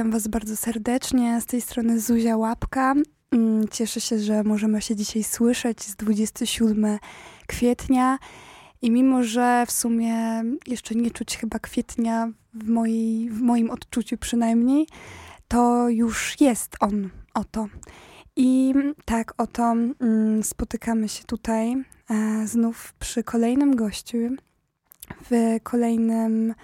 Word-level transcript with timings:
Witam 0.00 0.12
Was 0.12 0.28
bardzo 0.28 0.56
serdecznie. 0.56 1.40
Z 1.40 1.46
tej 1.46 1.60
strony 1.60 2.00
Zuzia 2.00 2.36
Łapka. 2.36 2.94
Mm, 3.32 3.68
cieszę 3.68 4.00
się, 4.00 4.18
że 4.18 4.44
możemy 4.44 4.82
się 4.82 4.96
dzisiaj 4.96 5.24
słyszeć 5.24 5.82
z 5.82 5.96
27 5.96 6.98
kwietnia. 7.46 8.18
I 8.82 8.90
mimo, 8.90 9.22
że 9.22 9.64
w 9.66 9.70
sumie 9.70 10.42
jeszcze 10.66 10.94
nie 10.94 11.10
czuć 11.10 11.38
chyba 11.38 11.58
kwietnia 11.58 12.28
w, 12.54 12.68
mojej, 12.68 13.30
w 13.30 13.40
moim 13.40 13.70
odczuciu 13.70 14.18
przynajmniej, 14.18 14.86
to 15.48 15.88
już 15.88 16.40
jest 16.40 16.76
on, 16.80 17.10
oto. 17.34 17.66
I 18.36 18.74
tak, 19.04 19.34
oto 19.38 19.62
mm, 19.62 20.42
spotykamy 20.42 21.08
się 21.08 21.24
tutaj 21.24 21.76
e, 22.10 22.46
znów 22.46 22.94
przy 22.98 23.24
kolejnym 23.24 23.76
gościu, 23.76 24.18
w 25.30 25.56
kolejnym 25.62 26.54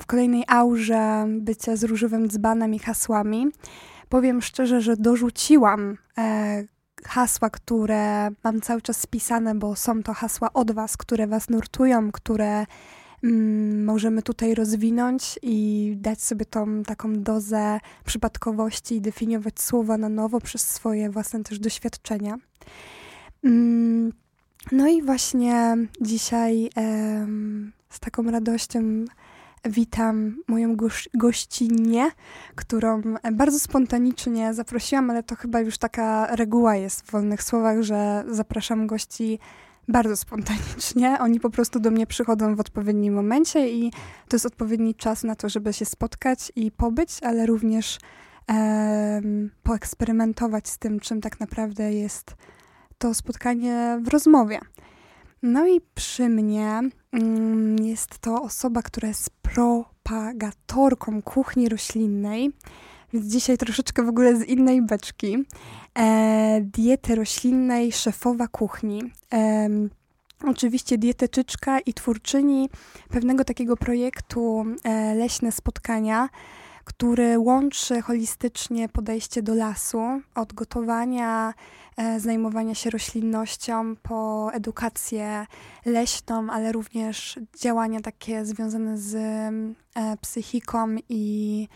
w 0.00 0.06
kolejnej 0.06 0.44
aurze 0.48 1.26
bycia 1.28 1.76
z 1.76 1.84
różowym 1.84 2.28
dzbanem 2.28 2.74
i 2.74 2.78
hasłami. 2.78 3.46
Powiem 4.08 4.42
szczerze, 4.42 4.80
że 4.80 4.96
dorzuciłam 4.96 5.98
e, 6.18 6.64
hasła, 7.04 7.50
które 7.50 8.28
mam 8.44 8.60
cały 8.60 8.82
czas 8.82 9.00
spisane, 9.00 9.54
bo 9.54 9.76
są 9.76 10.02
to 10.02 10.14
hasła 10.14 10.52
od 10.52 10.72
Was, 10.72 10.96
które 10.96 11.26
Was 11.26 11.48
nurtują, 11.48 12.12
które 12.12 12.66
mm, 13.24 13.84
możemy 13.84 14.22
tutaj 14.22 14.54
rozwinąć 14.54 15.38
i 15.42 15.92
dać 15.96 16.22
sobie 16.22 16.44
tą 16.44 16.82
taką 16.82 17.22
dozę 17.22 17.80
przypadkowości 18.04 18.94
i 18.94 19.00
definiować 19.00 19.60
słowa 19.60 19.98
na 19.98 20.08
nowo 20.08 20.40
przez 20.40 20.70
swoje 20.70 21.10
własne 21.10 21.42
też 21.42 21.58
doświadczenia. 21.58 22.38
Mm, 23.44 24.12
no 24.72 24.88
i 24.88 25.02
właśnie 25.02 25.76
dzisiaj 26.00 26.70
z 27.90 28.00
taką 28.00 28.22
radością 28.22 29.04
witam 29.64 30.42
moją 30.48 30.76
goś 30.76 31.08
gościnę, 31.14 32.10
którą 32.54 33.02
bardzo 33.32 33.58
spontanicznie 33.58 34.54
zaprosiłam, 34.54 35.10
ale 35.10 35.22
to 35.22 35.36
chyba 35.36 35.60
już 35.60 35.78
taka 35.78 36.36
reguła 36.36 36.76
jest 36.76 37.02
w 37.02 37.10
wolnych 37.10 37.42
słowach, 37.42 37.82
że 37.82 38.24
zapraszam 38.28 38.86
gości 38.86 39.38
bardzo 39.88 40.16
spontanicznie. 40.16 41.18
Oni 41.20 41.40
po 41.40 41.50
prostu 41.50 41.80
do 41.80 41.90
mnie 41.90 42.06
przychodzą 42.06 42.56
w 42.56 42.60
odpowiednim 42.60 43.14
momencie 43.14 43.70
i 43.70 43.90
to 44.28 44.36
jest 44.36 44.46
odpowiedni 44.46 44.94
czas 44.94 45.24
na 45.24 45.36
to, 45.36 45.48
żeby 45.48 45.72
się 45.72 45.84
spotkać 45.84 46.52
i 46.56 46.70
pobyć, 46.70 47.10
ale 47.22 47.46
również 47.46 47.98
poeksperymentować 49.62 50.68
z 50.68 50.78
tym, 50.78 51.00
czym 51.00 51.20
tak 51.20 51.40
naprawdę 51.40 51.92
jest 51.92 52.36
to 52.98 53.14
spotkanie 53.14 53.98
w 54.02 54.08
rozmowie. 54.08 54.60
No 55.42 55.66
i 55.66 55.80
przy 55.94 56.28
mnie 56.28 56.80
mm, 57.12 57.84
jest 57.84 58.18
to 58.18 58.42
osoba, 58.42 58.82
która 58.82 59.08
jest 59.08 59.30
propagatorką 59.30 61.22
kuchni 61.22 61.68
roślinnej, 61.68 62.50
więc 63.12 63.26
dzisiaj 63.26 63.58
troszeczkę 63.58 64.02
w 64.02 64.08
ogóle 64.08 64.36
z 64.36 64.44
innej 64.44 64.82
beczki. 64.82 65.36
E, 65.98 66.60
diety 66.60 67.14
roślinnej, 67.14 67.92
szefowa 67.92 68.48
kuchni. 68.48 69.02
E, 69.32 69.68
oczywiście 70.44 70.98
dietetyczka 70.98 71.80
i 71.80 71.94
twórczyni 71.94 72.68
pewnego 73.08 73.44
takiego 73.44 73.76
projektu 73.76 74.64
e, 74.84 75.14
Leśne 75.14 75.52
Spotkania, 75.52 76.28
który 76.86 77.38
łączy 77.38 78.02
holistycznie 78.02 78.88
podejście 78.88 79.42
do 79.42 79.54
lasu, 79.54 80.00
od 80.34 80.52
gotowania, 80.52 81.54
e, 81.96 82.20
zajmowania 82.20 82.74
się 82.74 82.90
roślinnością, 82.90 83.96
po 83.96 84.48
edukację 84.52 85.46
leśną, 85.84 86.50
ale 86.50 86.72
również 86.72 87.38
działania 87.60 88.00
takie 88.00 88.44
związane 88.44 88.98
z 88.98 89.14
e, 89.14 90.16
psychiką 90.20 90.96
i 91.08 91.68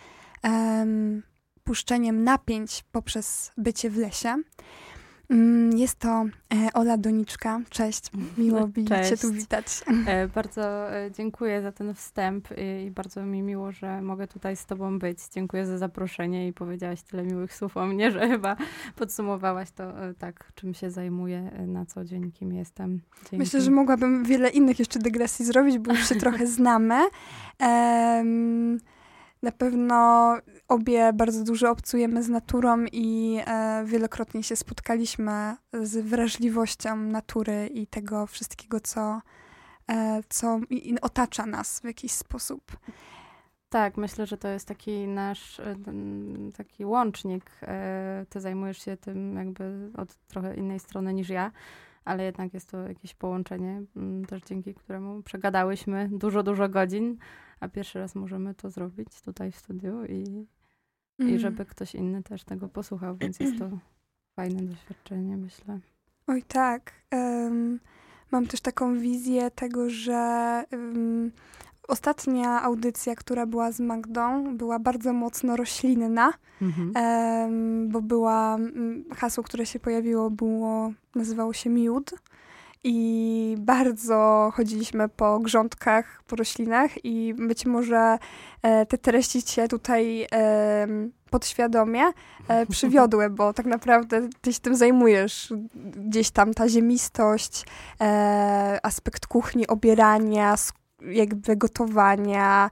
puszczeniem 1.64 2.24
napięć 2.24 2.84
poprzez 2.92 3.52
bycie 3.56 3.90
w 3.90 3.96
lesie. 3.96 4.36
Mm, 5.30 5.78
jest 5.78 5.98
to 5.98 6.24
e, 6.54 6.72
Ola 6.74 6.96
Doniczka. 6.96 7.60
Cześć, 7.68 8.10
miło 8.38 8.66
mi 8.76 8.84
Cię 8.84 9.16
tu 9.20 9.32
witać. 9.32 9.66
E, 10.06 10.28
bardzo 10.28 10.92
e, 10.96 11.10
dziękuję 11.10 11.62
za 11.62 11.72
ten 11.72 11.94
wstęp 11.94 12.48
i 12.86 12.90
bardzo 12.90 13.22
mi 13.22 13.42
miło, 13.42 13.72
że 13.72 14.02
mogę 14.02 14.26
tutaj 14.26 14.56
z 14.56 14.66
Tobą 14.66 14.98
być. 14.98 15.18
Dziękuję 15.34 15.66
za 15.66 15.78
zaproszenie 15.78 16.48
i 16.48 16.52
powiedziałaś 16.52 17.02
tyle 17.02 17.22
miłych 17.22 17.54
słów 17.54 17.76
o 17.76 17.86
mnie, 17.86 18.10
że 18.12 18.28
chyba 18.28 18.56
podsumowałaś 18.96 19.70
to 19.70 19.92
tak, 20.18 20.52
czym 20.54 20.74
się 20.74 20.90
zajmuję 20.90 21.50
na 21.66 21.86
co 21.86 22.04
dzień, 22.04 22.32
kim 22.32 22.52
jestem. 22.52 23.00
Dzięki. 23.22 23.36
Myślę, 23.36 23.60
że 23.60 23.70
mogłabym 23.70 24.24
wiele 24.24 24.48
innych 24.48 24.78
jeszcze 24.78 24.98
dygresji 24.98 25.44
zrobić, 25.44 25.78
bo 25.78 25.92
już 25.92 26.08
się 26.08 26.14
trochę 26.14 26.46
znamy. 26.46 27.00
Um, 27.60 28.78
na 29.42 29.52
pewno 29.52 30.36
obie 30.68 31.12
bardzo 31.12 31.44
dużo 31.44 31.70
obcujemy 31.70 32.22
z 32.22 32.28
naturą 32.28 32.84
i 32.92 33.38
e, 33.46 33.84
wielokrotnie 33.86 34.42
się 34.42 34.56
spotkaliśmy 34.56 35.56
z 35.72 36.06
wrażliwością 36.06 36.96
natury 36.96 37.66
i 37.66 37.86
tego 37.86 38.26
wszystkiego, 38.26 38.80
co, 38.80 39.20
e, 39.88 40.20
co 40.28 40.60
i, 40.70 40.90
i 40.90 41.00
otacza 41.00 41.46
nas 41.46 41.80
w 41.80 41.84
jakiś 41.84 42.12
sposób. 42.12 42.76
Tak, 43.68 43.96
myślę, 43.96 44.26
że 44.26 44.36
to 44.36 44.48
jest 44.48 44.68
taki 44.68 45.08
nasz 45.08 45.60
e, 45.60 45.76
taki 46.56 46.84
łącznik. 46.84 47.50
E, 47.62 48.26
ty 48.28 48.40
zajmujesz 48.40 48.84
się 48.84 48.96
tym 48.96 49.36
jakby 49.36 49.90
od 49.96 50.14
trochę 50.14 50.56
innej 50.56 50.78
strony 50.78 51.14
niż 51.14 51.28
ja, 51.28 51.52
ale 52.04 52.24
jednak 52.24 52.54
jest 52.54 52.70
to 52.70 52.88
jakieś 52.88 53.14
połączenie, 53.14 53.82
też 54.28 54.42
dzięki 54.42 54.74
któremu 54.74 55.22
przegadałyśmy 55.22 56.08
dużo, 56.12 56.42
dużo 56.42 56.68
godzin 56.68 57.16
a 57.60 57.68
pierwszy 57.68 57.98
raz 57.98 58.14
możemy 58.14 58.54
to 58.54 58.70
zrobić 58.70 59.20
tutaj 59.20 59.52
w 59.52 59.56
studiu 59.56 60.04
i, 60.04 60.46
mm. 61.18 61.34
i 61.34 61.38
żeby 61.38 61.64
ktoś 61.64 61.94
inny 61.94 62.22
też 62.22 62.44
tego 62.44 62.68
posłuchał, 62.68 63.16
więc 63.16 63.40
jest 63.40 63.58
to 63.58 63.70
fajne 64.36 64.62
doświadczenie, 64.62 65.36
myślę. 65.36 65.78
Oj 66.26 66.42
tak. 66.42 66.92
Um, 67.12 67.80
mam 68.30 68.46
też 68.46 68.60
taką 68.60 68.98
wizję 68.98 69.50
tego, 69.50 69.90
że 69.90 70.64
um, 70.72 71.32
ostatnia 71.88 72.62
audycja, 72.62 73.14
która 73.14 73.46
była 73.46 73.72
z 73.72 73.80
Magdą, 73.80 74.56
była 74.56 74.78
bardzo 74.78 75.12
mocno 75.12 75.56
roślinna, 75.56 76.32
mhm. 76.62 76.92
um, 76.96 77.88
bo 77.88 78.02
była, 78.02 78.58
hasło, 79.16 79.44
które 79.44 79.66
się 79.66 79.80
pojawiło, 79.80 80.30
było, 80.30 80.92
nazywało 81.14 81.52
się 81.52 81.70
miód 81.70 82.14
i 82.84 83.56
bardzo 83.58 84.50
chodziliśmy 84.54 85.08
po 85.08 85.38
grządkach, 85.38 86.22
po 86.26 86.36
roślinach 86.36 87.04
i 87.04 87.34
być 87.34 87.66
może 87.66 88.18
e, 88.62 88.86
te 88.86 88.98
treści 88.98 89.42
cię 89.42 89.68
tutaj 89.68 90.26
podświadomie 91.30 92.02
e, 92.48 92.66
przywiodły, 92.76 93.30
bo 93.30 93.52
tak 93.52 93.66
naprawdę 93.66 94.28
ty 94.40 94.52
się 94.52 94.60
tym 94.60 94.76
zajmujesz. 94.76 95.54
Gdzieś 95.96 96.30
tam 96.30 96.54
ta 96.54 96.68
ziemistość, 96.68 97.64
e, 98.00 98.78
aspekt 98.82 99.26
kuchni, 99.26 99.66
obierania, 99.66 100.54
jakby 101.10 101.56
gotowania, 101.56 102.70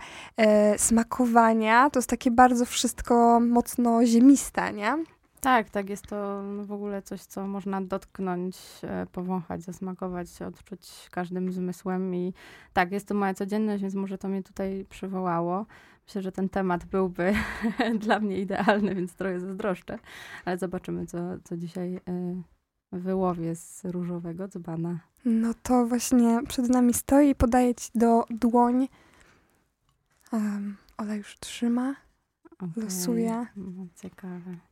smakowania, 0.77 1.91
to 1.91 1.99
jest 1.99 2.11
takie 2.11 2.31
bardzo 2.31 2.65
wszystko 2.65 3.41
mocno 3.41 4.07
ziemiste, 4.07 4.73
nie? 4.73 5.05
Tak, 5.41 5.71
tak, 5.71 5.91
jest 5.91 6.07
to 6.07 6.43
w 6.63 6.73
ogóle 6.73 7.03
coś, 7.03 7.23
co 7.23 7.47
można 7.47 7.81
dotknąć, 7.83 8.57
e, 8.83 9.07
powąchać, 9.13 9.63
zasmakować, 9.63 10.43
odczuć 10.43 11.09
każdym 11.11 11.53
zmysłem 11.53 12.15
i 12.15 12.35
tak, 12.73 12.93
jest 12.93 13.09
to 13.09 13.15
moja 13.15 13.35
codzienność, 13.35 13.83
więc 13.83 13.95
może 13.95 14.19
to 14.19 14.29
mnie 14.29 14.43
tutaj 14.43 14.87
przywołało. 14.89 15.67
Myślę, 16.07 16.23
że 16.23 16.33
ten 16.33 16.49
temat 16.49 16.85
byłby 16.85 17.35
dla 18.07 18.21
mnie 18.21 18.39
idealny, 18.39 18.95
więc 18.95 19.15
trochę 19.15 19.41
zazdroszczę, 19.41 19.99
ale 20.45 20.59
zobaczymy, 20.59 21.07
co, 21.07 21.19
co 21.45 21.57
dzisiaj 21.57 21.95
e, 21.97 22.01
wyłowię 22.93 23.57
z 23.57 23.85
różowego 23.85 24.49
dzbana. 24.49 24.99
No 25.25 25.55
to 25.63 25.87
właśnie 25.87 26.41
przed 26.49 26.69
nami 26.69 26.95
stoi, 26.95 27.35
podaję 27.35 27.75
ci 27.75 27.91
do 27.95 28.25
dłoń. 28.31 28.89
Um, 30.33 30.77
Ola 30.97 31.15
już 31.15 31.39
trzyma, 31.39 31.95
okay. 32.53 32.85
losuje. 32.85 33.47
No, 33.57 33.87
ciekawe. 34.03 34.68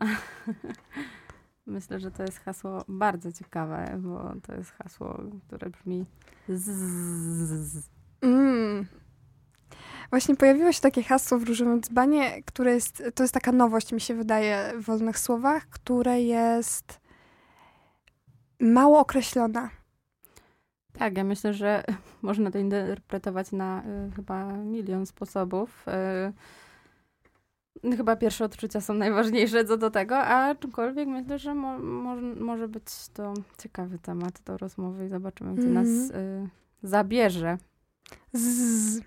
Myślę, 1.66 2.00
że 2.00 2.10
to 2.10 2.22
jest 2.22 2.38
hasło 2.38 2.84
bardzo 2.88 3.32
ciekawe, 3.32 3.98
bo 3.98 4.32
to 4.46 4.54
jest 4.54 4.70
hasło, 4.70 5.20
które 5.46 5.70
brzmi 5.70 6.04
z. 6.48 7.88
Mm. 8.20 8.86
Właśnie 10.10 10.36
pojawiło 10.36 10.72
się 10.72 10.80
takie 10.80 11.02
hasło 11.02 11.38
w 11.38 11.42
różowym 11.42 11.80
dzbanie, 11.80 12.42
które 12.42 12.74
jest, 12.74 13.02
to 13.14 13.24
jest 13.24 13.34
taka 13.34 13.52
nowość, 13.52 13.92
mi 13.92 14.00
się 14.00 14.14
wydaje, 14.14 14.72
w 14.76 14.84
wolnych 14.84 15.18
słowach, 15.18 15.68
które 15.68 16.20
jest 16.20 17.00
mało 18.60 19.00
określona. 19.00 19.70
Tak, 20.92 21.16
ja 21.16 21.24
myślę, 21.24 21.54
że 21.54 21.84
można 22.22 22.50
to 22.50 22.58
interpretować 22.58 23.52
na 23.52 23.82
y, 24.08 24.10
chyba 24.16 24.52
milion 24.52 25.06
sposobów. 25.06 25.86
Y, 25.88 26.32
Chyba 27.96 28.16
pierwsze 28.16 28.44
odczucia 28.44 28.80
są 28.80 28.94
najważniejsze 28.94 29.64
co 29.64 29.76
do 29.76 29.90
tego, 29.90 30.18
a 30.18 30.54
czymkolwiek 30.54 31.08
myślę, 31.08 31.38
że 31.38 31.54
mo, 31.54 31.78
mo, 31.78 32.16
może 32.40 32.68
być 32.68 32.84
to 33.14 33.34
ciekawy 33.58 33.98
temat 33.98 34.42
do 34.44 34.58
rozmowy 34.58 35.06
i 35.06 35.08
zobaczymy, 35.08 35.54
gdzie 35.54 35.68
mm. 35.68 35.74
nas 35.74 36.10
mhm. 36.10 36.44
y, 36.44 36.48
zabierze. 36.82 37.58
Z. 38.32 39.00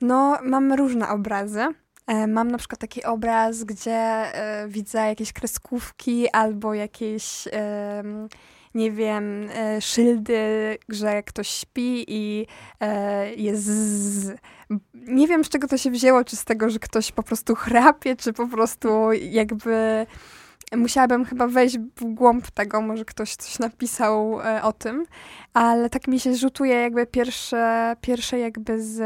No, 0.00 0.38
mamy 0.42 0.76
różne 0.76 1.08
obrazy. 1.08 1.66
E, 2.06 2.26
mam 2.26 2.50
na 2.50 2.58
przykład 2.58 2.80
taki 2.80 3.04
obraz, 3.04 3.64
gdzie 3.64 3.92
e, 3.92 4.68
widzę 4.68 4.98
jakieś 4.98 5.32
kreskówki 5.32 6.30
albo 6.30 6.74
jakieś, 6.74 7.48
e, 7.52 8.02
nie 8.74 8.92
wiem, 8.92 9.48
e, 9.54 9.80
szyldy, 9.80 10.38
że 10.88 11.22
ktoś 11.22 11.48
śpi 11.48 12.04
i 12.08 12.46
e, 12.80 13.34
jest. 13.34 13.64
Z... 13.64 14.36
Nie 14.94 15.28
wiem, 15.28 15.44
z 15.44 15.48
czego 15.48 15.68
to 15.68 15.78
się 15.78 15.90
wzięło, 15.90 16.24
czy 16.24 16.36
z 16.36 16.44
tego, 16.44 16.70
że 16.70 16.78
ktoś 16.78 17.12
po 17.12 17.22
prostu 17.22 17.54
chrapie, 17.54 18.16
czy 18.16 18.32
po 18.32 18.48
prostu 18.48 19.12
jakby 19.12 20.06
musiałabym 20.76 21.24
chyba 21.24 21.46
wejść 21.46 21.78
w 21.78 22.04
głąb 22.04 22.50
tego, 22.50 22.80
może 22.80 23.04
ktoś 23.04 23.36
coś 23.36 23.58
napisał 23.58 24.40
e, 24.40 24.62
o 24.62 24.72
tym, 24.72 25.06
ale 25.54 25.90
tak 25.90 26.08
mi 26.08 26.20
się 26.20 26.34
rzutuje 26.34 26.74
jakby 26.74 27.06
pierwsze, 27.06 27.96
pierwsze 28.00 28.38
jakby 28.38 28.82
z, 28.82 28.96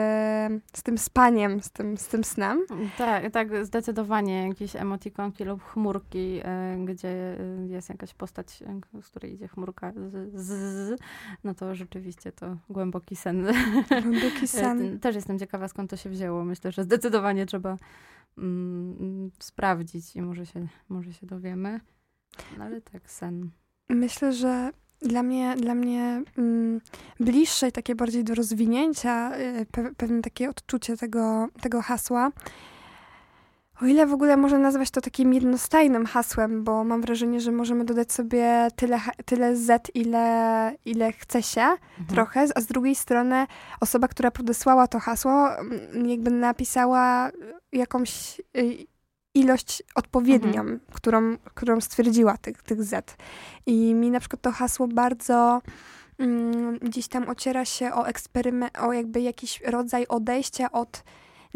z 0.73 0.83
tym 0.83 0.99
spaniem, 0.99 1.63
z 1.63 1.71
tym, 1.71 1.97
z 1.97 2.07
tym 2.07 2.25
snem. 2.25 2.67
Tak, 2.99 3.31
tak, 3.31 3.65
zdecydowanie 3.67 4.49
jakieś 4.49 4.77
emotikonki 4.77 5.45
lub 5.45 5.63
chmurki, 5.63 6.41
e, 6.45 6.77
gdzie 6.85 7.09
e, 7.09 7.67
jest 7.69 7.89
jakaś 7.89 8.15
postać, 8.15 8.63
z 9.03 9.09
której 9.09 9.35
idzie 9.35 9.49
chmurka, 9.49 9.93
z, 9.93 10.35
z, 10.35 10.49
z, 10.49 11.01
no 11.45 11.55
to 11.55 11.75
rzeczywiście 11.75 12.33
to 12.33 12.57
głęboki 12.71 13.17
sen. 13.17 13.47
Głęboki 14.03 14.49
sen. 14.49 15.01
Też 15.01 15.15
jestem 15.15 15.39
ciekawa, 15.39 15.69
skąd 15.69 15.91
to 15.91 15.97
się 15.97 16.11
wzięło. 16.11 16.45
Myślę, 16.45 16.73
że 16.73 16.85
zdecydowanie 16.85 17.47
trzeba 17.47 17.77
mm, 18.39 19.31
sprawdzić 19.39 20.17
i 20.17 20.23
może 20.23 20.47
się, 20.47 20.67
może 20.89 21.13
się 21.13 21.27
dowiemy. 21.27 21.81
No, 22.59 22.65
ale 22.65 22.81
tak, 22.81 23.11
sen. 23.11 23.51
Myślę, 23.89 24.33
że 24.33 24.71
dla 25.01 25.23
mnie, 25.23 25.55
dla 25.57 25.75
mnie 25.75 26.23
mm, 26.39 26.81
bliższe 27.21 27.69
i 27.69 27.73
takie 27.73 27.95
bardziej 27.95 28.25
do 28.25 28.35
rozwinięcia, 28.35 29.39
y, 29.39 29.67
pe 29.67 29.95
pewne 29.97 30.23
takie 30.23 30.51
odczucie 30.51 30.97
tego, 30.97 31.49
tego 31.61 31.83
hasła, 31.83 32.33
o 33.83 33.87
ile 33.87 34.07
w 34.07 34.13
ogóle 34.13 34.37
można 34.37 34.59
nazwać 34.59 34.91
to 34.91 35.01
takim 35.01 35.35
jednostajnym 35.35 36.07
hasłem, 36.07 36.65
bo 36.65 36.85
mam 36.85 37.01
wrażenie, 37.01 37.41
że 37.41 37.53
możemy 37.53 37.85
dodać 37.85 38.13
sobie 38.13 38.69
tyle, 38.77 39.01
tyle 39.25 39.57
Z, 39.57 39.91
ile, 39.95 40.77
ile 40.85 41.13
chce 41.13 41.43
się, 41.43 41.61
mhm. 41.61 42.07
trochę, 42.09 42.47
a 42.55 42.61
z 42.61 42.67
drugiej 42.67 42.95
strony 42.95 43.47
osoba, 43.81 44.09
która 44.09 44.31
podesłała 44.31 44.87
to 44.87 44.99
hasło, 44.99 45.59
mm, 45.59 46.07
jakby 46.07 46.31
napisała 46.31 47.31
jakąś 47.73 48.41
y, 48.57 48.87
ilość 49.35 49.83
odpowiednią, 49.95 50.61
mhm. 50.61 50.81
którą, 50.93 51.37
którą 51.55 51.81
stwierdziła 51.81 52.37
tych, 52.37 52.63
tych 52.63 52.85
Z. 52.85 53.17
I 53.67 53.95
mi 53.95 54.11
na 54.11 54.21
przykład 54.21 54.43
to 54.43 54.53
hasło 54.53 54.89
bardzo 54.89 55.63
mm, 56.19 56.79
gdzieś 56.79 57.09
tam 57.09 57.29
ociera 57.29 57.65
się 57.65 57.93
o 57.93 58.07
eksperyment, 58.07 58.79
o 58.79 58.93
jakby 58.93 59.21
jakiś 59.21 59.61
rodzaj 59.61 60.07
odejścia 60.07 60.73
od 60.73 61.03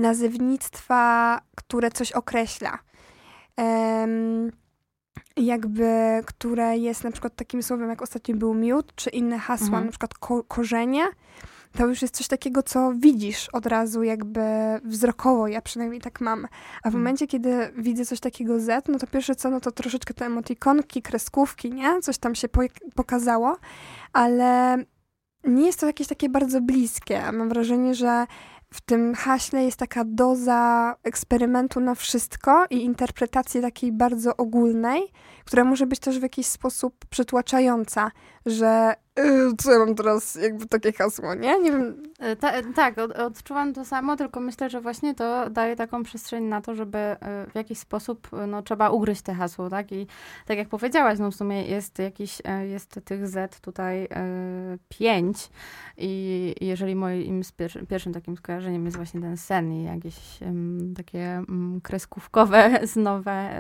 nazewnictwa, 0.01 1.41
które 1.57 1.91
coś 1.91 2.13
określa. 2.13 2.79
Um, 3.57 4.51
jakby, 5.37 6.21
które 6.27 6.79
jest 6.79 7.05
na 7.05 7.11
przykład 7.11 7.37
takim 7.37 7.63
słowem, 7.63 7.89
jak 7.89 8.03
ostatnio 8.03 8.37
był 8.37 8.55
miód, 8.55 8.95
czy 8.95 9.11
inne 9.11 9.39
hasła, 9.39 9.67
mhm. 9.67 9.85
na 9.85 9.91
przykład 9.91 10.15
ko 10.15 10.45
korzenie, 10.45 11.05
to 11.73 11.87
już 11.87 12.03
jest 12.03 12.17
coś 12.17 12.29
takiego, 12.29 12.63
co 12.63 12.93
widzisz 12.97 13.49
od 13.49 13.67
razu 13.67 14.03
jakby 14.03 14.41
wzrokowo, 14.85 15.49
ja 15.49 15.63
przynajmniej 15.63 16.01
tak 16.01 16.21
mam. 16.21 16.45
A 16.45 16.49
w 16.83 16.87
mhm. 16.87 17.03
momencie, 17.03 17.27
kiedy 17.27 17.73
widzę 17.77 18.07
coś 18.07 18.21
takiego 18.21 18.61
Z, 18.61 18.89
no 18.89 18.99
to 18.99 19.07
pierwsze 19.07 19.35
co, 19.35 19.51
no 19.51 19.61
to 19.61 19.73
troszeczkę 19.73 20.15
te 20.15 20.27
emotikonki, 20.27 21.03
kreskówki, 21.03 21.73
nie? 21.73 22.01
Coś 22.01 22.19
tam 22.19 22.35
się 22.35 22.49
po 22.49 22.61
pokazało, 22.95 23.57
ale 24.13 24.77
nie 25.45 25.67
jest 25.67 25.81
to 25.81 25.87
jakieś 25.87 26.07
takie 26.07 26.29
bardzo 26.29 26.61
bliskie. 26.61 27.33
Mam 27.33 27.49
wrażenie, 27.49 27.95
że 27.95 28.27
w 28.75 28.81
tym 28.81 29.15
haśle 29.15 29.65
jest 29.65 29.77
taka 29.77 30.05
doza 30.05 30.95
eksperymentu 31.03 31.81
na 31.81 31.95
wszystko 31.95 32.67
i 32.71 32.85
interpretacji 32.85 33.61
takiej 33.61 33.93
bardzo 33.93 34.37
ogólnej, 34.37 35.03
która 35.45 35.65
może 35.65 35.87
być 35.87 36.01
też 36.01 36.19
w 36.19 36.23
jakiś 36.23 36.47
sposób 36.47 37.05
przytłaczająca, 37.11 38.11
że 38.47 38.95
co 39.59 39.73
ja 39.73 39.79
mam 39.79 39.95
teraz, 39.95 40.35
jakby 40.35 40.67
takie 40.67 40.93
hasło, 40.93 41.35
nie? 41.35 41.59
Nie 41.61 41.73
wiem. 41.73 42.03
E, 42.19 42.37
ta, 42.37 42.53
tak, 42.75 42.99
od, 42.99 43.13
odczuwam 43.13 43.73
to 43.73 43.85
samo, 43.85 44.17
tylko 44.17 44.41
myślę, 44.41 44.71
że 44.71 44.81
właśnie 44.81 45.15
to 45.15 45.51
daje 45.51 45.77
taką 45.77 46.03
przestrzeń 46.03 46.45
na 46.45 46.61
to, 46.61 46.75
żeby 46.75 46.99
e, 46.99 47.17
w 47.51 47.55
jakiś 47.55 47.79
sposób, 47.79 48.29
no, 48.49 48.63
trzeba 48.63 48.91
ugryźć 48.91 49.23
te 49.23 49.35
hasło, 49.35 49.71
tak? 49.71 49.93
I 49.93 50.07
tak 50.47 50.59
jak 50.59 50.69
powiedziałaś, 50.69 51.19
no 51.19 51.31
w 51.31 51.35
sumie 51.35 51.65
jest 51.65 51.99
jakiś, 51.99 52.43
e, 52.45 52.67
jest 52.67 53.01
tych 53.05 53.29
Z 53.29 53.61
tutaj 53.61 54.09
pięć 54.89 55.51
i 55.97 56.55
jeżeli 56.61 56.95
moim 56.95 57.43
pierwszy, 57.57 57.87
pierwszym 57.87 58.13
takim 58.13 58.37
skojarzeniem 58.37 58.85
jest 58.85 58.97
właśnie 58.97 59.21
ten 59.21 59.37
sen 59.37 59.73
i 59.73 59.85
jakieś 59.85 60.39
takie 60.97 61.43
um, 61.49 61.81
kreskówkowe, 61.83 62.81
nowe 62.97 63.51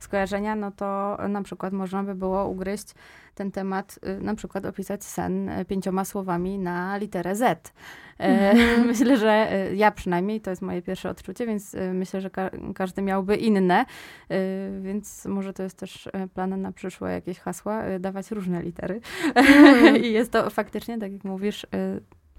skojarzenia, 0.00 0.56
no 0.56 0.70
to 0.70 1.18
na 1.28 1.42
przykład 1.42 1.72
można 1.72 2.02
by 2.02 2.14
było 2.14 2.48
ugryźć 2.48 2.94
ten 3.34 3.50
temat, 3.52 3.98
y, 4.18 4.20
na 4.20 4.34
przykład 4.34 4.64
opisać 4.64 5.04
sen 5.04 5.48
y, 5.48 5.64
pięcioma 5.64 6.04
słowami 6.04 6.58
na 6.58 6.96
literę 6.96 7.36
Z. 7.36 7.72
E, 8.18 8.50
mhm. 8.50 8.86
Myślę, 8.90 9.16
że 9.16 9.52
y, 9.70 9.76
ja 9.76 9.90
przynajmniej, 9.90 10.40
to 10.40 10.50
jest 10.50 10.62
moje 10.62 10.82
pierwsze 10.82 11.10
odczucie, 11.10 11.46
więc 11.46 11.76
myślę, 11.92 12.20
że 12.20 12.30
ka 12.30 12.50
każdy 12.74 13.02
miałby 13.02 13.36
inne, 13.36 13.84
więc 14.80 15.26
może 15.26 15.52
to 15.52 15.62
jest 15.62 15.78
też 15.78 16.08
plan 16.34 16.62
na 16.62 16.72
przyszłe 16.72 17.12
jakieś 17.12 17.38
hasła, 17.38 17.98
dawać 18.00 18.30
różne 18.30 18.62
litery. 18.62 19.00
Mhm. 19.34 19.96
I 20.04 20.12
jest 20.12 20.32
to 20.32 20.50
faktycznie, 20.50 20.98
tak 20.98 21.12
jak 21.12 21.24
mówisz, 21.24 21.66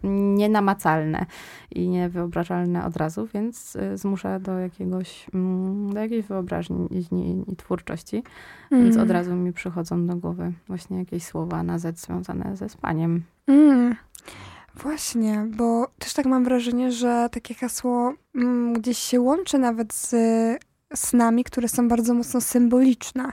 nienamacalne 0.04 1.26
i 1.72 1.90
niewyobrażalne 1.90 2.86
od 2.86 2.98
razu, 2.98 3.28
więc 3.34 3.76
y, 3.76 3.98
zmusza 3.98 4.40
do 4.40 4.60
jakiegoś, 4.60 5.28
mm, 5.34 5.94
do 5.94 6.00
jakiejś 6.00 6.26
wyobraźni 6.26 6.88
i 7.48 7.56
twórczości. 7.56 8.24
Mm. 8.72 8.84
Więc 8.84 8.98
od 8.98 9.12
razu 9.12 9.36
mi 9.36 9.54
przychodzą 9.54 10.08
do 10.08 10.16
głowy 10.16 10.54
właśnie 10.68 10.98
jakieś 10.98 11.24
słowa 11.24 11.64
na 11.64 11.80
Z 11.80 12.00
związane 12.00 12.58
ze 12.58 12.70
spaniem. 12.70 13.24
Mm. 13.48 13.96
Właśnie, 14.76 15.48
bo 15.58 15.88
też 16.00 16.14
tak 16.14 16.26
mam 16.26 16.44
wrażenie, 16.44 16.92
że 16.92 17.30
takie 17.32 17.54
hasło 17.54 18.14
mm, 18.36 18.74
gdzieś 18.74 18.98
się 18.98 19.22
łączy 19.22 19.58
nawet 19.60 19.94
z 19.94 20.16
snami, 20.96 21.44
które 21.44 21.68
są 21.68 21.88
bardzo 21.88 22.14
mocno 22.14 22.42
symboliczne. 22.42 23.32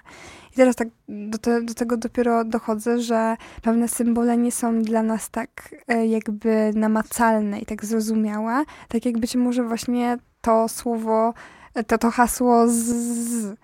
Teraz 0.59 0.77
tak 0.77 0.89
do, 1.09 1.39
te, 1.39 1.63
do 1.63 1.75
tego 1.75 1.97
dopiero 1.97 2.45
dochodzę, 2.45 3.01
że 3.01 3.37
pewne 3.63 3.89
symbole 3.89 4.37
nie 4.37 4.53
są 4.53 4.83
dla 4.83 5.03
nas 5.03 5.31
tak 5.31 5.75
e, 5.89 6.07
jakby 6.07 6.71
namacalne 6.75 7.61
i 7.61 7.67
tak 7.67 7.85
zrozumiałe, 7.85 8.65
tak 8.89 9.07
jak 9.07 9.19
być 9.19 9.37
może 9.37 9.65
właśnie 9.65 10.19
to 10.41 10.69
słowo, 10.69 11.35
e, 11.75 11.85
to, 11.85 11.99
to 11.99 12.11
hasło 12.11 12.69
z, 12.69 13.57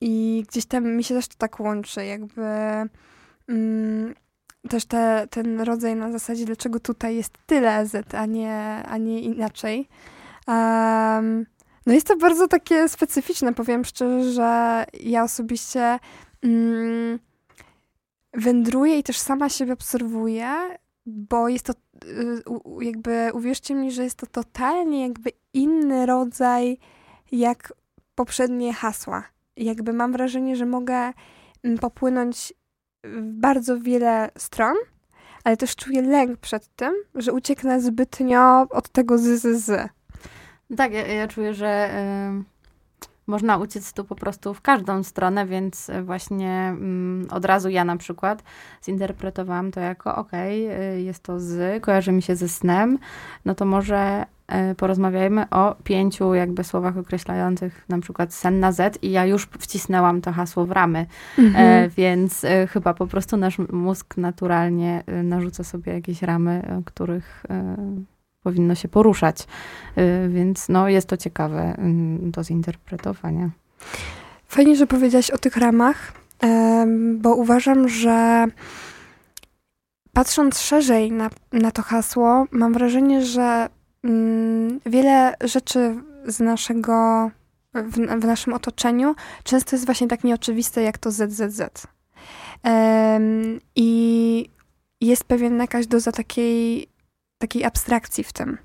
I 0.00 0.44
gdzieś 0.48 0.66
tam 0.66 0.84
mi 0.84 1.04
się 1.04 1.14
też 1.14 1.28
to 1.28 1.34
tak 1.38 1.60
łączy, 1.60 2.04
jakby 2.04 2.42
mm, 3.48 4.14
też 4.68 4.84
te, 4.84 5.26
ten 5.30 5.60
rodzaj 5.60 5.96
na 5.96 6.12
zasadzie, 6.12 6.44
dlaczego 6.44 6.80
tutaj 6.80 7.16
jest 7.16 7.32
tyle 7.46 7.86
Z, 7.86 8.14
a 8.14 8.26
nie, 8.26 8.82
a 8.88 8.98
nie 8.98 9.20
inaczej. 9.20 9.88
Um, 10.46 11.46
no 11.86 11.92
jest 11.94 12.06
to 12.06 12.16
bardzo 12.16 12.48
takie 12.48 12.88
specyficzne, 12.88 13.54
powiem 13.54 13.84
szczerze, 13.84 14.32
że 14.32 14.84
ja 15.00 15.24
osobiście 15.24 15.98
wędruję 18.34 18.98
i 18.98 19.02
też 19.02 19.18
sama 19.18 19.48
siebie 19.48 19.72
obserwuję, 19.72 20.78
bo 21.06 21.48
jest 21.48 21.66
to 21.66 21.72
y, 22.04 22.42
jakby, 22.80 23.30
uwierzcie 23.32 23.74
mi, 23.74 23.92
że 23.92 24.04
jest 24.04 24.18
to 24.18 24.26
totalnie 24.26 25.02
jakby 25.02 25.30
inny 25.52 26.06
rodzaj 26.06 26.78
jak 27.32 27.72
poprzednie 28.14 28.74
hasła. 28.74 29.24
Jakby 29.56 29.92
mam 29.92 30.12
wrażenie, 30.12 30.56
że 30.56 30.66
mogę 30.66 31.12
mm, 31.62 31.78
popłynąć 31.78 32.52
w 33.04 33.22
bardzo 33.22 33.80
wiele 33.80 34.30
stron, 34.38 34.76
ale 35.44 35.56
też 35.56 35.76
czuję 35.76 36.02
lęk 36.02 36.38
przed 36.38 36.76
tym, 36.76 36.92
że 37.14 37.32
ucieknę 37.32 37.80
zbytnio 37.80 38.66
od 38.70 38.88
tego 38.88 39.18
z. 39.18 39.90
Tak, 40.76 40.92
ja, 40.92 41.06
ja 41.06 41.28
czuję, 41.28 41.54
że 41.54 41.90
y, 42.40 42.59
można 43.26 43.56
uciec 43.56 43.92
tu 43.92 44.04
po 44.04 44.14
prostu 44.14 44.54
w 44.54 44.60
każdą 44.60 45.02
stronę, 45.02 45.46
więc 45.46 45.90
właśnie 46.02 46.76
y, 47.26 47.30
od 47.30 47.44
razu 47.44 47.68
ja 47.68 47.84
na 47.84 47.96
przykład 47.96 48.42
zinterpretowałam 48.84 49.70
to 49.70 49.80
jako 49.80 50.16
okej, 50.16 50.66
okay, 50.66 51.02
jest 51.02 51.22
to 51.22 51.40
z, 51.40 51.82
kojarzy 51.82 52.12
mi 52.12 52.22
się 52.22 52.36
ze 52.36 52.48
snem, 52.48 52.98
no 53.44 53.54
to 53.54 53.64
może 53.64 54.24
y, 54.70 54.74
porozmawiajmy 54.74 55.50
o 55.50 55.76
pięciu 55.84 56.34
jakby 56.34 56.64
słowach 56.64 56.98
określających 56.98 57.84
na 57.88 57.98
przykład 57.98 58.34
sen 58.34 58.60
na 58.60 58.72
Z 58.72 58.98
i 59.02 59.10
ja 59.10 59.26
już 59.26 59.48
wcisnęłam 59.58 60.20
to 60.20 60.32
hasło 60.32 60.66
w 60.66 60.70
ramy, 60.70 61.06
mhm. 61.38 61.84
e, 61.84 61.88
więc 61.88 62.44
e, 62.44 62.66
chyba 62.66 62.94
po 62.94 63.06
prostu 63.06 63.36
nasz 63.36 63.58
mózg 63.58 64.16
naturalnie 64.16 65.02
e, 65.06 65.22
narzuca 65.22 65.64
sobie 65.64 65.92
jakieś 65.92 66.22
ramy, 66.22 66.82
których 66.84 67.44
powinno 68.42 68.74
się 68.74 68.88
poruszać. 68.88 69.46
Y, 69.98 70.28
więc 70.28 70.68
no, 70.68 70.88
jest 70.88 71.08
to 71.08 71.16
ciekawe 71.16 71.74
mm, 71.78 72.30
do 72.30 72.44
zinterpretowania. 72.44 73.50
Fajnie, 74.48 74.76
że 74.76 74.86
powiedziałaś 74.86 75.30
o 75.30 75.38
tych 75.38 75.56
ramach, 75.56 76.12
bo 77.16 77.34
uważam, 77.34 77.88
że 77.88 78.46
patrząc 80.12 80.60
szerzej 80.60 81.12
na, 81.12 81.30
na 81.52 81.70
to 81.70 81.82
hasło, 81.82 82.46
mam 82.50 82.72
wrażenie, 82.72 83.24
że 83.24 83.68
mm, 84.04 84.80
wiele 84.86 85.34
rzeczy 85.44 85.94
z 86.26 86.40
naszego, 86.40 87.30
w, 87.74 88.20
w, 88.20 88.24
naszym 88.24 88.52
otoczeniu 88.52 89.14
często 89.44 89.76
jest 89.76 89.86
właśnie 89.86 90.08
tak 90.08 90.24
nieoczywiste 90.24 90.82
jak 90.82 90.98
to 90.98 91.10
ZZZ. 91.10 91.86
I 93.76 94.50
jest 95.00 95.24
pewien 95.24 95.58
jakaś 95.58 95.86
doza 95.86 96.12
takiej, 96.12 96.88
takiej 97.40 97.64
abstrakcji 97.64 98.24
w 98.24 98.32
tym. 98.32 98.58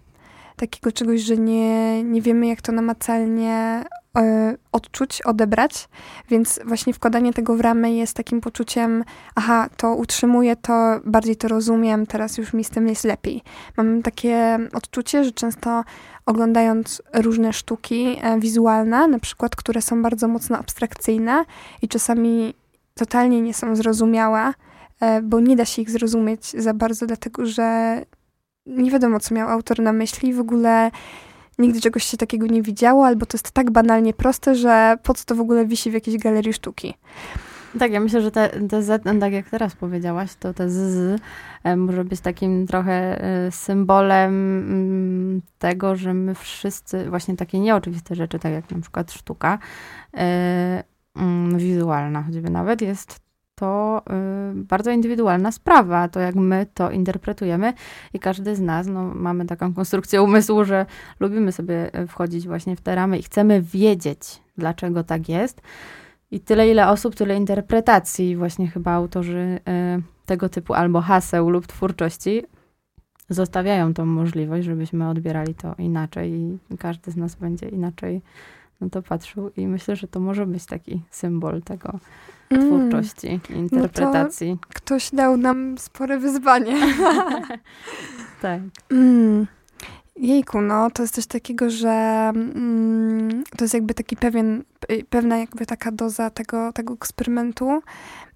Takiego 0.55 0.91
czegoś, 0.91 1.21
że 1.21 1.37
nie, 1.37 2.03
nie 2.03 2.21
wiemy, 2.21 2.47
jak 2.47 2.61
to 2.61 2.71
namacalnie 2.71 3.83
e, 4.17 4.55
odczuć, 4.71 5.21
odebrać, 5.21 5.89
więc 6.29 6.59
właśnie 6.65 6.93
wkładanie 6.93 7.33
tego 7.33 7.55
w 7.55 7.61
ramy 7.61 7.93
jest 7.93 8.13
takim 8.17 8.41
poczuciem, 8.41 9.03
aha, 9.35 9.69
to 9.77 9.95
utrzymuję, 9.95 10.55
to 10.55 10.99
bardziej 11.05 11.35
to 11.35 11.47
rozumiem, 11.47 12.05
teraz 12.05 12.37
już 12.37 12.53
mi 12.53 12.63
z 12.63 12.69
tym 12.69 12.87
jest 12.87 13.03
lepiej. 13.03 13.41
Mam 13.77 14.01
takie 14.01 14.59
odczucie, 14.73 15.23
że 15.23 15.31
często 15.31 15.83
oglądając 16.25 17.01
różne 17.13 17.53
sztuki 17.53 18.17
e, 18.21 18.39
wizualne, 18.39 19.07
na 19.07 19.19
przykład, 19.19 19.55
które 19.55 19.81
są 19.81 20.01
bardzo 20.01 20.27
mocno 20.27 20.57
abstrakcyjne 20.57 21.45
i 21.81 21.87
czasami 21.87 22.53
totalnie 22.93 23.41
nie 23.41 23.53
są 23.53 23.75
zrozumiałe, 23.75 24.53
e, 24.99 25.21
bo 25.21 25.39
nie 25.39 25.55
da 25.55 25.65
się 25.65 25.81
ich 25.81 25.89
zrozumieć 25.89 26.51
za 26.51 26.73
bardzo, 26.73 27.05
dlatego 27.05 27.45
że 27.45 28.01
nie 28.65 28.91
wiadomo, 28.91 29.19
co 29.19 29.35
miał 29.35 29.49
autor 29.49 29.79
na 29.79 29.93
myśli, 29.93 30.33
w 30.33 30.39
ogóle 30.39 30.91
nigdy 31.59 31.81
czegoś 31.81 32.03
się 32.03 32.17
takiego 32.17 32.47
nie 32.47 32.61
widziało, 32.61 33.05
albo 33.05 33.25
to 33.25 33.37
jest 33.37 33.51
tak 33.51 33.71
banalnie 33.71 34.13
proste, 34.13 34.55
że 34.55 34.97
po 35.03 35.13
co 35.13 35.25
to 35.25 35.35
w 35.35 35.39
ogóle 35.39 35.65
wisi 35.65 35.91
w 35.91 35.93
jakiejś 35.93 36.17
galerii 36.17 36.53
sztuki. 36.53 36.93
Tak, 37.79 37.91
ja 37.91 37.99
myślę, 37.99 38.21
że 38.21 38.31
te, 38.31 38.49
te 38.49 38.83
Z, 38.83 39.03
tak 39.19 39.33
jak 39.33 39.49
teraz 39.49 39.75
powiedziałaś, 39.75 40.35
to 40.39 40.53
te 40.53 40.69
ZZ 40.69 41.21
e, 41.63 41.75
może 41.75 42.05
być 42.05 42.19
takim 42.19 42.67
trochę 42.67 43.23
e, 43.23 43.51
symbolem 43.51 44.33
mm, 44.59 45.41
tego, 45.59 45.95
że 45.95 46.13
my 46.13 46.35
wszyscy, 46.35 47.09
właśnie 47.09 47.35
takie 47.35 47.59
nieoczywiste 47.59 48.15
rzeczy, 48.15 48.39
tak 48.39 48.53
jak 48.53 48.71
na 48.71 48.81
przykład 48.81 49.11
sztuka 49.11 49.59
e, 50.13 50.83
mm, 51.15 51.57
wizualna 51.57 52.23
choćby 52.23 52.49
nawet, 52.49 52.81
jest 52.81 53.24
to 53.55 54.01
y, 54.51 54.63
bardzo 54.63 54.91
indywidualna 54.91 55.51
sprawa, 55.51 56.07
to 56.07 56.19
jak 56.19 56.35
my 56.35 56.65
to 56.73 56.91
interpretujemy 56.91 57.73
i 58.13 58.19
każdy 58.19 58.55
z 58.55 58.61
nas, 58.61 58.87
no, 58.87 59.03
mamy 59.15 59.45
taką 59.45 59.73
konstrukcję 59.73 60.21
umysłu, 60.21 60.65
że 60.65 60.85
lubimy 61.19 61.51
sobie 61.51 61.99
y, 61.99 62.07
wchodzić 62.07 62.47
właśnie 62.47 62.75
w 62.75 62.81
te 62.81 62.95
ramy 62.95 63.17
i 63.17 63.23
chcemy 63.23 63.61
wiedzieć, 63.61 64.41
dlaczego 64.57 65.03
tak 65.03 65.29
jest. 65.29 65.61
I 66.31 66.39
tyle, 66.39 66.69
ile 66.69 66.89
osób, 66.89 67.15
tyle 67.15 67.37
interpretacji. 67.37 68.35
Właśnie 68.35 68.67
chyba 68.67 68.91
autorzy 68.91 69.59
y, 69.97 70.01
tego 70.25 70.49
typu 70.49 70.73
albo 70.73 71.01
haseł 71.01 71.49
lub 71.49 71.67
twórczości 71.67 72.43
zostawiają 73.29 73.93
tą 73.93 74.05
możliwość, 74.05 74.65
żebyśmy 74.65 75.09
odbierali 75.09 75.55
to 75.55 75.75
inaczej 75.77 76.31
i 76.71 76.77
każdy 76.77 77.11
z 77.11 77.15
nas 77.15 77.35
będzie 77.35 77.69
inaczej 77.69 78.21
na 78.81 78.89
to 78.89 79.01
patrzył. 79.01 79.51
I 79.57 79.67
myślę, 79.67 79.95
że 79.95 80.07
to 80.07 80.19
może 80.19 80.45
być 80.45 80.65
taki 80.65 81.01
symbol 81.09 81.61
tego. 81.61 81.99
Twórczości, 82.49 83.39
no 83.49 83.55
interpretacji. 83.55 84.51
No 84.51 84.57
ktoś 84.69 85.09
dał 85.11 85.37
nam 85.37 85.77
spore 85.77 86.19
wyzwanie. 86.19 86.75
tak. 88.41 88.61
Mm. 88.91 89.47
Jejku, 90.15 90.61
no 90.61 90.91
to 90.91 91.01
jest 91.03 91.15
coś 91.15 91.25
takiego, 91.25 91.69
że 91.69 91.89
mm, 92.35 93.43
to 93.57 93.63
jest 93.63 93.73
jakby 93.73 93.93
taki 93.93 94.15
pewien, 94.15 94.63
pewna 95.09 95.37
jakby 95.37 95.65
taka 95.65 95.91
doza 95.91 96.29
tego, 96.29 96.73
tego 96.73 96.93
eksperymentu. 96.93 97.81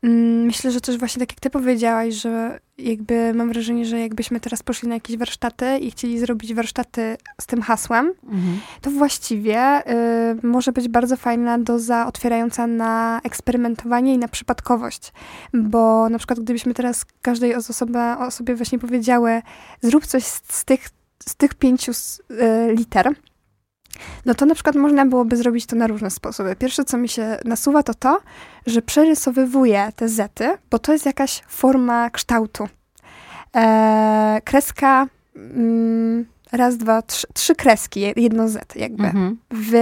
Mm, 0.03 0.46
myślę, 0.46 0.72
że 0.72 0.82
też 0.82 0.98
właśnie 0.98 1.20
tak 1.20 1.32
jak 1.32 1.39
ty 1.39 1.50
powiedziałaś, 1.50 2.13
że 2.13 2.60
jakby 2.77 3.34
mam 3.34 3.50
wrażenie, 3.50 3.86
że 3.86 4.00
jakbyśmy 4.00 4.39
teraz 4.39 4.63
poszli 4.63 4.88
na 4.88 4.96
jakieś 4.96 5.18
warsztaty 5.18 5.77
i 5.77 5.91
chcieli 5.91 6.20
zrobić 6.20 6.53
warsztaty 6.53 7.18
z 7.41 7.46
tym 7.46 7.62
hasłem, 7.62 8.13
mhm. 8.24 8.60
to 8.82 8.91
właściwie 8.91 9.91
y, 9.91 10.48
może 10.48 10.72
być 10.72 10.88
bardzo 10.88 11.18
fajna 11.18 11.60
doza 11.60 12.08
otwierająca 12.08 12.68
na 12.68 13.22
eksperymentowanie 13.24 14.13
i 14.13 14.18
na 14.18 14.27
przypadkowość. 14.27 15.13
Bo 15.53 16.10
na 16.10 16.18
przykład 16.18 16.39
gdybyśmy 16.39 16.74
teraz 16.74 17.06
każdej 17.22 17.56
osobie, 17.56 18.18
osobie 18.20 18.56
właśnie 18.56 18.79
powiedziały, 18.79 19.41
zrób 19.82 20.06
coś 20.06 20.24
z, 20.24 20.41
z 20.50 20.65
tych 20.65 20.89
z 21.25 21.36
tych 21.36 21.53
pięciu 21.53 21.91
y, 21.91 22.75
liter, 22.75 23.10
no 24.25 24.36
to 24.36 24.46
na 24.46 24.53
przykład 24.53 24.75
można 24.75 25.06
byłoby 25.06 25.38
zrobić 25.38 25.65
to 25.65 25.75
na 25.75 25.88
różne 25.88 26.10
sposoby. 26.10 26.56
Pierwsze, 26.56 26.86
co 26.86 26.98
mi 26.98 27.10
się 27.10 27.38
nasuwa, 27.46 27.84
to 27.84 27.94
to, 27.94 28.20
że 28.65 28.82
przerysowywuję 28.82 29.91
te 29.96 30.10
zety, 30.10 30.58
bo 30.72 30.79
to 30.79 30.94
jest 30.94 31.06
jakaś 31.06 31.41
forma 31.48 32.10
kształtu. 32.10 32.68
E, 33.56 34.41
kreska, 34.44 35.08
mm, 35.36 36.25
raz, 36.51 36.77
dwa, 36.77 37.01
trzy, 37.01 37.27
trzy 37.34 37.56
kreski, 37.56 38.13
jedno 38.15 38.50
z 38.50 38.75
jakby, 38.75 39.03
mhm. 39.03 39.38
w 39.51 39.74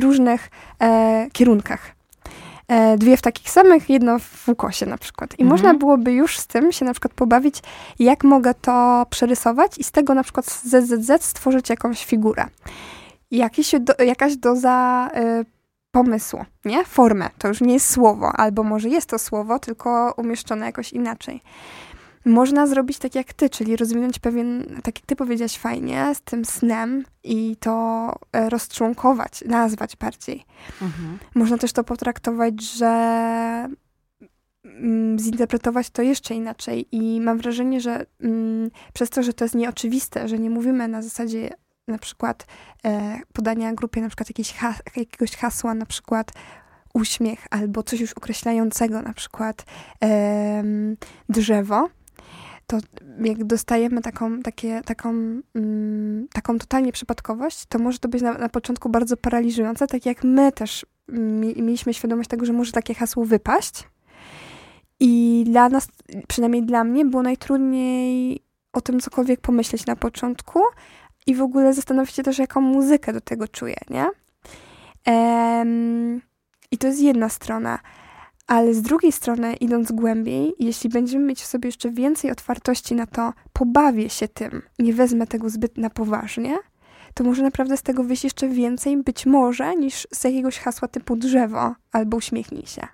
różnych 0.00 0.50
e, 0.80 1.26
kierunkach. 1.32 1.96
E, 2.68 2.98
dwie 2.98 3.16
w 3.16 3.22
takich 3.22 3.50
samych, 3.50 3.90
jedno 3.90 4.18
w 4.18 4.48
ukosie 4.48 4.86
na 4.86 4.98
przykład. 4.98 5.30
I 5.38 5.42
mhm. 5.42 5.50
można 5.50 5.74
byłoby 5.74 6.12
już 6.12 6.38
z 6.38 6.46
tym 6.46 6.72
się 6.72 6.84
na 6.84 6.92
przykład 6.92 7.14
pobawić, 7.14 7.62
jak 7.98 8.24
mogę 8.24 8.54
to 8.54 9.06
przerysować 9.10 9.78
i 9.78 9.84
z 9.84 9.90
tego 9.90 10.14
na 10.14 10.22
przykład 10.22 10.46
z 10.46 10.64
ZZZ 10.64 11.24
stworzyć 11.24 11.70
jakąś 11.70 12.04
figurę. 12.04 12.44
Jakiś, 13.30 13.74
do, 13.80 14.04
jakaś 14.04 14.36
doza 14.36 15.10
y, 15.40 15.44
pomysłu, 15.90 16.44
nie? 16.64 16.84
Formę. 16.84 17.30
To 17.38 17.48
już 17.48 17.60
nie 17.60 17.74
jest 17.74 17.90
słowo, 17.90 18.32
albo 18.36 18.62
może 18.62 18.88
jest 18.88 19.08
to 19.08 19.18
słowo, 19.18 19.58
tylko 19.58 20.14
umieszczone 20.16 20.66
jakoś 20.66 20.92
inaczej 20.92 21.40
można 22.26 22.66
zrobić 22.66 22.98
tak 22.98 23.14
jak 23.14 23.32
ty, 23.32 23.50
czyli 23.50 23.76
rozwinąć 23.76 24.18
pewien, 24.18 24.66
tak 24.82 24.98
jak 24.98 25.06
ty 25.06 25.16
powiedziałaś 25.16 25.58
fajnie, 25.58 26.14
z 26.14 26.20
tym 26.20 26.44
snem 26.44 27.04
i 27.24 27.56
to 27.60 28.12
e, 28.32 28.50
rozczłonkować, 28.50 29.44
nazwać 29.46 29.96
bardziej. 29.96 30.44
Mhm. 30.82 31.18
Można 31.34 31.58
też 31.58 31.72
to 31.72 31.84
potraktować, 31.84 32.62
że 32.62 32.88
mm, 34.64 35.18
zinterpretować 35.18 35.90
to 35.90 36.02
jeszcze 36.02 36.34
inaczej 36.34 36.88
i 36.92 37.20
mam 37.20 37.38
wrażenie, 37.38 37.80
że 37.80 38.06
mm, 38.20 38.70
przez 38.92 39.10
to, 39.10 39.22
że 39.22 39.32
to 39.32 39.44
jest 39.44 39.54
nieoczywiste, 39.54 40.28
że 40.28 40.38
nie 40.38 40.50
mówimy 40.50 40.88
na 40.88 41.02
zasadzie 41.02 41.50
na 41.88 41.98
przykład 41.98 42.46
e, 42.84 43.20
podania 43.32 43.72
grupie 43.72 44.00
na 44.00 44.08
przykład 44.08 44.30
jakieś 44.30 44.52
has 44.52 44.82
jakiegoś 44.96 45.36
hasła, 45.36 45.74
na 45.74 45.86
przykład 45.86 46.32
uśmiech 46.94 47.46
albo 47.50 47.82
coś 47.82 48.00
już 48.00 48.12
określającego, 48.12 49.02
na 49.02 49.12
przykład 49.12 49.64
e, 50.04 50.62
drzewo, 51.28 51.88
to 52.66 52.78
jak 53.20 53.44
dostajemy 53.44 54.02
taką, 54.02 54.42
takie, 54.42 54.82
taką, 54.84 55.10
mm, 55.54 56.28
taką 56.32 56.58
totalnie 56.58 56.92
przypadkowość, 56.92 57.66
to 57.68 57.78
może 57.78 57.98
to 57.98 58.08
być 58.08 58.22
na, 58.22 58.32
na 58.32 58.48
początku 58.48 58.88
bardzo 58.88 59.16
paraliżujące, 59.16 59.86
tak 59.86 60.06
jak 60.06 60.24
my 60.24 60.52
też 60.52 60.86
mi, 61.08 61.62
mieliśmy 61.62 61.94
świadomość 61.94 62.28
tego, 62.28 62.46
że 62.46 62.52
może 62.52 62.72
takie 62.72 62.94
hasło 62.94 63.24
wypaść. 63.24 63.88
I 65.00 65.44
dla 65.46 65.68
nas, 65.68 65.88
przynajmniej 66.28 66.62
dla 66.62 66.84
mnie, 66.84 67.04
było 67.04 67.22
najtrudniej 67.22 68.40
o 68.72 68.80
tym 68.80 69.00
cokolwiek 69.00 69.40
pomyśleć 69.40 69.86
na 69.86 69.96
początku 69.96 70.60
i 71.26 71.34
w 71.34 71.42
ogóle 71.42 71.74
zastanowić 71.74 72.14
się 72.14 72.22
też, 72.22 72.38
jaką 72.38 72.60
muzykę 72.60 73.12
do 73.12 73.20
tego 73.20 73.48
czuję, 73.48 73.76
nie? 73.90 74.06
Um, 75.06 76.20
I 76.70 76.78
to 76.78 76.86
jest 76.86 77.00
jedna 77.00 77.28
strona. 77.28 77.78
Ale 78.46 78.74
z 78.74 78.82
drugiej 78.82 79.12
strony, 79.12 79.54
idąc 79.54 79.92
głębiej, 79.92 80.54
jeśli 80.58 80.90
będziemy 80.90 81.24
mieć 81.24 81.42
w 81.42 81.46
sobie 81.46 81.68
jeszcze 81.68 81.90
więcej 81.90 82.30
otwartości 82.30 82.94
na 82.94 83.06
to, 83.06 83.32
pobawię 83.52 84.10
się 84.10 84.28
tym, 84.28 84.62
nie 84.78 84.92
wezmę 84.92 85.26
tego 85.26 85.50
zbyt 85.50 85.78
na 85.78 85.90
poważnie, 85.90 86.58
to 87.14 87.24
może 87.24 87.42
naprawdę 87.42 87.76
z 87.76 87.82
tego 87.82 88.04
wyjść 88.04 88.24
jeszcze 88.24 88.48
więcej, 88.48 88.96
być 88.96 89.26
może, 89.26 89.76
niż 89.76 90.08
z 90.12 90.24
jakiegoś 90.24 90.58
hasła 90.58 90.88
typu 90.88 91.16
drzewo 91.16 91.74
albo 91.92 92.16
uśmiechnij 92.16 92.66
się. 92.66 92.86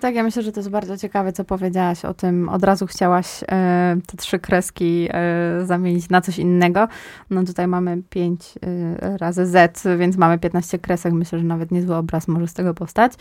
Tak, 0.00 0.14
ja 0.14 0.22
myślę, 0.22 0.42
że 0.42 0.52
to 0.52 0.60
jest 0.60 0.70
bardzo 0.70 0.96
ciekawe, 0.96 1.32
co 1.32 1.44
powiedziałaś 1.44 2.04
o 2.04 2.14
tym. 2.14 2.48
Od 2.48 2.64
razu 2.64 2.86
chciałaś 2.86 3.44
e, 3.48 3.96
te 4.06 4.16
trzy 4.16 4.38
kreski 4.38 5.08
e, 5.10 5.66
zamienić 5.66 6.08
na 6.08 6.20
coś 6.20 6.38
innego. 6.38 6.88
No 7.30 7.44
tutaj 7.44 7.68
mamy 7.68 8.02
pięć 8.10 8.54
e, 9.02 9.18
razy 9.18 9.46
Z, 9.46 9.86
więc 9.98 10.16
mamy 10.16 10.38
15 10.38 10.78
kresek. 10.78 11.12
Myślę, 11.12 11.38
że 11.38 11.44
nawet 11.44 11.70
niezły 11.70 11.96
obraz 11.96 12.28
może 12.28 12.46
z 12.46 12.54
tego 12.54 12.74
powstać. 12.74 13.12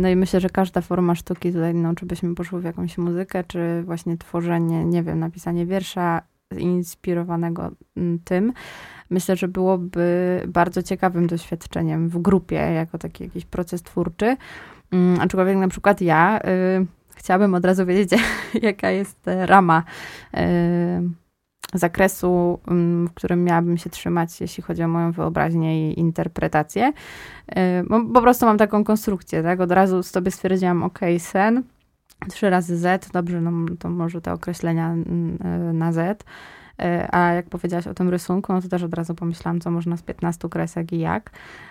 No 0.00 0.08
i 0.08 0.16
myślę, 0.16 0.40
że 0.40 0.50
każda 0.50 0.80
forma 0.80 1.14
sztuki 1.14 1.52
tutaj, 1.52 1.74
no, 1.74 1.94
czy 1.94 2.06
byśmy 2.06 2.34
poszły 2.34 2.60
w 2.60 2.64
jakąś 2.64 2.98
muzykę, 2.98 3.44
czy 3.44 3.82
właśnie 3.82 4.16
tworzenie, 4.16 4.84
nie 4.84 5.02
wiem, 5.02 5.18
napisanie 5.18 5.66
wiersza 5.66 6.22
inspirowanego 6.56 7.70
tym, 8.24 8.52
myślę, 9.10 9.36
że 9.36 9.48
byłoby 9.48 10.42
bardzo 10.48 10.82
ciekawym 10.82 11.26
doświadczeniem 11.26 12.08
w 12.08 12.18
grupie, 12.18 12.56
jako 12.56 12.98
taki 12.98 13.24
jakiś 13.24 13.44
proces 13.44 13.82
twórczy. 13.82 14.36
Mm, 14.92 15.20
aczkolwiek 15.20 15.56
na 15.56 15.68
przykład 15.68 16.00
ja 16.00 16.40
y, 16.40 16.86
chciałabym 17.16 17.54
od 17.54 17.64
razu 17.64 17.86
wiedzieć, 17.86 18.20
jaka 18.62 18.90
jest 18.90 19.18
rama 19.24 19.82
y, 20.34 20.38
zakresu, 21.74 22.58
y, 23.04 23.08
w 23.08 23.14
którym 23.14 23.44
miałabym 23.44 23.78
się 23.78 23.90
trzymać, 23.90 24.40
jeśli 24.40 24.62
chodzi 24.62 24.82
o 24.82 24.88
moją 24.88 25.12
wyobraźnię 25.12 25.90
i 25.90 26.00
interpretację. 26.00 26.92
Y, 27.50 28.12
po 28.14 28.22
prostu 28.22 28.46
mam 28.46 28.58
taką 28.58 28.84
konstrukcję, 28.84 29.42
tak? 29.42 29.60
Od 29.60 29.72
razu 29.72 30.02
sobie 30.02 30.30
stwierdziłam, 30.30 30.82
ok, 30.82 30.98
sen, 31.18 31.62
trzy 32.28 32.50
razy 32.50 32.76
Z, 32.76 33.10
dobrze, 33.12 33.40
no 33.40 33.76
to 33.78 33.90
może 33.90 34.20
te 34.20 34.32
określenia 34.32 34.94
y, 34.94 35.72
na 35.72 35.92
Z. 35.92 36.24
E, 36.78 37.08
a 37.14 37.32
jak 37.32 37.46
powiedziałaś 37.46 37.86
o 37.86 37.94
tym 37.94 38.08
rysunku, 38.08 38.52
no 38.52 38.62
to 38.62 38.68
też 38.68 38.82
od 38.82 38.94
razu 38.94 39.14
pomyślałam, 39.14 39.60
co 39.60 39.70
można 39.70 39.96
z 39.96 40.02
15 40.02 40.48
kresek 40.48 40.92
i 40.92 40.98
jak. 40.98 41.30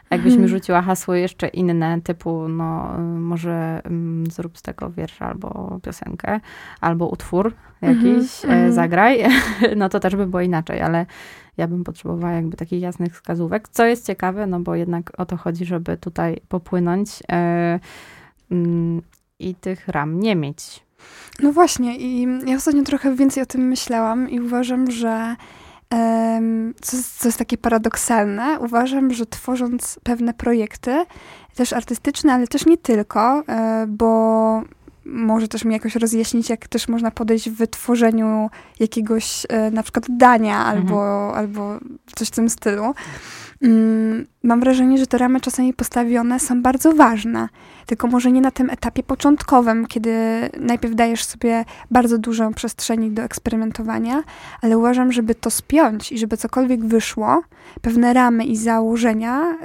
A 0.10 0.16
jakbyś 0.16 0.34
mi 0.34 0.44
mhm. 0.44 0.50
rzuciła 0.50 0.82
hasło 0.82 1.16
jeszcze 1.16 1.48
inne, 1.48 2.02
typu 2.02 2.50
no 2.50 2.98
może 3.20 3.82
mm, 3.84 4.32
zrób 4.32 4.58
z 4.58 4.62
tego 4.62 4.90
wiersz 4.90 5.22
albo 5.22 5.80
piosenkę, 5.84 6.40
albo 6.82 7.08
utwór 7.08 7.54
jakiś, 7.82 8.06
mm 8.06 8.70
-hmm. 8.70 8.72
zagraj, 8.72 9.24
no 9.78 9.90
to 9.90 10.00
też 10.00 10.16
by 10.16 10.28
było 10.28 10.42
inaczej, 10.42 10.82
ale 10.82 11.06
ja 11.58 11.68
bym 11.68 11.84
potrzebowała 11.84 12.34
jakby 12.34 12.58
takich 12.58 12.82
jasnych 12.82 13.14
wskazówek, 13.14 13.70
co 13.70 13.86
jest 13.86 14.08
ciekawe, 14.08 14.48
no 14.48 14.60
bo 14.60 14.76
jednak 14.76 15.12
o 15.18 15.26
to 15.26 15.38
chodzi, 15.38 15.66
żeby 15.66 15.98
tutaj 15.98 16.42
popłynąć 16.50 17.24
yy, 18.50 18.58
yy, 18.58 19.02
i 19.40 19.56
tych 19.56 19.88
ram 19.88 20.20
nie 20.20 20.36
mieć. 20.36 20.87
No 21.39 21.51
właśnie, 21.51 21.98
i 21.98 22.27
ja 22.46 22.56
ostatnio 22.56 22.84
trochę 22.84 23.16
więcej 23.16 23.44
o 23.44 23.46
tym 23.46 23.68
myślałam 23.68 24.30
i 24.30 24.39
uważam, 24.39 24.92
że 24.92 25.36
co, 26.82 26.98
co 27.18 27.27
jest 27.27 27.38
takie 27.38 27.58
paradoksalne, 27.58 28.60
uważam, 28.60 29.13
że 29.13 29.25
tworząc 29.25 30.00
pewne 30.04 30.34
projekty, 30.34 31.06
też 31.56 31.74
artystyczne, 31.74 32.34
ale 32.34 32.48
też 32.48 32.66
nie 32.66 32.77
tylko, 32.77 33.44
e, 33.50 33.86
bo 33.88 34.62
może 35.08 35.48
też 35.48 35.66
mi 35.66 35.74
jakoś 35.74 35.96
rozjaśnić, 35.96 36.50
jak 36.50 36.68
też 36.68 36.88
można 36.88 37.12
podejść 37.12 37.50
w 37.50 37.56
wytworzeniu 37.56 38.50
jakiegoś 38.80 39.46
e, 39.50 39.72
na 39.72 39.84
przykład 39.84 40.06
dania 40.10 40.58
mhm. 40.58 40.78
albo, 40.78 41.36
albo 41.36 41.80
coś 42.16 42.28
w 42.28 42.32
tym 42.32 42.50
stylu. 42.50 42.94
Mm, 43.62 44.26
mam 44.44 44.60
wrażenie, 44.60 44.98
że 44.98 45.08
te 45.08 45.18
ramy 45.18 45.42
czasami 45.42 45.74
postawione 45.74 46.40
są 46.40 46.62
bardzo 46.62 46.94
ważne, 46.94 47.50
tylko 47.86 48.08
może 48.08 48.32
nie 48.32 48.42
na 48.42 48.52
tym 48.52 48.70
etapie 48.70 49.04
początkowym, 49.04 49.86
kiedy 49.88 50.14
najpierw 50.60 50.96
dajesz 50.96 51.24
sobie 51.24 51.66
bardzo 51.92 52.18
dużą 52.18 52.54
przestrzeni 52.54 53.12
do 53.12 53.22
eksperymentowania, 53.22 54.24
ale 54.62 54.78
uważam, 54.78 55.12
żeby 55.12 55.36
to 55.36 55.50
spiąć 55.50 56.12
i 56.12 56.18
żeby 56.18 56.38
cokolwiek 56.38 56.86
wyszło, 56.86 57.42
pewne 57.82 58.14
ramy 58.14 58.46
i 58.46 58.56
założenia 58.58 59.58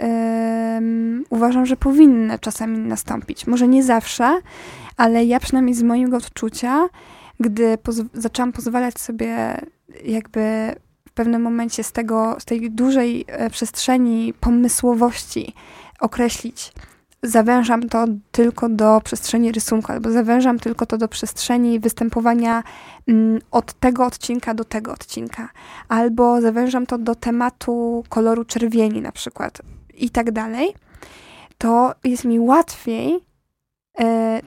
yy, 0.80 1.24
uważam, 1.30 1.66
że 1.66 1.76
powinny 1.76 2.38
czasami 2.38 2.78
nastąpić. 2.78 3.46
Może 3.46 3.68
nie 3.68 3.82
zawsze, 3.82 4.40
ale 4.96 5.24
ja 5.24 5.40
przynajmniej 5.40 5.74
z 5.74 5.82
mojego 5.82 6.16
odczucia, 6.16 6.88
gdy 7.40 7.78
poz 7.78 7.96
zaczęłam 8.14 8.52
pozwalać 8.52 9.00
sobie 9.00 9.60
jakby 10.04 10.74
w 11.08 11.14
pewnym 11.14 11.42
momencie 11.42 11.84
z, 11.84 11.92
tego, 11.92 12.36
z 12.38 12.44
tej 12.44 12.70
dużej 12.70 13.24
e, 13.28 13.50
przestrzeni 13.50 14.34
pomysłowości 14.40 15.54
określić, 16.00 16.72
zawężam 17.22 17.88
to 17.88 18.04
tylko 18.32 18.68
do 18.68 19.00
przestrzeni 19.04 19.52
rysunku, 19.52 19.92
albo 19.92 20.10
zawężam 20.10 20.58
tylko 20.58 20.86
to 20.86 20.98
do 20.98 21.08
przestrzeni 21.08 21.80
występowania 21.80 22.62
mm, 23.08 23.40
od 23.50 23.72
tego 23.72 24.06
odcinka 24.06 24.54
do 24.54 24.64
tego 24.64 24.92
odcinka, 24.92 25.48
albo 25.88 26.40
zawężam 26.40 26.86
to 26.86 26.98
do 26.98 27.14
tematu 27.14 28.04
koloru 28.08 28.44
czerwieni 28.44 29.00
na 29.00 29.12
przykład 29.12 29.62
i 29.94 30.10
tak 30.10 30.30
dalej, 30.30 30.74
to 31.58 31.94
jest 32.04 32.24
mi 32.24 32.40
łatwiej 32.40 33.20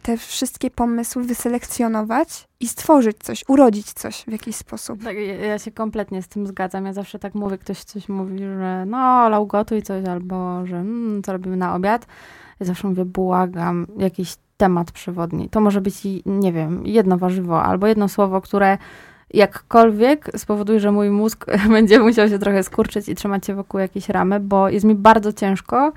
te 0.01 0.17
wszystkie 0.17 0.71
pomysły 0.71 1.23
wyselekcjonować 1.23 2.47
i 2.59 2.67
stworzyć 2.67 3.17
coś, 3.17 3.43
urodzić 3.47 3.93
coś 3.93 4.23
w 4.27 4.31
jakiś 4.31 4.55
sposób. 4.55 5.03
Tak, 5.03 5.15
ja 5.47 5.59
się 5.59 5.71
kompletnie 5.71 6.21
z 6.21 6.27
tym 6.27 6.47
zgadzam. 6.47 6.85
Ja 6.85 6.93
zawsze 6.93 7.19
tak 7.19 7.35
mówię, 7.35 7.57
ktoś 7.57 7.83
coś 7.83 8.09
mówi, 8.09 8.39
że 8.39 8.83
no, 8.87 9.29
lau 9.29 9.47
gotuj 9.47 9.81
coś, 9.81 10.05
albo 10.05 10.65
że 10.65 10.77
mm, 10.77 11.23
co 11.23 11.31
robimy 11.31 11.57
na 11.57 11.75
obiad. 11.75 12.07
Ja 12.59 12.65
zawsze 12.65 12.87
mówię, 12.87 13.05
błagam, 13.05 13.87
jakiś 13.97 14.35
temat 14.57 14.91
przewodni. 14.91 15.49
To 15.49 15.61
może 15.61 15.81
być, 15.81 15.95
nie 16.25 16.53
wiem, 16.53 16.85
jedno 16.85 17.17
warzywo 17.17 17.63
albo 17.63 17.87
jedno 17.87 18.09
słowo, 18.09 18.41
które 18.41 18.77
jakkolwiek 19.33 20.31
spowoduje, 20.37 20.79
że 20.79 20.91
mój 20.91 21.09
mózg 21.09 21.45
będzie 21.69 21.99
musiał 21.99 22.29
się 22.29 22.39
trochę 22.39 22.63
skurczyć 22.63 23.09
i 23.09 23.15
trzymać 23.15 23.45
się 23.45 23.55
wokół 23.55 23.79
jakiejś 23.79 24.09
ramy, 24.09 24.39
bo 24.39 24.69
jest 24.69 24.85
mi 24.85 24.95
bardzo 24.95 25.33
ciężko 25.33 25.91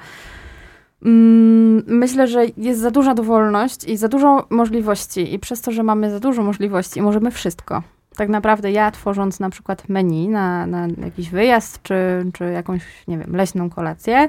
myślę, 1.01 2.29
że 2.29 2.45
jest 2.57 2.81
za 2.81 2.91
duża 2.91 3.15
dowolność 3.15 3.85
i 3.85 3.97
za 3.97 4.09
dużo 4.09 4.47
możliwości, 4.51 5.35
i 5.35 5.39
przez 5.39 5.61
to, 5.61 5.73
że 5.73 5.83
mamy 5.83 6.11
za 6.11 6.21
dużo 6.21 6.43
możliwości, 6.43 7.03
możemy 7.03 7.31
wszystko. 7.31 7.83
Tak 8.17 8.29
naprawdę 8.29 8.73
ja 8.73 8.91
tworząc 8.91 9.41
na 9.41 9.51
przykład 9.51 9.89
menu 9.89 10.29
na, 10.29 10.67
na 10.67 10.87
jakiś 11.05 11.31
wyjazd, 11.31 11.83
czy, 11.83 11.95
czy 12.35 12.45
jakąś, 12.45 12.83
nie 13.09 13.19
wiem, 13.19 13.37
leśną 13.37 13.71
kolację, 13.71 14.29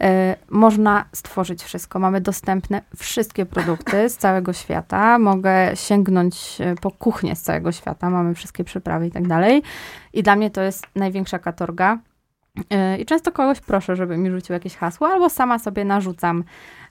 yy, 0.00 0.06
można 0.50 1.04
stworzyć 1.12 1.62
wszystko. 1.62 1.98
Mamy 1.98 2.20
dostępne 2.20 2.82
wszystkie 2.96 3.46
produkty 3.46 4.08
z 4.08 4.16
całego 4.16 4.52
świata. 4.52 5.18
Mogę 5.18 5.70
sięgnąć 5.74 6.58
e, 6.60 6.74
po 6.74 6.90
kuchnię 6.90 7.36
z 7.36 7.42
całego 7.42 7.72
świata. 7.72 8.10
Mamy 8.10 8.34
wszystkie 8.34 8.64
przyprawy 8.64 9.06
i 9.06 9.10
tak 9.10 9.28
dalej. 9.28 9.62
I 10.12 10.22
dla 10.22 10.36
mnie 10.36 10.50
to 10.50 10.62
jest 10.62 10.86
największa 10.96 11.38
katorga, 11.38 11.98
I 12.98 13.06
często 13.06 13.32
kogoś 13.32 13.60
proszę, 13.60 13.96
żeby 13.96 14.16
mi 14.16 14.30
rzucił 14.30 14.52
jakieś 14.52 14.76
hasło, 14.76 15.08
albo 15.08 15.30
sama 15.30 15.58
sobie 15.58 15.84
narzucam. 15.84 16.44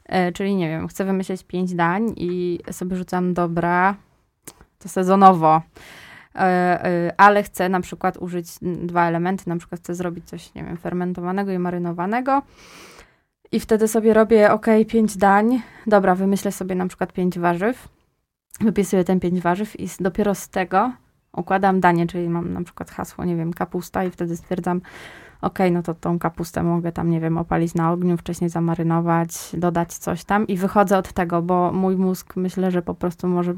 E, 0.05 0.31
czyli 0.31 0.55
nie 0.55 0.69
wiem, 0.69 0.87
chcę 0.87 1.05
wymyśleć 1.05 1.43
pięć 1.43 1.73
dań 1.73 2.13
i 2.15 2.59
sobie 2.71 2.95
rzucam 2.95 3.33
dobra, 3.33 3.95
to 4.79 4.89
sezonowo. 4.89 5.61
E, 6.35 7.13
ale 7.17 7.43
chcę 7.43 7.69
na 7.69 7.81
przykład 7.81 8.17
użyć 8.17 8.47
dwa 8.61 9.07
elementy, 9.07 9.49
na 9.49 9.57
przykład 9.57 9.81
chcę 9.81 9.95
zrobić 9.95 10.25
coś, 10.25 10.53
nie 10.53 10.63
wiem, 10.63 10.77
fermentowanego 10.77 11.51
i 11.51 11.59
marynowanego. 11.59 12.41
I 13.51 13.59
wtedy 13.59 13.87
sobie 13.87 14.13
robię, 14.13 14.51
ok, 14.51 14.65
pięć 14.87 15.17
dań. 15.17 15.61
Dobra, 15.87 16.15
wymyślę 16.15 16.51
sobie 16.51 16.75
na 16.75 16.87
przykład 16.87 17.13
pięć 17.13 17.39
warzyw. 17.39 17.87
Wypisuję 18.61 19.03
ten 19.03 19.19
pięć 19.19 19.41
warzyw 19.41 19.79
i 19.79 19.87
dopiero 19.99 20.35
z 20.35 20.49
tego 20.49 20.91
układam 21.33 21.79
danie, 21.79 22.07
czyli 22.07 22.29
mam 22.29 22.53
na 22.53 22.63
przykład 22.63 22.91
hasło, 22.91 23.25
nie 23.25 23.35
wiem, 23.35 23.53
kapusta 23.53 24.03
i 24.03 24.11
wtedy 24.11 24.37
stwierdzam, 24.37 24.81
ok, 25.41 25.59
no 25.71 25.83
to 25.83 25.93
tą 25.93 26.19
kapustę 26.19 26.63
mogę 26.63 26.91
tam, 26.91 27.09
nie 27.09 27.19
wiem, 27.19 27.37
opalić 27.37 27.75
na 27.75 27.91
ogniu, 27.91 28.17
wcześniej 28.17 28.49
zamarynować, 28.49 29.29
dodać 29.53 29.93
coś 29.93 30.23
tam 30.23 30.47
i 30.47 30.57
wychodzę 30.57 30.97
od 30.97 31.13
tego, 31.13 31.41
bo 31.41 31.71
mój 31.71 31.95
mózg 31.95 32.35
myślę, 32.35 32.71
że 32.71 32.81
po 32.81 32.93
prostu 32.93 33.27
może 33.27 33.53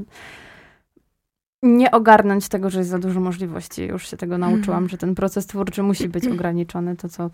nie 1.64 1.92
ogarnąć 1.92 2.48
tego, 2.48 2.70
że 2.70 2.80
jest 2.80 2.90
za 2.90 3.00
dużo 3.00 3.20
możliwości. 3.20 3.84
Już 3.84 4.08
się 4.08 4.18
tego 4.18 4.38
nauczyłam, 4.38 4.78
mm. 4.78 4.90
że 4.90 4.98
ten 4.98 5.16
proces 5.16 5.46
twórczy 5.46 5.84
musi 5.84 6.10
być 6.10 6.28
ograniczony. 6.28 6.96
To, 6.96 7.10
co 7.10 7.30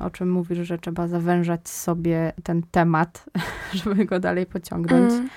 o 0.00 0.10
czym 0.10 0.30
mówisz, 0.30 0.58
że 0.58 0.78
trzeba 0.78 1.08
zawężać 1.08 1.68
sobie 1.68 2.32
ten 2.42 2.62
temat, 2.70 3.24
żeby 3.84 4.04
go 4.04 4.20
dalej 4.20 4.46
pociągnąć. 4.46 5.12
Mm. 5.12 5.28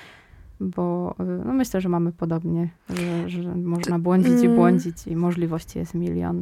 Bo 0.60 1.16
no 1.46 1.54
myślę, 1.54 1.82
że 1.82 1.90
mamy 1.90 2.12
podobnie, 2.12 2.70
że, 2.90 3.30
że 3.30 3.56
można 3.56 4.00
błądzić 4.00 4.44
i 4.44 4.46
mm. 4.46 4.56
błądzić 4.56 5.08
i 5.08 5.16
możliwości 5.16 5.80
jest 5.80 5.94
milion. 5.94 6.42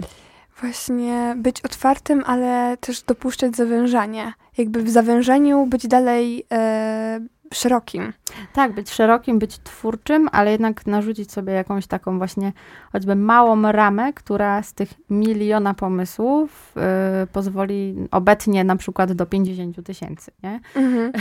Właśnie 0.61 1.35
być 1.37 1.61
otwartym, 1.61 2.23
ale 2.25 2.77
też 2.77 3.01
dopuszczać 3.01 3.55
zawężanie. 3.55 4.33
Jakby 4.57 4.83
w 4.83 4.89
zawężeniu 4.89 5.65
być 5.65 5.87
dalej 5.87 6.45
e, 6.51 7.19
szerokim. 7.53 8.13
Tak, 8.53 8.73
być 8.73 8.91
szerokim, 8.91 9.39
być 9.39 9.59
twórczym, 9.59 10.29
ale 10.31 10.51
jednak 10.51 10.85
narzucić 10.85 11.31
sobie 11.31 11.53
jakąś 11.53 11.87
taką 11.87 12.17
właśnie 12.17 12.53
choćby 12.91 13.15
małą 13.15 13.71
ramę, 13.71 14.13
która 14.13 14.63
z 14.63 14.73
tych 14.73 14.89
miliona 15.09 15.73
pomysłów 15.73 16.75
y, 17.23 17.27
pozwoli 17.27 17.95
obecnie 18.11 18.63
na 18.63 18.75
przykład 18.75 19.13
do 19.13 19.25
50 19.25 19.85
tysięcy, 19.85 20.31
nie? 20.43 20.59
Mm-hmm. 20.75 21.11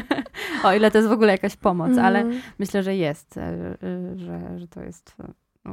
o 0.64 0.72
ile 0.72 0.90
to 0.90 0.98
jest 0.98 1.08
w 1.08 1.12
ogóle 1.12 1.32
jakaś 1.32 1.56
pomoc, 1.56 1.98
ale 1.98 2.24
myślę, 2.58 2.82
że 2.82 2.96
jest, 2.96 3.36
y, 3.36 3.40
y, 3.40 4.18
że, 4.18 4.58
że 4.58 4.68
to 4.68 4.82
jest 4.82 5.16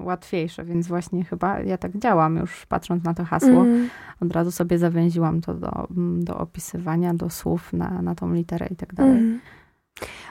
łatwiejsze, 0.04 0.66
więc 0.66 0.88
właśnie 0.88 1.24
chyba 1.24 1.60
ja 1.60 1.78
tak 1.78 1.98
działam 1.98 2.38
już 2.38 2.66
patrząc 2.66 3.04
na 3.04 3.14
to 3.14 3.24
hasło. 3.24 3.62
Mm. 3.62 3.90
Od 4.22 4.32
razu 4.32 4.52
sobie 4.52 4.78
zawęziłam 4.78 5.42
to 5.42 5.54
do, 5.54 5.88
do 6.20 6.38
opisywania, 6.38 7.14
do 7.14 7.30
słów 7.30 7.74
na, 7.74 8.02
na 8.02 8.16
tą 8.16 8.34
literę 8.34 8.68
i 8.72 8.76
tak 8.76 8.94
dalej. 8.94 9.18
Mm. 9.18 9.40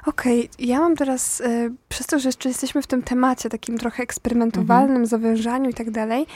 Okej, 0.06 0.40
okay. 0.40 0.66
ja 0.66 0.80
mam 0.80 0.96
teraz, 0.96 1.40
y, 1.40 1.72
przez 1.88 2.06
to, 2.06 2.18
że 2.18 2.28
jeszcze 2.28 2.48
jesteśmy 2.48 2.82
w 2.82 2.86
tym 2.86 3.02
temacie 3.02 3.48
takim 3.48 3.78
trochę 3.78 4.02
eksperymentowalnym, 4.02 4.90
mhm. 4.90 5.06
zawężaniu 5.06 5.70
i 5.70 5.74
tak 5.74 5.90
dalej, 5.90 6.26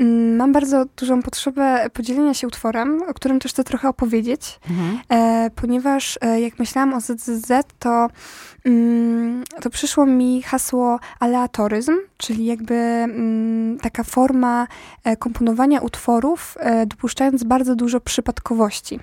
y, 0.00 0.04
mam 0.36 0.52
bardzo 0.52 0.84
dużą 0.96 1.22
potrzebę 1.22 1.86
podzielenia 1.92 2.34
się 2.34 2.46
utworem, 2.46 3.02
o 3.08 3.14
którym 3.14 3.40
też 3.40 3.52
chcę 3.52 3.64
trochę 3.64 3.88
opowiedzieć, 3.88 4.60
mhm. 4.70 4.98
e, 5.08 5.50
ponieważ 5.50 6.18
e, 6.20 6.40
jak 6.40 6.58
myślałam 6.58 6.94
o 6.94 7.00
ZZZ, 7.00 7.52
to, 7.78 8.08
mm, 8.64 9.44
to 9.60 9.70
przyszło 9.70 10.06
mi 10.06 10.42
hasło 10.42 11.00
aleatoryzm, 11.20 11.96
czyli 12.16 12.44
jakby 12.44 12.74
mm, 12.74 13.78
taka 13.78 14.04
forma 14.04 14.66
komponowania 15.18 15.80
utworów, 15.80 16.56
dopuszczając 16.86 17.44
bardzo 17.44 17.76
dużo 17.76 18.00
przypadkowości. 18.00 19.00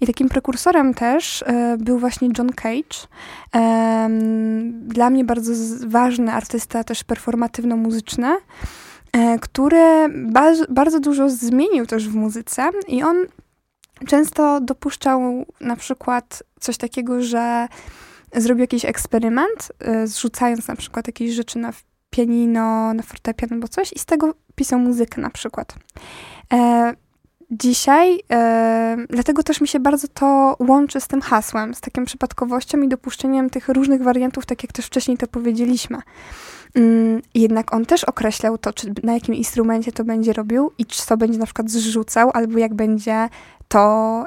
I 0.00 0.06
takim 0.06 0.28
prekursorem 0.28 0.94
też 0.94 1.44
był 1.78 1.98
właśnie 1.98 2.28
John 2.38 2.48
Cage, 2.48 3.08
dla 4.70 5.10
mnie 5.10 5.24
bardzo 5.24 5.52
ważny 5.86 6.32
artysta, 6.32 6.84
też 6.84 7.04
performatywno-muzyczny, 7.04 8.36
e, 9.12 9.38
który 9.38 10.08
bardzo 10.68 11.00
dużo 11.00 11.30
zmienił 11.30 11.86
też 11.86 12.08
w 12.08 12.14
muzyce 12.14 12.70
i 12.88 13.02
on 13.02 13.16
często 14.06 14.60
dopuszczał 14.60 15.46
na 15.60 15.76
przykład 15.76 16.42
coś 16.60 16.76
takiego, 16.76 17.22
że 17.22 17.68
zrobił 18.36 18.60
jakiś 18.60 18.84
eksperyment, 18.84 19.72
e, 19.78 20.06
zrzucając 20.06 20.68
na 20.68 20.76
przykład 20.76 21.06
jakieś 21.06 21.32
rzeczy 21.32 21.58
na 21.58 21.72
pianino, 22.10 22.94
na 22.94 23.02
fortepian 23.02 23.52
albo 23.52 23.68
coś 23.68 23.92
i 23.92 23.98
z 23.98 24.04
tego 24.04 24.34
pisał 24.54 24.78
muzykę 24.78 25.20
na 25.20 25.30
przykład. 25.30 25.74
E, 27.50 27.56
dzisiaj, 27.56 28.20
e, 28.32 28.96
dlatego 29.10 29.42
też 29.42 29.60
mi 29.60 29.68
się 29.68 29.80
bardzo 29.80 30.08
to 30.08 30.56
łączy 30.58 31.00
z 31.00 31.06
tym 31.06 31.20
hasłem, 31.20 31.74
z 31.74 31.80
taką 31.80 32.04
przypadkowością 32.04 32.82
i 32.82 32.88
dopuszczeniem 32.88 33.50
tych 33.50 33.68
różnych 33.68 34.02
wariantów, 34.02 34.46
tak 34.46 34.62
jak 34.62 34.72
też 34.72 34.86
wcześniej 34.86 35.16
to 35.16 35.26
powiedzieliśmy. 35.26 35.98
Mm, 36.74 37.22
jednak 37.34 37.74
on 37.74 37.86
też 37.86 38.04
określał 38.04 38.58
to, 38.58 38.72
czy 38.72 38.92
na 39.02 39.14
jakim 39.14 39.34
instrumencie 39.34 39.92
to 39.92 40.04
będzie 40.04 40.32
robił 40.32 40.72
i 40.78 40.86
czy 40.86 41.02
co 41.02 41.16
będzie 41.16 41.38
na 41.38 41.44
przykład 41.44 41.70
zrzucał, 41.70 42.30
albo 42.34 42.58
jak 42.58 42.74
będzie 42.74 43.28
to 43.68 44.24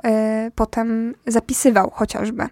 y, 0.47 0.51
potem 0.55 1.15
zapisywał 1.27 1.89
chociażby. 1.89 2.47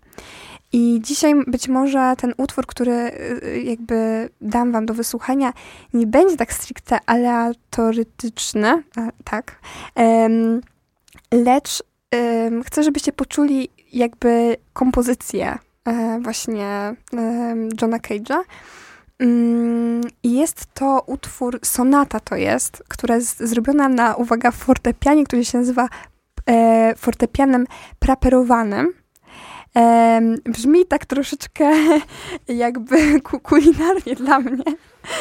I 0.75 1.01
dzisiaj 1.01 1.33
być 1.47 1.67
może 1.67 2.13
ten 2.17 2.33
utwór, 2.38 2.65
który 2.65 2.91
y, 2.91 3.61
jakby 3.65 4.29
dam 4.41 4.71
wam 4.71 4.85
do 4.85 4.93
wysłuchania, 4.93 5.53
nie 5.93 6.07
będzie 6.07 6.38
tak 6.38 6.53
stricte 6.53 6.99
aleatoryczny, 7.05 8.83
tak, 9.23 9.59
um, 9.95 10.61
lecz 11.31 11.83
um, 12.13 12.63
chcę, 12.63 12.83
żebyście 12.83 13.11
poczuli 13.11 13.69
jakby 13.93 14.55
kompozycję 14.73 15.57
um, 15.85 16.23
właśnie 16.23 16.95
Johna 17.81 17.97
Cage'a. 17.97 18.38
Mm, 19.19 20.01
jest 20.23 20.65
to 20.73 21.03
utwór, 21.07 21.59
sonata 21.63 22.19
to 22.19 22.35
jest, 22.35 22.83
która 22.88 23.15
jest 23.15 23.39
zrobiona 23.39 23.89
na, 23.89 24.15
uwaga, 24.15 24.51
fortepianie, 24.51 25.23
który 25.23 25.45
się 25.45 25.57
nazywa 25.57 25.88
e, 26.49 26.93
fortepianem 26.95 27.65
praperowanym. 27.99 29.05
E, 29.77 30.21
brzmi 30.45 30.85
tak 30.85 31.05
troszeczkę 31.05 31.71
jakby 32.47 32.97
ku, 33.27 33.39
kulinarnie 33.39 34.15
dla 34.15 34.39
mnie. 34.39 34.63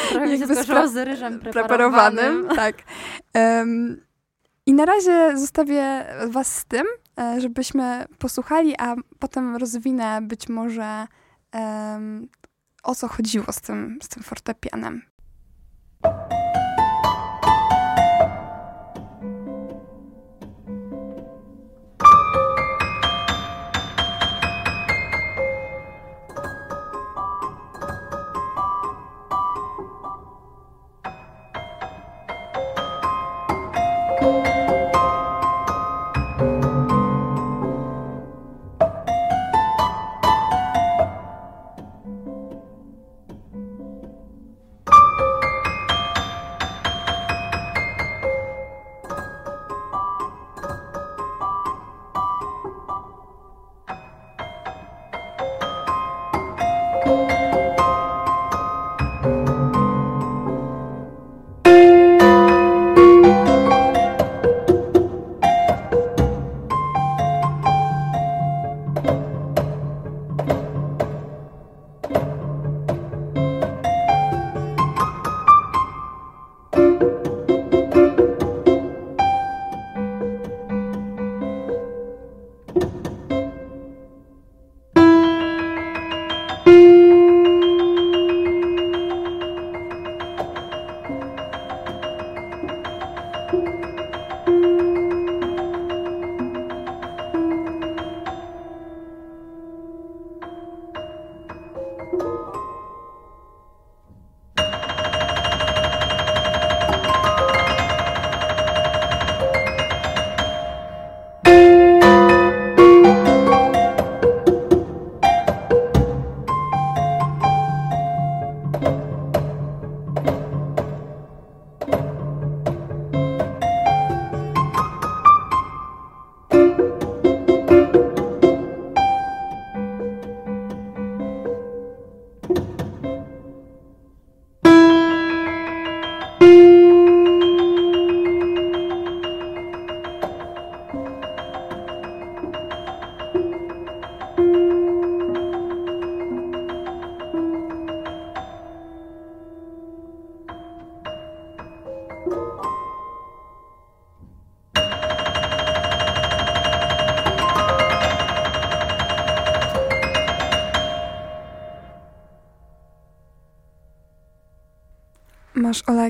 Trochę 0.09 0.37
jakby 0.37 0.55
się 0.55 0.63
z, 0.63 0.93
z 0.93 0.95
ryżem 0.95 1.39
preparowanym. 1.39 1.53
preparowanym 1.53 2.47
tak. 2.63 2.75
I 4.65 4.73
na 4.73 4.85
razie 4.85 5.37
zostawię 5.37 6.05
was 6.27 6.55
z 6.55 6.65
tym, 6.65 6.85
e, 7.19 7.41
żebyśmy 7.41 8.05
posłuchali, 8.17 8.75
a 8.79 8.95
potem 9.19 9.55
rozwinę 9.55 10.21
być 10.21 10.49
może 10.49 11.07
o 12.83 12.95
co 12.95 13.07
chodziło 13.07 13.45
z 13.51 13.61
tym, 13.61 13.99
z 14.03 14.07
tym 14.07 14.23
fortepianem. 14.23 15.01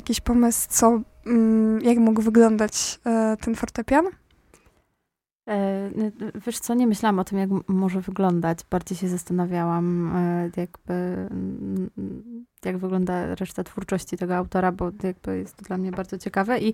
Jakiś 0.06 0.22
pomysł, 0.22 0.68
co, 0.70 1.02
mm, 1.26 1.82
jak 1.82 1.98
mógł 1.98 2.22
wyglądać 2.22 3.00
e, 3.06 3.38
ten 3.41 3.56
fortepian? 3.56 4.06
E, 5.50 5.89
wiesz 6.46 6.60
co, 6.60 6.74
nie 6.74 6.88
myślałam 6.88 7.20
o 7.20 7.24
tym, 7.24 7.38
jak 7.38 7.50
może 7.68 8.02
wyglądać. 8.02 8.60
Bardziej 8.70 8.98
się 8.98 9.08
zastanawiałam, 9.08 10.15
e, 10.15 10.50
jakby, 10.58 11.28
jak 12.65 12.78
wygląda 12.78 13.36
reszta 13.36 13.63
twórczości 13.63 14.18
tego 14.18 14.36
autora, 14.36 14.72
bo 14.72 14.91
jakby 15.04 15.38
jest 15.38 15.56
to 15.56 15.65
dla 15.65 15.78
mnie 15.78 15.91
bardzo 15.91 16.18
ciekawe. 16.18 16.60
I 16.60 16.74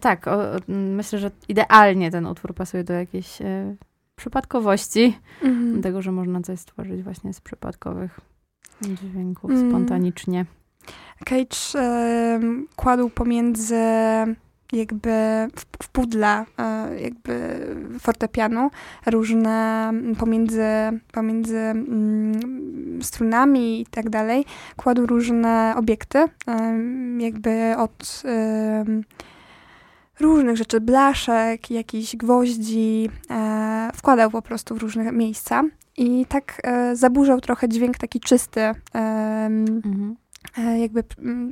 tak, 0.00 0.28
o, 0.28 0.38
myślę, 0.68 1.18
że 1.18 1.30
idealnie 1.48 2.10
ten 2.10 2.26
utwór 2.26 2.54
pasuje 2.54 2.84
do 2.84 2.92
jakiejś 2.92 3.38
przypadkowości, 4.16 5.18
mhm. 5.42 5.82
tego, 5.82 6.02
że 6.02 6.12
można 6.12 6.42
coś 6.42 6.60
stworzyć 6.60 7.02
właśnie 7.02 7.32
z 7.32 7.40
przypadkowych 7.40 8.20
dźwięków, 8.82 9.50
mm. 9.50 9.70
spontanicznie. 9.70 10.46
Cage 11.24 11.82
kładł 12.76 13.08
pomiędzy 13.10 13.76
jakby 14.72 15.10
w, 15.56 15.84
w 15.84 15.88
pudle 15.88 16.42
y, 16.42 17.00
jakby 17.00 17.66
fortepianu 18.00 18.70
różne 19.06 19.90
pomiędzy, 20.18 20.64
pomiędzy 21.12 21.58
mm, 21.58 23.02
strunami 23.02 23.80
i 23.80 23.86
tak 23.86 24.10
dalej 24.10 24.44
kładł 24.76 25.06
różne 25.06 25.74
obiekty 25.76 26.24
jakby 27.18 27.74
od 27.76 28.22
różnych 30.22 30.56
rzeczy, 30.56 30.80
blaszek, 30.80 31.70
jakichś 31.70 32.16
gwoździ, 32.16 33.08
e, 33.30 33.90
wkładał 33.94 34.30
po 34.30 34.42
prostu 34.42 34.74
w 34.74 34.82
różne 34.82 35.12
miejsca 35.12 35.62
i 35.96 36.26
tak 36.28 36.60
e, 36.64 36.96
zaburzał 36.96 37.40
trochę 37.40 37.68
dźwięk 37.68 37.98
taki 37.98 38.20
czysty, 38.20 38.60
e, 38.60 38.74
mhm. 38.94 40.16
E, 40.58 40.78
jakby 40.78 41.04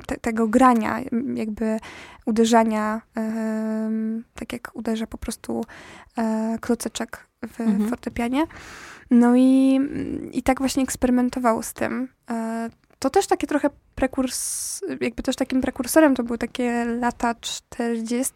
te, 0.05 0.17
tego 0.17 0.47
grania, 0.47 0.99
jakby 1.35 1.79
uderzania, 2.25 3.01
tak 4.35 4.53
jak 4.53 4.71
uderza 4.73 5.07
po 5.07 5.17
prostu 5.17 5.65
e, 6.17 6.57
kloceczek 6.61 7.27
w 7.47 7.61
mhm. 7.61 7.89
fortepianie. 7.89 8.43
No 9.11 9.35
i, 9.35 9.79
i 10.31 10.43
tak 10.43 10.59
właśnie 10.59 10.83
eksperymentował 10.83 11.63
z 11.63 11.73
tym. 11.73 12.07
E, 12.31 12.69
to 12.99 13.09
też 13.09 13.27
takie 13.27 13.47
trochę 13.47 13.69
prekurs, 13.95 14.81
jakby 15.01 15.23
też 15.23 15.35
takim 15.35 15.61
prekursorem 15.61 16.15
to 16.15 16.23
były 16.23 16.37
takie 16.37 16.85
lata 16.85 17.35
40., 17.35 18.33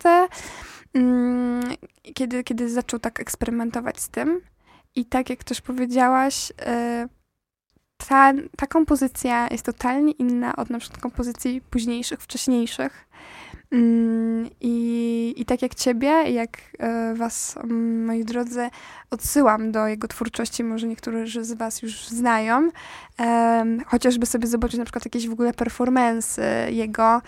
mm, 0.94 1.64
kiedy, 2.14 2.44
kiedy 2.44 2.70
zaczął 2.70 3.00
tak 3.00 3.20
eksperymentować 3.20 4.00
z 4.00 4.10
tym. 4.10 4.42
I 4.96 5.06
tak 5.06 5.30
jak 5.30 5.44
też 5.44 5.62
powiedziałaś, 5.62 6.52
e, 6.62 7.08
ta, 8.08 8.34
ta 8.58 8.68
kompozycja 8.68 9.48
jest 9.52 9.66
totalnie 9.66 10.12
inna 10.12 10.56
od 10.56 10.70
na 10.70 10.80
przykład 10.80 11.02
kompozycji 11.02 11.62
późniejszych, 11.62 12.22
wcześniejszych. 12.22 13.08
Mm, 13.72 14.50
I, 14.62 15.34
I 15.38 15.46
tak 15.46 15.62
jak 15.62 15.76
ciebie, 15.76 16.08
jak 16.32 16.58
e, 16.80 17.14
was, 17.16 17.60
moi 18.06 18.26
drodzy, 18.26 18.70
odsyłam 19.12 19.72
do 19.72 19.88
jego 19.88 20.08
twórczości, 20.08 20.64
może 20.64 20.88
niektórzy 20.88 21.44
z 21.44 21.54
was 21.54 21.82
już 21.82 22.08
znają, 22.08 22.70
chociażby 23.86 24.26
sobie 24.26 24.48
zobaczyć 24.48 24.78
na 24.78 24.86
przykład 24.86 25.06
jakieś 25.06 25.28
w 25.28 25.32
ogóle 25.32 25.54
performance 25.54 26.42
jego. 26.72 27.22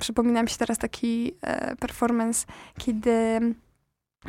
Przypomina 0.00 0.42
mi 0.42 0.48
się 0.48 0.58
teraz 0.58 0.78
taki 0.78 1.34
e, 1.42 1.76
performance, 1.76 2.46
kiedy 2.78 3.40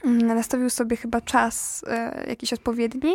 nastawił 0.03 0.69
sobie 0.69 0.97
chyba 0.97 1.21
czas 1.21 1.85
e, 1.87 2.25
jakiś 2.27 2.53
odpowiedni 2.53 3.13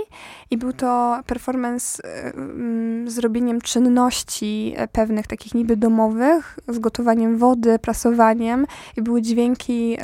i 0.50 0.56
był 0.56 0.72
to 0.72 1.20
performance 1.26 2.04
e, 2.04 2.34
mm, 2.34 3.10
z 3.10 3.18
robieniem 3.18 3.60
czynności 3.60 4.74
e, 4.76 4.88
pewnych 4.88 5.26
takich 5.26 5.54
niby 5.54 5.76
domowych, 5.76 6.58
z 6.68 6.78
gotowaniem 6.78 7.38
wody, 7.38 7.78
prasowaniem 7.78 8.66
i 8.96 9.02
były 9.02 9.22
dźwięki 9.22 9.98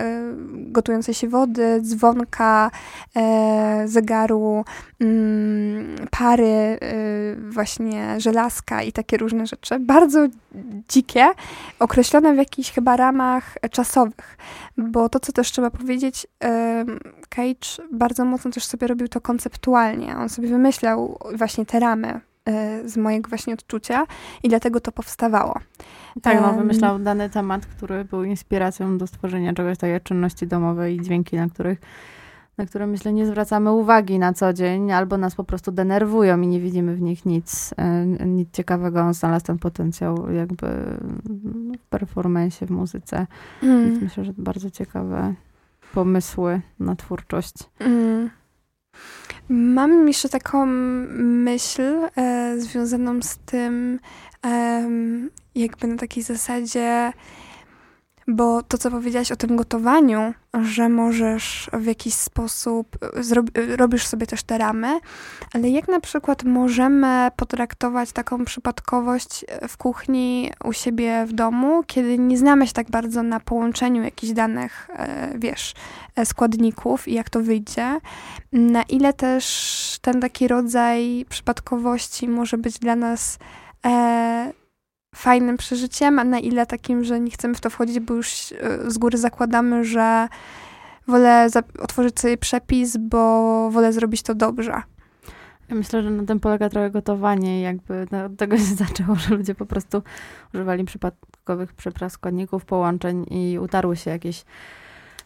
gotującej 0.54 1.14
się 1.14 1.28
wody, 1.28 1.80
dzwonka, 1.82 2.70
zegaru, 3.84 4.64
mm, 5.00 5.96
pary, 6.10 6.78
właśnie 7.48 8.20
żelazka 8.20 8.82
i 8.82 8.92
takie 8.92 9.16
różne 9.16 9.46
rzeczy. 9.46 9.78
Bardzo 9.78 10.26
dzikie, 10.88 11.26
określone 11.78 12.34
w 12.34 12.36
jakichś 12.36 12.72
chyba 12.72 12.96
ramach 12.96 13.54
czasowych, 13.70 14.38
bo 14.76 15.08
to, 15.08 15.20
co 15.20 15.32
też 15.32 15.52
trzeba 15.52 15.70
powiedzieć, 15.70 16.26
Cage 17.28 17.88
bardzo 17.92 18.24
mocno 18.24 18.50
też 18.50 18.64
sobie 18.64 18.86
robił 18.86 19.08
to 19.08 19.20
konceptualnie. 19.20 20.16
On 20.16 20.28
sobie 20.28 20.48
wymyślał 20.48 21.18
właśnie 21.34 21.66
te 21.66 21.80
ramy 21.80 22.20
e, 22.44 22.88
z 22.88 22.96
mojego 22.96 23.28
właśnie 23.28 23.54
odczucia 23.54 24.06
i 24.42 24.48
dlatego 24.48 24.80
to 24.80 24.92
powstawało. 24.92 25.54
Tak, 26.22 26.40
no, 26.40 26.52
wymyślał 26.52 26.98
dany 26.98 27.30
temat, 27.30 27.66
który 27.66 28.04
był 28.04 28.24
inspiracją 28.24 28.98
do 28.98 29.06
stworzenia 29.06 29.52
czegoś 29.52 29.78
takiej 29.78 30.00
czynności 30.00 30.46
domowej 30.46 30.96
i 30.96 31.02
dźwięki, 31.02 31.36
na 31.36 31.48
których 31.48 31.80
na 32.58 32.66
które 32.66 32.86
myślę 32.86 33.12
nie 33.12 33.26
zwracamy 33.26 33.72
uwagi 33.72 34.18
na 34.18 34.32
co 34.32 34.52
dzień, 34.52 34.92
albo 34.92 35.18
nas 35.18 35.34
po 35.34 35.44
prostu 35.44 35.72
denerwują 35.72 36.40
i 36.40 36.46
nie 36.46 36.60
widzimy 36.60 36.94
w 36.94 37.00
nich 37.00 37.26
nic, 37.26 37.74
e, 37.76 38.06
nic 38.06 38.52
ciekawego. 38.52 39.00
On 39.00 39.14
znalazł 39.14 39.46
ten 39.46 39.58
potencjał 39.58 40.32
jakby 40.32 40.66
w 41.78 41.86
performance, 41.90 42.66
w 42.66 42.70
muzyce. 42.70 43.26
Mm. 43.62 43.84
Więc 43.84 44.02
myślę, 44.02 44.24
że 44.24 44.34
to 44.34 44.42
bardzo 44.42 44.70
ciekawe 44.70 45.34
pomysły 45.94 46.60
na 46.80 46.96
twórczość. 46.96 47.54
Mm. 47.78 48.30
Mam 49.48 50.08
jeszcze 50.08 50.28
taką 50.28 50.66
myśl 51.16 51.82
e, 52.16 52.54
związaną 52.58 53.22
z 53.22 53.38
tym, 53.38 54.00
e, 54.46 54.88
jakby 55.54 55.86
na 55.86 55.96
takiej 55.96 56.22
zasadzie, 56.22 57.12
bo 58.28 58.62
to, 58.62 58.78
co 58.78 58.90
powiedziałaś 58.90 59.32
o 59.32 59.36
tym 59.36 59.56
gotowaniu, 59.56 60.34
że 60.62 60.88
możesz 60.88 61.70
w 61.72 61.84
jakiś 61.84 62.14
sposób, 62.14 62.98
robisz 63.76 64.06
sobie 64.06 64.26
też 64.26 64.42
te 64.42 64.58
ramy, 64.58 65.00
ale 65.52 65.70
jak 65.70 65.88
na 65.88 66.00
przykład 66.00 66.44
możemy 66.44 67.28
potraktować 67.36 68.12
taką 68.12 68.44
przypadkowość 68.44 69.44
w 69.68 69.76
kuchni 69.76 70.50
u 70.64 70.72
siebie 70.72 71.26
w 71.26 71.32
domu, 71.32 71.82
kiedy 71.86 72.18
nie 72.18 72.38
znamy 72.38 72.66
się 72.66 72.72
tak 72.72 72.90
bardzo 72.90 73.22
na 73.22 73.40
połączeniu 73.40 74.02
jakichś 74.02 74.32
danych, 74.32 74.90
e, 74.92 75.38
wiesz, 75.38 75.74
e, 76.16 76.26
składników 76.26 77.08
i 77.08 77.14
jak 77.14 77.30
to 77.30 77.40
wyjdzie, 77.40 78.00
na 78.52 78.82
ile 78.82 79.12
też 79.12 79.98
ten 80.02 80.20
taki 80.20 80.48
rodzaj 80.48 81.26
przypadkowości 81.28 82.28
może 82.28 82.58
być 82.58 82.78
dla 82.78 82.96
nas 82.96 83.38
e, 83.86 84.52
fajnym 85.14 85.56
przeżyciem, 85.56 86.18
a 86.18 86.24
na 86.24 86.38
ile 86.38 86.66
takim, 86.66 87.04
że 87.04 87.20
nie 87.20 87.30
chcemy 87.30 87.54
w 87.54 87.60
to 87.60 87.70
wchodzić, 87.70 88.00
bo 88.00 88.14
już 88.14 88.52
e, 88.52 88.90
z 88.90 88.98
góry 88.98 89.18
zakładamy, 89.18 89.84
że 89.84 90.28
wolę 91.06 91.48
otworzyć 91.78 92.20
sobie 92.20 92.36
przepis, 92.36 92.96
bo 92.96 93.70
wolę 93.70 93.92
zrobić 93.92 94.22
to 94.22 94.34
dobrze. 94.34 94.82
Myślę, 95.70 96.02
że 96.02 96.10
na 96.10 96.24
tym 96.24 96.40
polega 96.40 96.68
trochę 96.68 96.90
gotowanie. 96.90 97.60
Jakby 97.62 98.06
no, 98.10 98.24
od 98.24 98.36
tego 98.36 98.56
się 98.56 98.64
zaczęło, 98.84 99.14
że 99.14 99.34
ludzie 99.34 99.54
po 99.54 99.66
prostu 99.66 100.02
używali 100.54 100.84
przypadkowych 100.84 101.72
przypraw, 101.72 102.12
składników, 102.12 102.64
połączeń 102.64 103.26
i 103.30 103.58
utarły 103.58 103.96
się 103.96 104.10
jakieś 104.10 104.44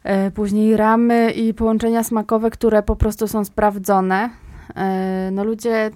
e, 0.02 0.30
później 0.30 0.76
ramy 0.76 1.30
i 1.30 1.54
połączenia 1.54 2.04
smakowe, 2.04 2.50
które 2.50 2.82
po 2.82 2.96
prostu 2.96 3.28
są 3.28 3.44
sprawdzone 3.44 4.30
no 5.32 5.44
ludzie 5.44 5.90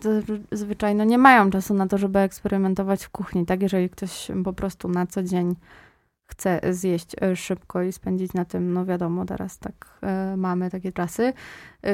zwyczajnie 0.52 0.98
no 0.98 1.04
nie 1.04 1.18
mają 1.18 1.50
czasu 1.50 1.74
na 1.74 1.86
to, 1.86 1.98
żeby 1.98 2.18
eksperymentować 2.18 3.04
w 3.04 3.10
kuchni, 3.10 3.46
tak? 3.46 3.62
Jeżeli 3.62 3.90
ktoś 3.90 4.30
po 4.44 4.52
prostu 4.52 4.88
na 4.88 5.06
co 5.06 5.22
dzień 5.22 5.56
chce 6.24 6.60
zjeść 6.70 7.16
e, 7.22 7.36
szybko 7.36 7.82
i 7.82 7.92
spędzić 7.92 8.32
na 8.34 8.44
tym, 8.44 8.72
no 8.72 8.84
wiadomo, 8.84 9.24
teraz 9.24 9.58
tak 9.58 9.98
e, 10.02 10.36
mamy 10.36 10.70
takie 10.70 10.92
czasy, 10.92 11.32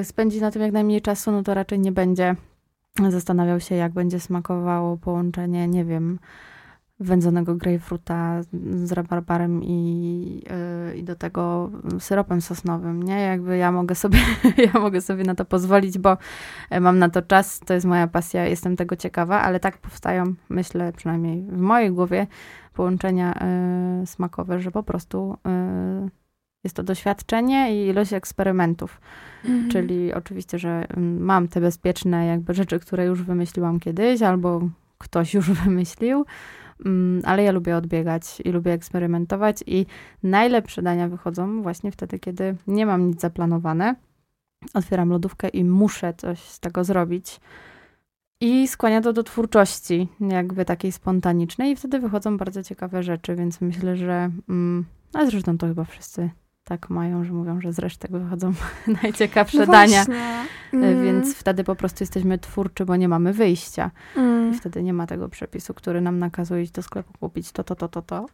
spędzić 0.03 0.41
na 0.41 0.51
tym 0.51 0.63
jak 0.63 0.73
najmniej 0.73 1.03
czasu, 1.03 1.33
no 1.33 1.43
to 1.43 1.55
raczej 1.55 1.79
nie 1.79 1.93
będzie 1.93 2.37
zastanawiał 3.09 3.61
się, 3.61 3.75
jak 3.75 3.93
będzie 3.93 4.21
smakowało 4.21 4.97
połączenie, 4.97 5.69
nie 5.69 5.85
wiem, 5.85 6.19
wędzonego 7.01 7.55
grejpfruta 7.55 8.43
z 8.85 8.93
rabarbarem 8.93 9.63
i, 9.63 10.43
yy, 10.89 10.97
i 10.97 11.05
do 11.05 11.15
tego 11.15 11.71
syropem 11.99 12.41
sosnowym, 12.41 13.03
nie? 13.03 13.21
Jakby 13.21 13.57
ja 13.57 13.73
mogę 13.73 13.95
sobie, 13.95 14.19
ja 14.75 14.81
mogę 14.81 15.01
sobie 15.01 15.25
na 15.25 15.35
to 15.35 15.45
pozwolić, 15.45 15.99
bo 15.99 16.17
mam 16.81 16.99
na 16.99 17.09
to 17.09 17.23
czas, 17.23 17.61
to 17.61 17.75
jest 17.75 17.87
moja 17.87 18.07
pasja, 18.07 18.47
jestem 18.47 18.77
tego 18.77 18.97
ciekawa, 18.97 19.41
ale 19.41 19.61
tak 19.61 19.79
powstają, 19.79 20.35
myślę, 20.49 20.93
przynajmniej 20.93 21.43
w 21.43 21.59
mojej 21.59 21.91
głowie, 21.91 22.27
połączenia 22.75 23.39
yy, 24.01 24.07
smakowe, 24.07 24.61
że 24.61 24.71
po 24.71 24.83
prostu 24.83 25.37
yy, 25.45 26.11
jest 26.65 26.77
to 26.77 26.83
doświadczenie 26.83 27.75
i 27.75 27.89
ilość 27.89 28.13
eksperymentów. 28.13 29.01
Mhm. 29.45 29.71
Czyli 29.71 30.15
oczywiście, 30.15 30.59
że 30.59 30.85
mm, 30.89 31.25
mam 31.25 31.49
te 31.49 31.61
bezpieczne 31.61 32.27
jakby 32.27 32.55
rzeczy, 32.55 32.79
które 32.79 33.07
już 33.07 33.23
wymyśliłam 33.23 33.81
kiedyś, 33.81 34.23
albo 34.23 34.69
ktoś 34.99 35.35
już 35.35 35.51
wymyślił, 35.65 36.25
ale 37.25 37.43
ja 37.43 37.53
lubię 37.53 37.77
odbiegać 37.77 38.43
i 38.45 38.51
lubię 38.51 38.73
eksperymentować 38.73 39.65
i 39.67 39.87
najlepsze 40.23 40.83
dania 40.83 41.09
wychodzą 41.09 41.63
właśnie 41.63 41.93
wtedy, 41.93 42.19
kiedy 42.19 42.57
nie 42.67 42.87
mam 42.87 43.07
nic 43.07 43.21
zaplanowane. 43.21 43.95
Otwieram 44.75 45.09
lodówkę 45.09 45.49
i 45.49 45.65
muszę 45.65 46.15
coś 46.17 46.41
z 46.41 46.61
tego 46.61 46.85
zrobić. 46.85 47.41
I 48.41 48.69
skłania 48.69 49.01
to 49.01 49.13
do 49.13 49.23
twórczości, 49.23 50.09
jakby 50.21 50.65
takiej 50.65 50.93
spontanicznej, 50.93 51.73
i 51.73 51.77
wtedy 51.77 51.99
wychodzą 51.99 52.37
bardzo 52.37 52.63
ciekawe 52.63 53.03
rzeczy, 53.03 53.35
więc 53.35 53.61
myślę, 53.61 53.97
że. 53.97 54.31
Mm, 54.49 54.85
a 55.15 55.27
zresztą 55.27 55.59
to 55.59 55.67
chyba 55.67 55.85
wszyscy 55.85 56.31
tak 56.69 56.91
mają, 56.91 57.25
że 57.25 57.33
mówią, 57.33 57.61
że 57.61 57.73
z 57.73 57.79
resztek 57.79 58.11
wychodzą 58.11 58.53
najciekawsze 59.03 59.59
no 59.59 59.67
dania. 59.67 60.05
Mm. 60.73 61.05
Więc 61.05 61.37
wtedy 61.37 61.65
po 61.65 61.75
prostu 61.75 62.03
jesteśmy 62.03 62.39
twórczy, 62.39 62.85
bo 62.85 62.97
nie 62.97 63.09
mamy 63.09 63.33
wyjścia. 63.33 63.91
Mm. 64.17 64.53
I 64.53 64.55
wtedy 64.55 64.83
nie 64.83 64.93
ma 64.93 65.07
tego 65.07 65.29
przepisu, 65.29 65.75
który 65.75 66.01
nam 66.01 66.19
nakazuje 66.19 66.63
iść 66.63 66.73
do 66.73 66.83
sklepu, 66.83 67.13
kupić 67.21 67.53
to, 67.53 67.65
to, 67.65 67.75
to, 67.75 67.89
to, 67.89 68.03
to. 68.03 68.27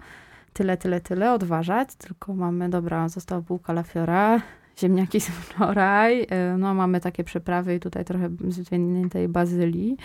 Tyle, 0.52 0.76
tyle, 0.76 1.00
tyle, 1.00 1.32
odważać. 1.32 1.88
Tylko 1.94 2.34
mamy, 2.34 2.68
dobra, 2.68 3.08
została 3.08 3.42
pół 3.42 3.58
kalafiora, 3.58 4.40
ziemniaki 4.78 5.20
z 5.20 5.28
wczoraj, 5.28 6.26
e, 6.30 6.56
no 6.58 6.74
mamy 6.74 7.00
takie 7.00 7.24
przyprawy 7.24 7.74
i 7.74 7.80
tutaj 7.80 8.04
trochę 8.04 8.28
zwiniętej 8.48 9.28
bazylii. 9.28 9.96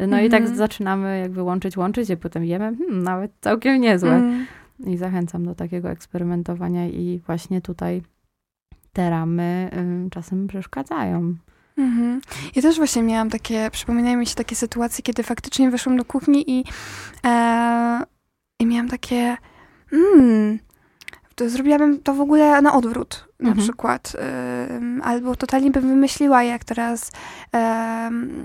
No 0.00 0.06
mm. 0.06 0.24
i 0.24 0.28
tak 0.28 0.40
mhm. 0.40 0.58
zaczynamy 0.58 1.20
jakby 1.20 1.42
łączyć, 1.42 1.76
łączyć 1.76 2.10
i 2.10 2.16
potem 2.16 2.44
jemy, 2.44 2.76
hmm, 2.76 3.02
nawet 3.02 3.32
całkiem 3.40 3.80
niezłe. 3.80 4.22
I 4.86 4.96
zachęcam 4.96 5.44
do 5.44 5.54
takiego 5.54 5.90
eksperymentowania 5.90 6.86
i 6.88 7.20
właśnie 7.26 7.60
tutaj 7.60 8.02
te 8.92 9.10
ramy 9.10 9.70
y, 10.06 10.10
czasem 10.10 10.46
przeszkadzają. 10.46 11.34
Mhm. 11.78 12.20
Ja 12.56 12.62
też 12.62 12.76
właśnie 12.76 13.02
miałam 13.02 13.30
takie, 13.30 13.70
przypominają 13.70 14.18
mi 14.18 14.26
się 14.26 14.34
takie 14.34 14.56
sytuacje, 14.56 15.02
kiedy 15.02 15.22
faktycznie 15.22 15.70
weszłam 15.70 15.96
do 15.96 16.04
kuchni 16.04 16.50
i, 16.50 16.64
e, 17.26 18.02
i 18.60 18.66
miałam 18.66 18.88
takie, 18.88 19.36
mmm, 19.92 20.58
zrobiłabym 21.48 22.02
to 22.02 22.14
w 22.14 22.20
ogóle 22.20 22.62
na 22.62 22.74
odwrót 22.74 23.29
na 23.40 23.48
mhm. 23.48 23.66
przykład. 23.66 24.16
albo 25.02 25.36
totalnie 25.36 25.70
bym 25.70 25.88
wymyśliła, 25.88 26.42
jak 26.42 26.64
teraz, 26.64 27.12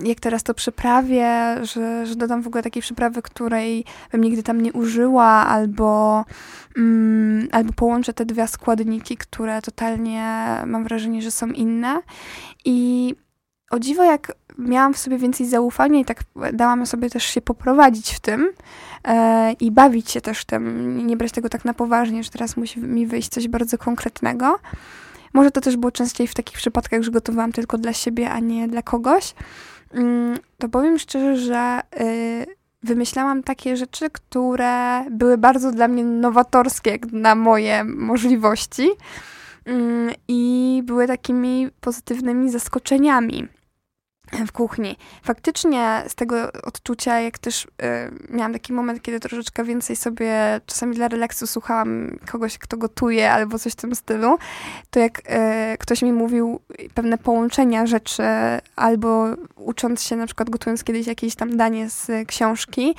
jak 0.04 0.20
teraz 0.20 0.44
to 0.44 0.54
przyprawię, 0.54 1.56
że, 1.62 2.06
że 2.06 2.16
dodam 2.16 2.42
w 2.42 2.48
ogóle 2.48 2.64
takiej 2.64 2.82
przyprawy, 2.82 3.22
której 3.22 3.86
bym 4.12 4.22
nigdy 4.22 4.44
tam 4.44 4.62
nie 4.62 4.74
użyła, 4.74 5.26
albo, 5.26 6.26
um, 6.78 7.48
albo 7.52 7.74
połączę 7.74 8.14
te 8.14 8.26
dwa 8.26 8.48
składniki, 8.48 9.18
które 9.18 9.62
totalnie 9.62 10.24
mam 10.66 10.84
wrażenie, 10.84 11.22
że 11.22 11.32
są 11.32 11.48
inne. 11.48 12.02
I 12.66 13.16
o 13.72 13.80
dziwo, 13.80 14.04
jak 14.04 14.32
miałam 14.58 14.94
w 14.94 14.98
sobie 14.98 15.18
więcej 15.18 15.46
zaufania 15.46 16.00
i 16.00 16.06
tak 16.06 16.24
dałam 16.54 16.86
sobie 16.86 17.10
też 17.10 17.24
się 17.24 17.42
poprowadzić 17.42 18.14
w 18.14 18.20
tym 18.20 18.52
e, 19.04 19.54
i 19.54 19.72
bawić 19.72 20.12
się 20.12 20.22
też 20.22 20.46
tym, 20.46 21.08
nie 21.08 21.18
brać 21.18 21.32
tego 21.32 21.50
tak 21.50 21.66
na 21.66 21.74
poważnie, 21.74 22.24
że 22.24 22.30
teraz 22.30 22.58
musi 22.58 22.80
mi 22.80 23.08
wyjść 23.08 23.30
coś 23.30 23.48
bardzo 23.48 23.78
konkretnego. 23.78 24.60
Może 25.34 25.52
to 25.52 25.62
też 25.62 25.78
było 25.78 25.92
częściej 25.92 26.28
w 26.28 26.34
takich 26.34 26.58
przypadkach, 26.58 27.04
że 27.04 27.12
gotowałam 27.12 27.52
tylko 27.52 27.78
dla 27.78 27.94
siebie, 27.94 28.30
a 28.30 28.40
nie 28.40 28.68
dla 28.68 28.82
kogoś. 28.82 29.34
Mm, 29.94 30.38
to 30.58 30.70
powiem 30.70 31.00
szczerze, 31.00 31.38
że 31.38 31.82
y, 32.02 32.46
wymyślałam 32.84 33.44
takie 33.44 33.78
rzeczy, 33.78 34.10
które 34.10 35.06
były 35.12 35.38
bardzo 35.38 35.72
dla 35.72 35.88
mnie 35.88 36.04
nowatorskie, 36.06 36.92
jak 36.92 37.12
na 37.12 37.36
moje 37.36 37.84
możliwości. 37.84 38.90
Mm, 39.66 40.14
I 40.28 40.82
były 40.86 41.08
takimi 41.08 41.68
pozytywnymi 41.82 42.50
zaskoczeniami 42.50 43.48
w 44.48 44.52
kuchni. 44.52 44.98
Faktycznie 45.24 46.04
z 46.08 46.16
tego 46.16 46.52
odczucia, 46.64 47.20
jak 47.20 47.38
też 47.38 47.66
y, 47.66 47.68
miałam 48.30 48.54
taki 48.54 48.74
moment, 48.74 49.02
kiedy 49.02 49.20
troszeczkę 49.20 49.64
więcej 49.64 49.96
sobie 49.96 50.62
czasami 50.66 50.96
dla 50.96 51.08
relaksu 51.08 51.48
słuchałam 51.48 52.18
kogoś, 52.32 52.58
kto 52.58 52.78
gotuje 52.78 53.32
albo 53.32 53.60
coś 53.60 53.74
w 53.74 53.76
tym 53.76 53.96
stylu, 53.96 54.38
to 54.90 55.00
jak 55.00 55.20
y, 55.20 55.24
ktoś 55.80 56.02
mi 56.02 56.14
mówił 56.14 56.60
pewne 56.94 57.18
połączenia 57.18 57.86
rzeczy 57.86 58.24
albo 58.76 59.26
ucząc 59.56 60.04
się 60.04 60.16
na 60.16 60.26
przykład 60.26 60.50
gotując 60.50 60.84
kiedyś 60.84 61.08
jakieś 61.08 61.36
tam 61.36 61.58
danie 61.58 61.90
z 61.90 62.12
książki 62.28 62.96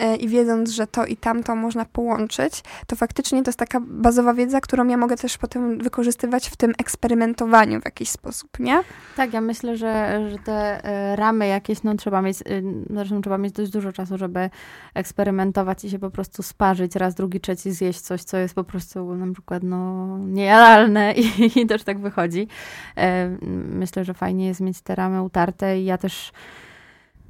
y, 0.00 0.16
i 0.16 0.28
wiedząc, 0.28 0.70
że 0.70 0.86
to 0.86 1.06
i 1.06 1.16
tamto 1.16 1.56
można 1.56 1.84
połączyć, 1.84 2.62
to 2.86 2.96
faktycznie 2.96 3.42
to 3.42 3.48
jest 3.48 3.58
taka 3.58 3.80
bazowa 3.80 4.34
wiedza, 4.34 4.60
którą 4.60 4.86
ja 4.86 4.96
mogę 4.96 5.16
też 5.16 5.38
potem 5.38 5.78
wykorzystywać 5.78 6.48
w 6.48 6.56
tym 6.56 6.74
eksperymentowaniu 6.78 7.80
w 7.80 7.84
jakiś 7.84 8.08
sposób, 8.08 8.58
nie? 8.58 8.80
Tak, 9.16 9.32
ja 9.32 9.40
myślę, 9.40 9.76
że, 9.76 10.20
że 10.30 10.38
te 10.38 10.77
ramy 11.14 11.46
jakieś, 11.46 11.82
no 11.82 11.94
trzeba 11.94 12.22
mieć, 12.22 12.40
y, 12.40 12.62
zresztą 12.90 13.20
trzeba 13.20 13.38
mieć 13.38 13.52
dość 13.52 13.70
dużo 13.70 13.92
czasu, 13.92 14.18
żeby 14.18 14.50
eksperymentować 14.94 15.84
i 15.84 15.90
się 15.90 15.98
po 15.98 16.10
prostu 16.10 16.42
sparzyć 16.42 16.96
raz, 16.96 17.14
drugi, 17.14 17.40
trzeci, 17.40 17.72
zjeść 17.72 18.00
coś, 18.00 18.22
co 18.22 18.36
jest 18.36 18.54
po 18.54 18.64
prostu 18.64 19.14
na 19.14 19.32
przykład 19.32 19.62
no 19.62 20.18
niejadalne 20.18 21.12
i, 21.22 21.58
i 21.60 21.66
też 21.66 21.84
tak 21.84 21.98
wychodzi. 21.98 22.48
E, 22.96 23.36
myślę, 23.72 24.04
że 24.04 24.14
fajnie 24.14 24.46
jest 24.46 24.60
mieć 24.60 24.80
te 24.80 24.94
ramy 24.94 25.22
utarte 25.22 25.80
i 25.80 25.84
ja 25.84 25.98
też 25.98 26.32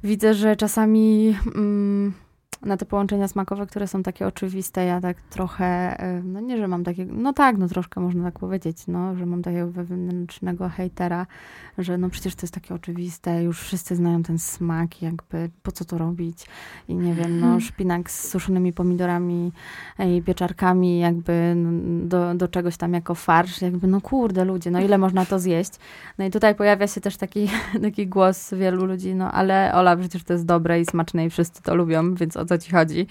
widzę, 0.03 0.33
że 0.33 0.55
czasami... 0.55 1.35
Mm, 1.55 2.13
na 2.61 2.77
te 2.77 2.85
połączenia 2.85 3.27
smakowe, 3.27 3.65
które 3.65 3.87
są 3.87 4.03
takie 4.03 4.27
oczywiste, 4.27 4.85
ja 4.85 5.01
tak 5.01 5.21
trochę, 5.21 5.97
no 6.23 6.39
nie, 6.39 6.57
że 6.57 6.67
mam 6.67 6.83
takiego, 6.83 7.13
no 7.15 7.33
tak, 7.33 7.57
no 7.57 7.67
troszkę 7.67 8.01
można 8.01 8.23
tak 8.23 8.39
powiedzieć, 8.39 8.87
no, 8.87 9.15
że 9.15 9.25
mam 9.25 9.41
takiego 9.41 9.71
wewnętrznego 9.71 10.69
hejtera, 10.69 11.27
że 11.77 11.97
no 11.97 12.09
przecież 12.09 12.35
to 12.35 12.41
jest 12.43 12.53
takie 12.53 12.73
oczywiste, 12.73 13.43
już 13.43 13.61
wszyscy 13.61 13.95
znają 13.95 14.23
ten 14.23 14.39
smak, 14.39 15.01
jakby 15.01 15.49
po 15.63 15.71
co 15.71 15.85
to 15.85 15.97
robić 15.97 16.45
i 16.87 16.95
nie 16.95 17.13
wiem, 17.13 17.39
no 17.39 17.45
mhm. 17.45 17.61
szpinak 17.61 18.11
z 18.11 18.29
suszonymi 18.29 18.73
pomidorami 18.73 19.51
i 19.99 20.21
pieczarkami 20.21 20.99
jakby 20.99 21.55
do, 22.03 22.35
do 22.35 22.47
czegoś 22.47 22.77
tam 22.77 22.93
jako 22.93 23.15
farsz, 23.15 23.61
jakby 23.61 23.87
no 23.87 24.01
kurde 24.01 24.45
ludzie, 24.45 24.71
no 24.71 24.81
ile 24.81 24.97
można 24.97 25.25
to 25.25 25.39
zjeść? 25.39 25.71
No 26.17 26.25
i 26.25 26.31
tutaj 26.31 26.55
pojawia 26.55 26.87
się 26.87 27.01
też 27.01 27.17
taki, 27.17 27.49
taki 27.81 28.07
głos 28.07 28.53
wielu 28.53 28.85
ludzi, 28.85 29.15
no 29.15 29.31
ale 29.31 29.73
Ola, 29.73 29.97
przecież 29.97 30.23
to 30.23 30.33
jest 30.33 30.45
dobre 30.45 30.81
i 30.81 30.85
smaczne 30.85 31.25
i 31.25 31.29
wszyscy 31.29 31.61
to 31.61 31.75
lubią, 31.75 32.15
więc 32.15 32.37
o 32.37 32.45
co 32.49 32.57
ci 32.57 32.71
chodzi? 32.71 33.07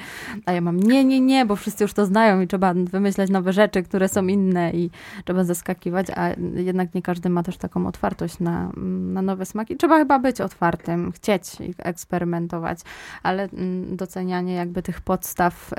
A 0.46 0.52
ja 0.52 0.60
mam 0.60 0.80
nie, 0.80 1.04
nie, 1.04 1.20
nie, 1.20 1.46
bo 1.46 1.56
wszyscy 1.56 1.84
już 1.84 1.92
to 1.92 2.06
znają 2.06 2.40
i 2.40 2.46
trzeba 2.46 2.74
wymyślać 2.74 3.30
nowe 3.30 3.52
rzeczy, 3.52 3.82
które 3.82 4.08
są 4.08 4.26
inne 4.26 4.72
i 4.72 4.90
trzeba 5.24 5.44
zaskakiwać, 5.44 6.06
a 6.16 6.28
jednak 6.54 6.94
nie 6.94 7.02
każdy 7.02 7.28
ma 7.28 7.42
też 7.42 7.56
taką 7.56 7.86
otwartość 7.86 8.38
na 8.38 8.58
na, 8.76 9.22
nowe 9.22 9.46
smaki. 9.46 9.76
Trzeba 9.76 9.98
chyba 9.98 10.18
być 10.18 10.40
otwartym, 10.40 11.12
chcieć 11.12 11.44
eksperymentować, 11.78 12.78
ale 13.22 13.42
mm, 13.42 13.96
docenianie 13.96 14.54
jakby 14.54 14.82
tych 14.82 15.00
podstaw, 15.00 15.72
y, 15.72 15.76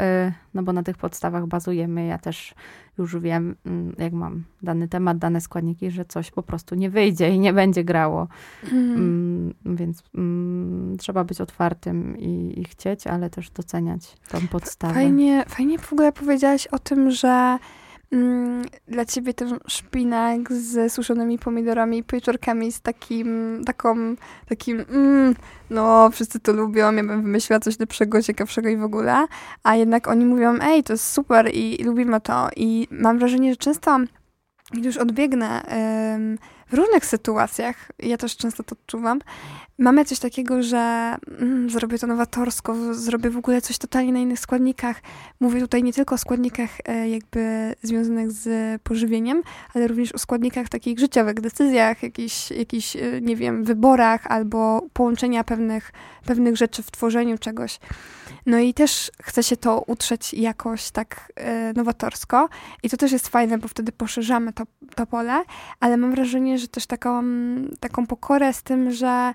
no 0.54 0.64
bo 0.64 0.74
na 0.74 0.84
tych 0.84 0.98
podstawach 0.98 1.48
bazujemy. 1.48 2.06
Ja 2.06 2.18
też 2.18 2.54
już 2.98 3.20
wiem, 3.20 3.56
mm, 3.66 3.96
jak 3.98 4.14
mam 4.14 4.44
dany 4.62 4.88
temat, 4.88 5.18
dane 5.18 5.42
składniki, 5.42 5.92
że 5.92 6.06
coś 6.06 6.32
po 6.32 6.44
prostu 6.44 6.76
nie 6.76 6.90
wyjdzie 6.90 7.30
i 7.30 7.40
nie 7.40 7.54
będzie 7.54 7.84
grało. 7.84 8.28
Mm. 8.72 9.54
Więc 9.66 10.04
trzeba 10.98 11.24
być 11.24 11.42
otwartym 11.42 12.18
i, 12.18 12.60
i 12.60 12.64
chcieć, 12.64 13.08
ale 13.08 13.30
też 13.30 13.50
doceniać 13.50 14.18
tą 14.30 14.48
podstawę. 14.48 14.94
Fajnie, 14.94 15.46
fajnie 15.48 15.80
w 15.80 15.94
ogóle 15.94 16.12
powiedziałaś 16.12 16.68
o 16.68 16.80
tym, 16.80 17.12
że 17.12 17.30
Mm, 17.30 17.60
dla 18.88 19.06
ciebie 19.06 19.34
ten 19.34 19.60
szpinak 19.68 20.54
z 20.54 20.94
suszonymi 20.94 21.40
pomidorami 21.40 21.98
i 21.98 22.04
pieczarkami 22.04 22.72
z 22.72 22.82
takim, 22.82 23.62
taką, 23.66 24.16
takim, 24.48 24.86
mm, 24.90 25.36
no 25.70 26.10
wszyscy 26.10 26.40
to 26.40 26.54
lubią, 26.54 26.94
ja 26.94 27.04
bym 27.04 27.22
wymyśliła 27.22 27.60
coś 27.60 27.80
lepszego, 27.80 28.22
ciekawszego 28.22 28.70
i 28.70 28.78
w 28.78 28.84
ogóle, 28.84 29.26
a 29.64 29.76
jednak 29.76 30.08
oni 30.08 30.26
mówią, 30.26 30.58
ej, 30.62 30.84
to 30.84 30.94
jest 30.94 31.12
super 31.12 31.50
i, 31.54 31.82
i 31.82 31.84
lubimy 31.84 32.22
to 32.22 32.50
i 32.56 32.88
mam 32.92 33.20
wrażenie, 33.20 33.52
że 33.52 33.58
często, 33.58 33.98
już 34.74 34.98
odbiegnę 34.98 35.64
ym, 36.16 36.38
w 36.70 36.74
różnych 36.74 37.06
sytuacjach, 37.06 37.92
ja 38.00 38.18
też 38.18 38.38
często 38.38 38.64
to 38.64 38.74
odczuwam, 38.74 39.20
mamy 39.78 40.06
coś 40.06 40.20
takiego, 40.20 40.64
że 40.64 41.16
mm, 41.40 41.70
zrobię 41.70 42.00
to 42.00 42.08
nowatorsko, 42.08 42.94
zrobię 42.94 43.30
w 43.30 43.38
ogóle 43.38 43.62
coś 43.62 43.78
totalnie 43.78 44.14
na 44.14 44.20
innych 44.20 44.40
składnikach. 44.40 45.02
Mówię 45.40 45.62
tutaj 45.62 45.84
nie 45.84 45.94
tylko 45.94 46.16
o 46.16 46.18
składnikach 46.18 46.70
e, 46.86 47.10
jakby 47.10 47.74
związanych 47.84 48.32
z 48.32 48.82
pożywieniem, 48.82 49.44
ale 49.74 49.88
również 49.88 50.12
o 50.12 50.18
składnikach 50.18 50.70
takich 50.70 51.00
życiowych, 51.00 51.42
decyzjach, 51.42 52.04
jakichś, 52.04 52.52
jakichś 52.52 52.96
e, 52.96 53.22
nie 53.22 53.36
wiem, 53.36 53.64
wyborach 53.64 54.28
albo 54.28 54.82
połączenia 54.94 55.44
pewnych, 55.44 55.92
pewnych 56.26 56.58
rzeczy 56.58 56.84
w 56.84 56.92
tworzeniu 56.92 57.38
czegoś. 57.38 57.80
No 58.46 58.60
i 58.60 58.74
też 58.74 59.12
chce 59.22 59.44
się 59.44 59.58
to 59.58 59.84
utrzeć 59.88 60.34
jakoś 60.34 60.92
tak 60.92 61.32
e, 61.36 61.74
nowatorsko 61.74 62.50
i 62.84 62.90
to 62.90 62.98
też 62.98 63.12
jest 63.12 63.28
fajne, 63.28 63.58
bo 63.58 63.68
wtedy 63.68 63.92
poszerzamy 63.92 64.54
to, 64.54 64.64
to 64.96 65.06
pole, 65.06 65.44
ale 65.80 65.98
mam 65.98 66.12
wrażenie, 66.12 66.58
że 66.58 66.68
też 66.68 66.86
taką, 66.86 67.24
taką 67.80 68.08
pokorę 68.08 68.54
z 68.54 68.64
tym, 68.64 68.92
że 68.92 69.34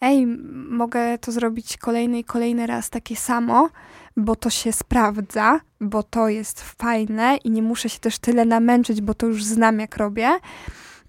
ej, 0.00 0.26
mogę 0.70 1.18
to 1.18 1.32
zrobić 1.32 1.76
kolejny 1.76 2.18
i 2.18 2.24
kolejny 2.24 2.66
raz 2.66 2.90
takie 2.90 3.16
samo, 3.16 3.68
bo 4.16 4.36
to 4.36 4.50
się 4.50 4.72
sprawdza, 4.72 5.60
bo 5.80 6.02
to 6.02 6.28
jest 6.28 6.62
fajne 6.62 7.36
i 7.44 7.50
nie 7.50 7.62
muszę 7.62 7.88
się 7.88 7.98
też 7.98 8.18
tyle 8.18 8.44
namęczyć, 8.44 9.00
bo 9.00 9.14
to 9.14 9.26
już 9.26 9.44
znam, 9.44 9.80
jak 9.80 9.96
robię. 9.96 10.30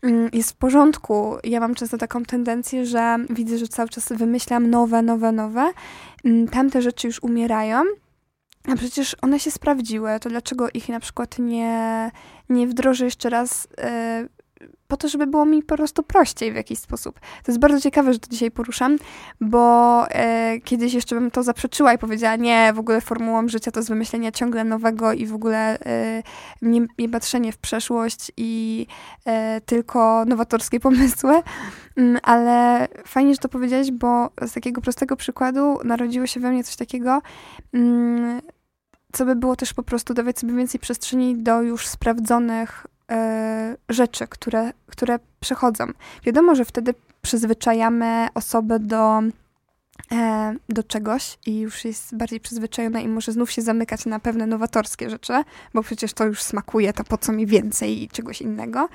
Mm, 0.05 0.29
jest 0.33 0.51
w 0.51 0.55
porządku. 0.55 1.37
Ja 1.43 1.59
mam 1.59 1.75
często 1.75 1.97
taką 1.97 2.23
tendencję, 2.23 2.85
że 2.85 3.17
widzę, 3.29 3.57
że 3.57 3.67
cały 3.67 3.89
czas 3.89 4.07
wymyślam 4.09 4.69
nowe, 4.69 5.01
nowe, 5.01 5.31
nowe. 5.31 5.71
Mm, 6.25 6.47
tamte 6.47 6.81
rzeczy 6.81 7.07
już 7.07 7.23
umierają. 7.23 7.83
A 8.67 8.75
przecież 8.75 9.15
one 9.21 9.39
się 9.39 9.51
sprawdziły, 9.51 10.19
to 10.21 10.29
dlaczego 10.29 10.67
ich 10.73 10.89
na 10.89 10.99
przykład 10.99 11.39
nie, 11.39 12.11
nie 12.49 12.67
wdrożę 12.67 13.05
jeszcze 13.05 13.29
raz 13.29 13.67
e, 13.77 14.27
po 14.87 14.97
to, 14.97 15.07
żeby 15.07 15.27
było 15.27 15.45
mi 15.45 15.63
po 15.63 15.75
prostu 15.75 16.03
prościej 16.03 16.51
w 16.51 16.55
jakiś 16.55 16.79
sposób. 16.79 17.19
To 17.19 17.51
jest 17.51 17.59
bardzo 17.59 17.81
ciekawe, 17.81 18.13
że 18.13 18.19
to 18.19 18.29
dzisiaj 18.29 18.51
poruszam, 18.51 18.97
bo 19.41 20.05
e, 20.09 20.59
kiedyś 20.59 20.93
jeszcze 20.93 21.15
bym 21.15 21.31
to 21.31 21.43
zaprzeczyła 21.43 21.93
i 21.93 21.97
powiedziała, 21.97 22.35
nie, 22.35 22.73
w 22.73 22.79
ogóle 22.79 23.01
formułą 23.01 23.47
życia 23.47 23.71
to 23.71 23.79
jest 23.79 23.89
wymyślenie 23.89 24.31
ciągle 24.31 24.63
nowego 24.63 25.13
i 25.13 25.25
w 25.25 25.33
ogóle 25.33 25.79
e, 25.79 26.23
nie, 26.61 26.85
nie 26.97 27.09
patrzenie 27.09 27.51
w 27.51 27.57
przeszłość 27.57 28.31
i 28.37 28.87
e, 29.25 29.61
tylko 29.61 30.25
nowatorskie 30.25 30.79
pomysły. 30.79 31.41
Mm, 31.97 32.17
ale 32.23 32.87
fajnie, 33.07 33.33
że 33.33 33.39
to 33.39 33.49
powiedziałeś, 33.49 33.91
bo 33.91 34.29
z 34.41 34.53
takiego 34.53 34.81
prostego 34.81 35.15
przykładu 35.15 35.79
narodziło 35.83 36.27
się 36.27 36.39
we 36.39 36.51
mnie 36.51 36.63
coś 36.63 36.75
takiego, 36.75 37.21
mm, 37.73 38.41
co 39.13 39.25
by 39.25 39.35
było 39.35 39.55
też 39.55 39.73
po 39.73 39.83
prostu 39.83 40.13
dawać 40.13 40.39
sobie 40.39 40.53
więcej 40.53 40.79
przestrzeni 40.79 41.37
do 41.37 41.61
już 41.61 41.87
sprawdzonych 41.87 42.87
rzeczy, 43.89 44.27
które, 44.27 44.73
które 44.87 45.19
przechodzą. 45.39 45.85
Wiadomo, 46.23 46.55
że 46.55 46.65
wtedy 46.65 46.93
przyzwyczajamy 47.21 48.27
osobę 48.33 48.79
do, 48.79 49.21
e, 50.11 50.55
do 50.69 50.83
czegoś 50.83 51.37
i 51.45 51.59
już 51.59 51.85
jest 51.85 52.15
bardziej 52.17 52.39
przyzwyczajona 52.39 52.99
i 52.99 53.07
może 53.07 53.31
znów 53.31 53.51
się 53.51 53.61
zamykać 53.61 54.05
na 54.05 54.19
pewne 54.19 54.47
nowatorskie 54.47 55.09
rzeczy, 55.09 55.33
bo 55.73 55.83
przecież 55.83 56.13
to 56.13 56.25
już 56.25 56.43
smakuje, 56.43 56.93
to 56.93 57.03
po 57.03 57.17
co 57.17 57.31
mi 57.31 57.45
więcej 57.45 58.03
i 58.03 58.09
czegoś 58.09 58.41
innego. 58.41 58.89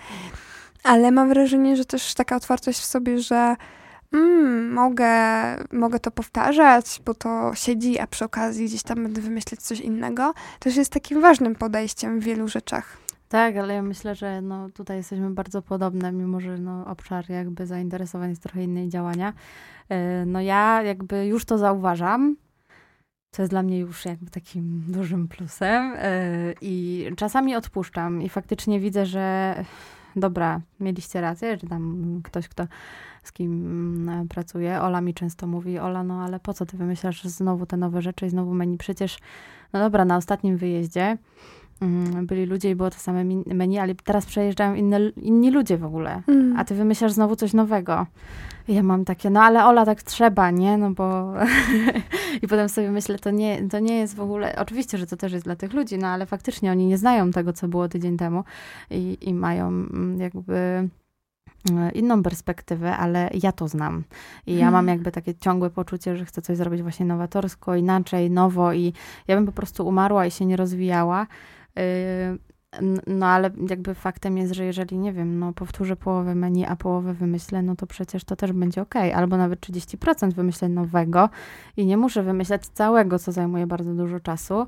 Ale 0.84 1.10
mam 1.10 1.28
wrażenie, 1.28 1.76
że 1.76 1.84
też 1.84 2.14
taka 2.14 2.36
otwartość 2.36 2.78
w 2.78 2.84
sobie, 2.84 3.20
że 3.20 3.56
mm, 4.12 4.72
mogę, 4.72 5.12
mogę 5.72 6.00
to 6.00 6.10
powtarzać, 6.10 7.00
bo 7.04 7.14
to 7.14 7.54
siedzi, 7.54 7.98
a 7.98 8.06
przy 8.06 8.24
okazji 8.24 8.66
gdzieś 8.66 8.82
tam 8.82 9.02
będę 9.02 9.20
wymyśleć 9.20 9.62
coś 9.62 9.80
innego, 9.80 10.34
też 10.58 10.76
jest 10.76 10.92
takim 10.92 11.20
ważnym 11.20 11.54
podejściem 11.54 12.20
w 12.20 12.24
wielu 12.24 12.48
rzeczach. 12.48 13.09
Tak, 13.30 13.56
ale 13.56 13.74
ja 13.74 13.82
myślę, 13.82 14.14
że 14.14 14.42
no, 14.42 14.70
tutaj 14.70 14.96
jesteśmy 14.96 15.30
bardzo 15.30 15.62
podobne, 15.62 16.12
mimo 16.12 16.40
że 16.40 16.58
no, 16.58 16.86
obszar 16.86 17.30
jakby 17.30 17.66
zainteresowań 17.66 18.30
jest 18.30 18.42
trochę 18.42 18.64
innej 18.64 18.88
działania. 18.88 19.32
E, 19.88 20.26
no 20.26 20.40
ja 20.40 20.82
jakby 20.82 21.26
już 21.26 21.44
to 21.44 21.58
zauważam, 21.58 22.36
co 23.30 23.42
jest 23.42 23.52
dla 23.52 23.62
mnie 23.62 23.78
już 23.78 24.04
jakby 24.04 24.30
takim 24.30 24.82
dużym 24.98 25.28
plusem 25.28 25.94
e, 25.96 26.22
i 26.60 27.06
czasami 27.16 27.56
odpuszczam 27.56 28.22
i 28.22 28.28
faktycznie 28.28 28.80
widzę, 28.80 29.06
że 29.06 29.54
dobra, 30.16 30.60
mieliście 30.80 31.20
rację, 31.20 31.58
czy 31.58 31.66
tam 31.66 32.20
ktoś, 32.24 32.48
kto 32.48 32.66
z 33.22 33.32
kim 33.32 33.52
mm, 34.08 34.28
pracuje, 34.28 34.80
Ola 34.80 35.00
mi 35.00 35.14
często 35.14 35.46
mówi, 35.46 35.78
Ola, 35.78 36.02
no 36.04 36.22
ale 36.22 36.40
po 36.40 36.54
co 36.54 36.66
ty 36.66 36.76
wymyślasz 36.76 37.24
znowu 37.24 37.66
te 37.66 37.76
nowe 37.76 38.02
rzeczy 38.02 38.26
i 38.26 38.30
znowu 38.30 38.54
menu? 38.54 38.78
Przecież, 38.78 39.18
no 39.72 39.80
dobra, 39.80 40.04
na 40.04 40.16
ostatnim 40.16 40.56
wyjeździe 40.56 41.18
byli 42.22 42.46
ludzie 42.46 42.70
i 42.70 42.74
było 42.74 42.90
to 42.90 42.98
same 42.98 43.24
menu, 43.46 43.78
ale 43.78 43.94
teraz 43.94 44.26
przejeżdżają 44.26 44.74
inne, 44.74 45.00
inni 45.22 45.50
ludzie 45.50 45.78
w 45.78 45.84
ogóle, 45.84 46.22
mm. 46.28 46.56
a 46.56 46.64
ty 46.64 46.74
wymyślasz 46.74 47.12
znowu 47.12 47.36
coś 47.36 47.52
nowego. 47.52 48.06
I 48.68 48.74
ja 48.74 48.82
mam 48.82 49.04
takie, 49.04 49.30
no 49.30 49.42
ale 49.42 49.64
Ola, 49.64 49.86
tak 49.86 50.02
trzeba, 50.02 50.50
nie? 50.50 50.78
No 50.78 50.90
bo... 50.90 51.32
I 52.42 52.48
potem 52.48 52.68
sobie 52.68 52.90
myślę, 52.90 53.18
to 53.18 53.30
nie, 53.30 53.68
to 53.68 53.78
nie 53.78 53.98
jest 53.98 54.14
w 54.14 54.20
ogóle... 54.20 54.56
Oczywiście, 54.58 54.98
że 54.98 55.06
to 55.06 55.16
też 55.16 55.32
jest 55.32 55.44
dla 55.44 55.56
tych 55.56 55.72
ludzi, 55.72 55.98
no 55.98 56.06
ale 56.06 56.26
faktycznie 56.26 56.70
oni 56.70 56.86
nie 56.86 56.98
znają 56.98 57.30
tego, 57.30 57.52
co 57.52 57.68
było 57.68 57.88
tydzień 57.88 58.16
temu 58.16 58.44
i, 58.90 59.18
i 59.20 59.34
mają 59.34 59.68
mm, 59.68 60.20
jakby 60.20 60.54
e, 61.70 61.90
inną 61.94 62.22
perspektywę, 62.22 62.96
ale 62.96 63.30
ja 63.42 63.52
to 63.52 63.68
znam. 63.68 64.04
I 64.46 64.56
ja 64.56 64.64
mam 64.64 64.74
hmm. 64.74 64.88
jakby 64.88 65.12
takie 65.12 65.34
ciągłe 65.34 65.70
poczucie, 65.70 66.16
że 66.16 66.24
chcę 66.24 66.42
coś 66.42 66.56
zrobić 66.56 66.82
właśnie 66.82 67.06
nowatorsko, 67.06 67.76
inaczej, 67.76 68.30
nowo 68.30 68.72
i 68.72 68.92
ja 69.28 69.36
bym 69.36 69.46
po 69.46 69.52
prostu 69.52 69.88
umarła 69.88 70.26
i 70.26 70.30
się 70.30 70.46
nie 70.46 70.56
rozwijała. 70.56 71.26
No 73.06 73.26
ale 73.26 73.50
jakby 73.70 73.94
faktem 73.94 74.38
jest, 74.38 74.54
że 74.54 74.64
jeżeli, 74.64 74.98
nie 74.98 75.12
wiem, 75.12 75.38
no 75.38 75.52
powtórzę 75.52 75.96
połowę 75.96 76.34
menu, 76.34 76.66
a 76.66 76.76
połowę 76.76 77.14
wymyślę, 77.14 77.62
no 77.62 77.76
to 77.76 77.86
przecież 77.86 78.24
to 78.24 78.36
też 78.36 78.52
będzie 78.52 78.82
ok. 78.82 78.94
Albo 79.14 79.36
nawet 79.36 79.60
30% 79.60 80.32
wymyślę 80.32 80.68
nowego 80.68 81.30
i 81.76 81.86
nie 81.86 81.96
muszę 81.96 82.22
wymyślać 82.22 82.66
całego, 82.66 83.18
co 83.18 83.32
zajmuje 83.32 83.66
bardzo 83.66 83.94
dużo 83.94 84.20
czasu. 84.20 84.66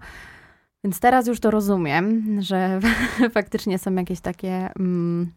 Więc 0.84 1.00
teraz 1.00 1.26
już 1.26 1.40
to 1.40 1.50
rozumiem, 1.50 2.36
że 2.42 2.80
faktycznie 3.34 3.78
są 3.78 3.94
jakieś 3.94 4.20
takie 4.20 4.70
mm, 4.78 5.32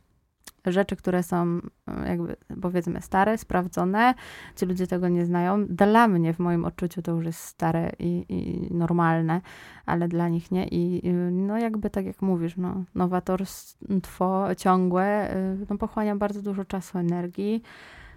rzeczy, 0.71 0.95
które 0.95 1.23
są 1.23 1.61
e, 1.87 2.07
jakby 2.07 2.35
powiedzmy 2.61 3.01
stare, 3.01 3.37
sprawdzone, 3.37 4.13
ci 4.55 4.65
ludzie 4.65 4.87
tego 4.87 5.09
nie 5.09 5.25
znają. 5.25 5.65
Dla 5.65 6.07
mnie 6.07 6.33
w 6.33 6.39
moim 6.39 6.65
odczuciu 6.65 7.01
to 7.01 7.11
już 7.11 7.25
jest 7.25 7.39
stare 7.39 7.91
i, 7.99 8.25
i 8.29 8.73
normalne, 8.73 9.41
ale 9.85 10.07
dla 10.07 10.29
nich 10.29 10.51
nie. 10.51 10.67
I 10.67 11.13
no 11.31 11.57
jakby 11.57 11.89
tak 11.89 12.05
jak 12.05 12.21
mówisz, 12.21 12.57
no, 12.57 12.83
nowatorstwo 12.95 14.47
ciągłe 14.57 15.05
e, 15.05 15.57
no, 15.69 15.77
pochłania 15.77 16.15
bardzo 16.15 16.41
dużo 16.41 16.65
czasu, 16.65 16.97
energii 16.97 17.63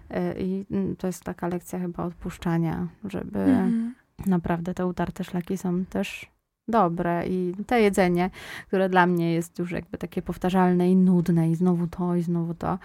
e, 0.09 0.41
i 0.41 0.65
mm, 0.71 0.95
to 0.95 1.07
jest 1.07 1.23
taka 1.23 1.47
lekcja 1.47 1.79
chyba 1.79 2.03
odpuszczania, 2.03 2.87
żeby 3.03 3.39
mhm. 3.39 3.95
naprawdę 4.25 4.73
te 4.73 4.85
utarte 4.85 5.23
szlaki 5.23 5.57
są 5.57 5.85
też 5.85 6.31
dobre 6.69 7.27
i 7.27 7.53
te 7.67 7.81
jedzenie, 7.81 8.29
które 8.67 8.89
dla 8.89 9.05
mnie 9.05 9.33
jest 9.33 9.59
już 9.59 9.71
jakby 9.71 9.97
takie 9.97 10.21
powtarzalne 10.21 10.91
i 10.91 10.95
nudne 10.95 11.51
i 11.51 11.55
znowu 11.55 11.87
to 11.87 12.15
i 12.15 12.21
znowu 12.21 12.53
to, 12.53 12.79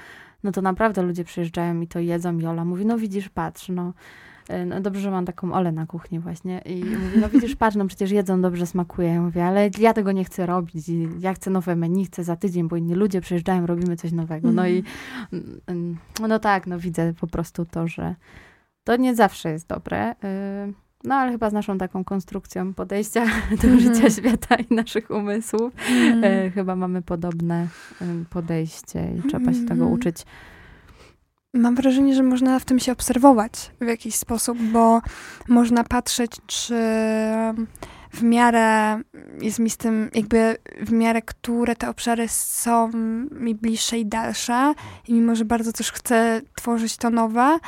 no 0.45 0.53
to 0.53 0.63
naprawdę 0.63 1.03
ludzie 1.03 1.25
przyjeżdżają 1.25 1.81
i 1.81 1.87
to 1.87 1.99
jedzą 1.99 2.39
i 2.39 2.47
Ola 2.47 2.65
mówi, 2.65 2.87
no 2.87 2.99
widzisz, 2.99 3.29
patrz, 3.29 3.69
no, 3.69 3.93
e, 4.49 4.67
no 4.67 4.81
dobrze, 4.81 5.01
że 5.01 5.11
mam 5.11 5.25
taką 5.25 5.53
Olę 5.53 5.73
na 5.73 5.87
kuchni 5.87 6.19
właśnie 6.19 6.59
i 6.59 6.85
mówi, 6.85 7.19
no 7.21 7.29
widzisz, 7.29 7.57
patrz, 7.57 7.77
no 7.77 7.87
przecież 7.87 8.11
jedzą, 8.11 8.41
dobrze 8.41 8.67
smakuje. 8.67 9.09
Ja 9.09 9.23
mówię, 9.23 9.45
ale 9.45 9.71
ja 9.79 9.93
tego 9.93 10.13
nie 10.13 10.25
chcę 10.25 10.47
robić 10.47 10.87
ja 11.21 11.35
chcę 11.35 11.51
nowe 11.51 11.77
menu, 11.77 12.05
chcę 12.05 12.25
za 12.25 12.37
tydzień, 12.37 12.69
bo 12.69 12.77
inni 12.77 12.95
ludzie 12.95 13.21
przyjeżdżają, 13.21 13.67
robimy 13.67 13.97
coś 13.97 14.13
nowego. 14.13 14.53
No 14.53 14.69
i 14.69 14.85
mm, 15.67 15.99
no 16.29 16.39
tak, 16.39 16.67
no 16.67 16.79
widzę 16.79 17.15
po 17.21 17.27
prostu 17.27 17.65
to, 17.65 17.89
że 17.89 18.15
to 18.85 18.97
nie 18.97 19.15
zawsze 19.15 19.51
jest 19.51 19.69
dobre. 19.69 20.13
Y, 20.13 20.84
no 21.05 21.15
ale 21.15 21.33
chyba 21.33 21.51
z 21.51 21.53
naszą 21.53 21.79
taką 21.79 22.05
konstrukcją 22.05 22.75
podejścia 22.75 23.27
do 23.63 23.69
mm. 23.69 23.81
życia 23.81 24.11
świata 24.11 24.57
i 24.57 24.75
naszych 24.75 25.11
umysłów 25.11 25.73
mm. 25.91 26.25
e, 26.25 26.51
chyba 26.51 26.77
mamy 26.77 27.03
podobne 27.03 27.69
podejście 28.31 29.09
i 29.19 29.29
trzeba 29.29 29.53
się 29.53 29.61
tego 29.61 29.73
mhm. 29.73 29.93
uczyć. 29.93 30.17
Mam 31.55 31.75
wrażenie, 31.75 32.15
że 32.15 32.23
można 32.23 32.59
w 32.59 32.65
tym 32.65 32.79
się 32.79 32.93
obserwować 32.93 33.71
w 33.81 33.87
jakiś 33.87 34.15
sposób, 34.15 34.59
bo 34.59 35.01
można 35.49 35.85
patrzeć, 35.85 36.31
czy 36.47 36.75
w 38.13 38.23
miarę 38.23 39.01
jest 39.41 39.59
mi 39.59 39.71
z 39.71 39.77
tym, 39.77 40.11
jakby 40.15 40.57
w 40.81 40.93
miarę, 40.93 41.23
które 41.23 41.77
te 41.77 41.91
obszary 41.91 42.29
są 42.29 42.91
mi 43.31 43.55
bliższe 43.55 43.99
i 43.99 44.07
dalsze, 44.07 44.75
i 45.09 45.15
mimo, 45.15 45.35
że 45.35 45.45
bardzo 45.45 45.73
też 45.73 45.93
chcę 45.93 46.41
tworzyć 46.55 46.97
to 46.97 47.11
nowe, 47.11 47.59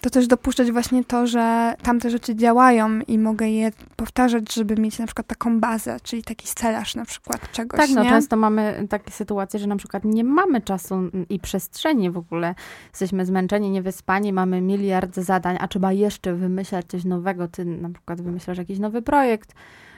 to 0.00 0.10
też 0.10 0.26
dopuszczać 0.26 0.72
właśnie 0.72 1.04
to, 1.04 1.26
że 1.26 1.74
tamte 1.82 2.10
rzeczy 2.10 2.36
działają 2.36 3.00
i 3.00 3.18
mogę 3.18 3.48
je 3.48 3.70
powtarzać, 3.96 4.54
żeby 4.54 4.74
mieć 4.76 4.98
na 4.98 5.06
przykład 5.06 5.26
taką 5.26 5.60
bazę, 5.60 5.96
czyli 6.02 6.22
taki 6.22 6.48
stelaż 6.48 6.94
na 6.94 7.04
przykład 7.04 7.52
czegoś, 7.52 7.80
Tak, 7.80 7.90
no 7.90 8.02
nie? 8.02 8.10
często 8.10 8.36
mamy 8.36 8.86
takie 8.90 9.10
sytuacje, 9.10 9.60
że 9.60 9.66
na 9.66 9.76
przykład 9.76 10.04
nie 10.04 10.24
mamy 10.24 10.60
czasu 10.60 10.94
i 11.28 11.38
przestrzeni 11.38 12.10
w 12.10 12.18
ogóle. 12.18 12.54
Jesteśmy 12.90 13.26
zmęczeni, 13.26 13.70
niewyspani, 13.70 14.32
mamy 14.32 14.60
miliard 14.60 15.14
zadań, 15.16 15.56
a 15.60 15.68
trzeba 15.68 15.92
jeszcze 15.92 16.34
wymyślać 16.34 16.86
coś 16.86 17.04
nowego. 17.04 17.48
Ty 17.48 17.64
na 17.64 17.90
przykład 17.90 18.20
wymyślasz 18.20 18.58
jakiś 18.58 18.78
nowy 18.78 19.02
projekt, 19.02 19.54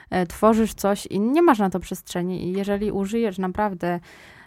e, 0.09 0.27
tworzysz 0.27 0.73
coś 0.73 1.05
i 1.05 1.19
nie 1.19 1.41
masz 1.41 1.59
na 1.59 1.69
to 1.69 1.79
przestrzeni 1.79 2.47
i 2.47 2.51
jeżeli 2.51 2.91
użyjesz 2.91 3.37
naprawdę 3.37 3.99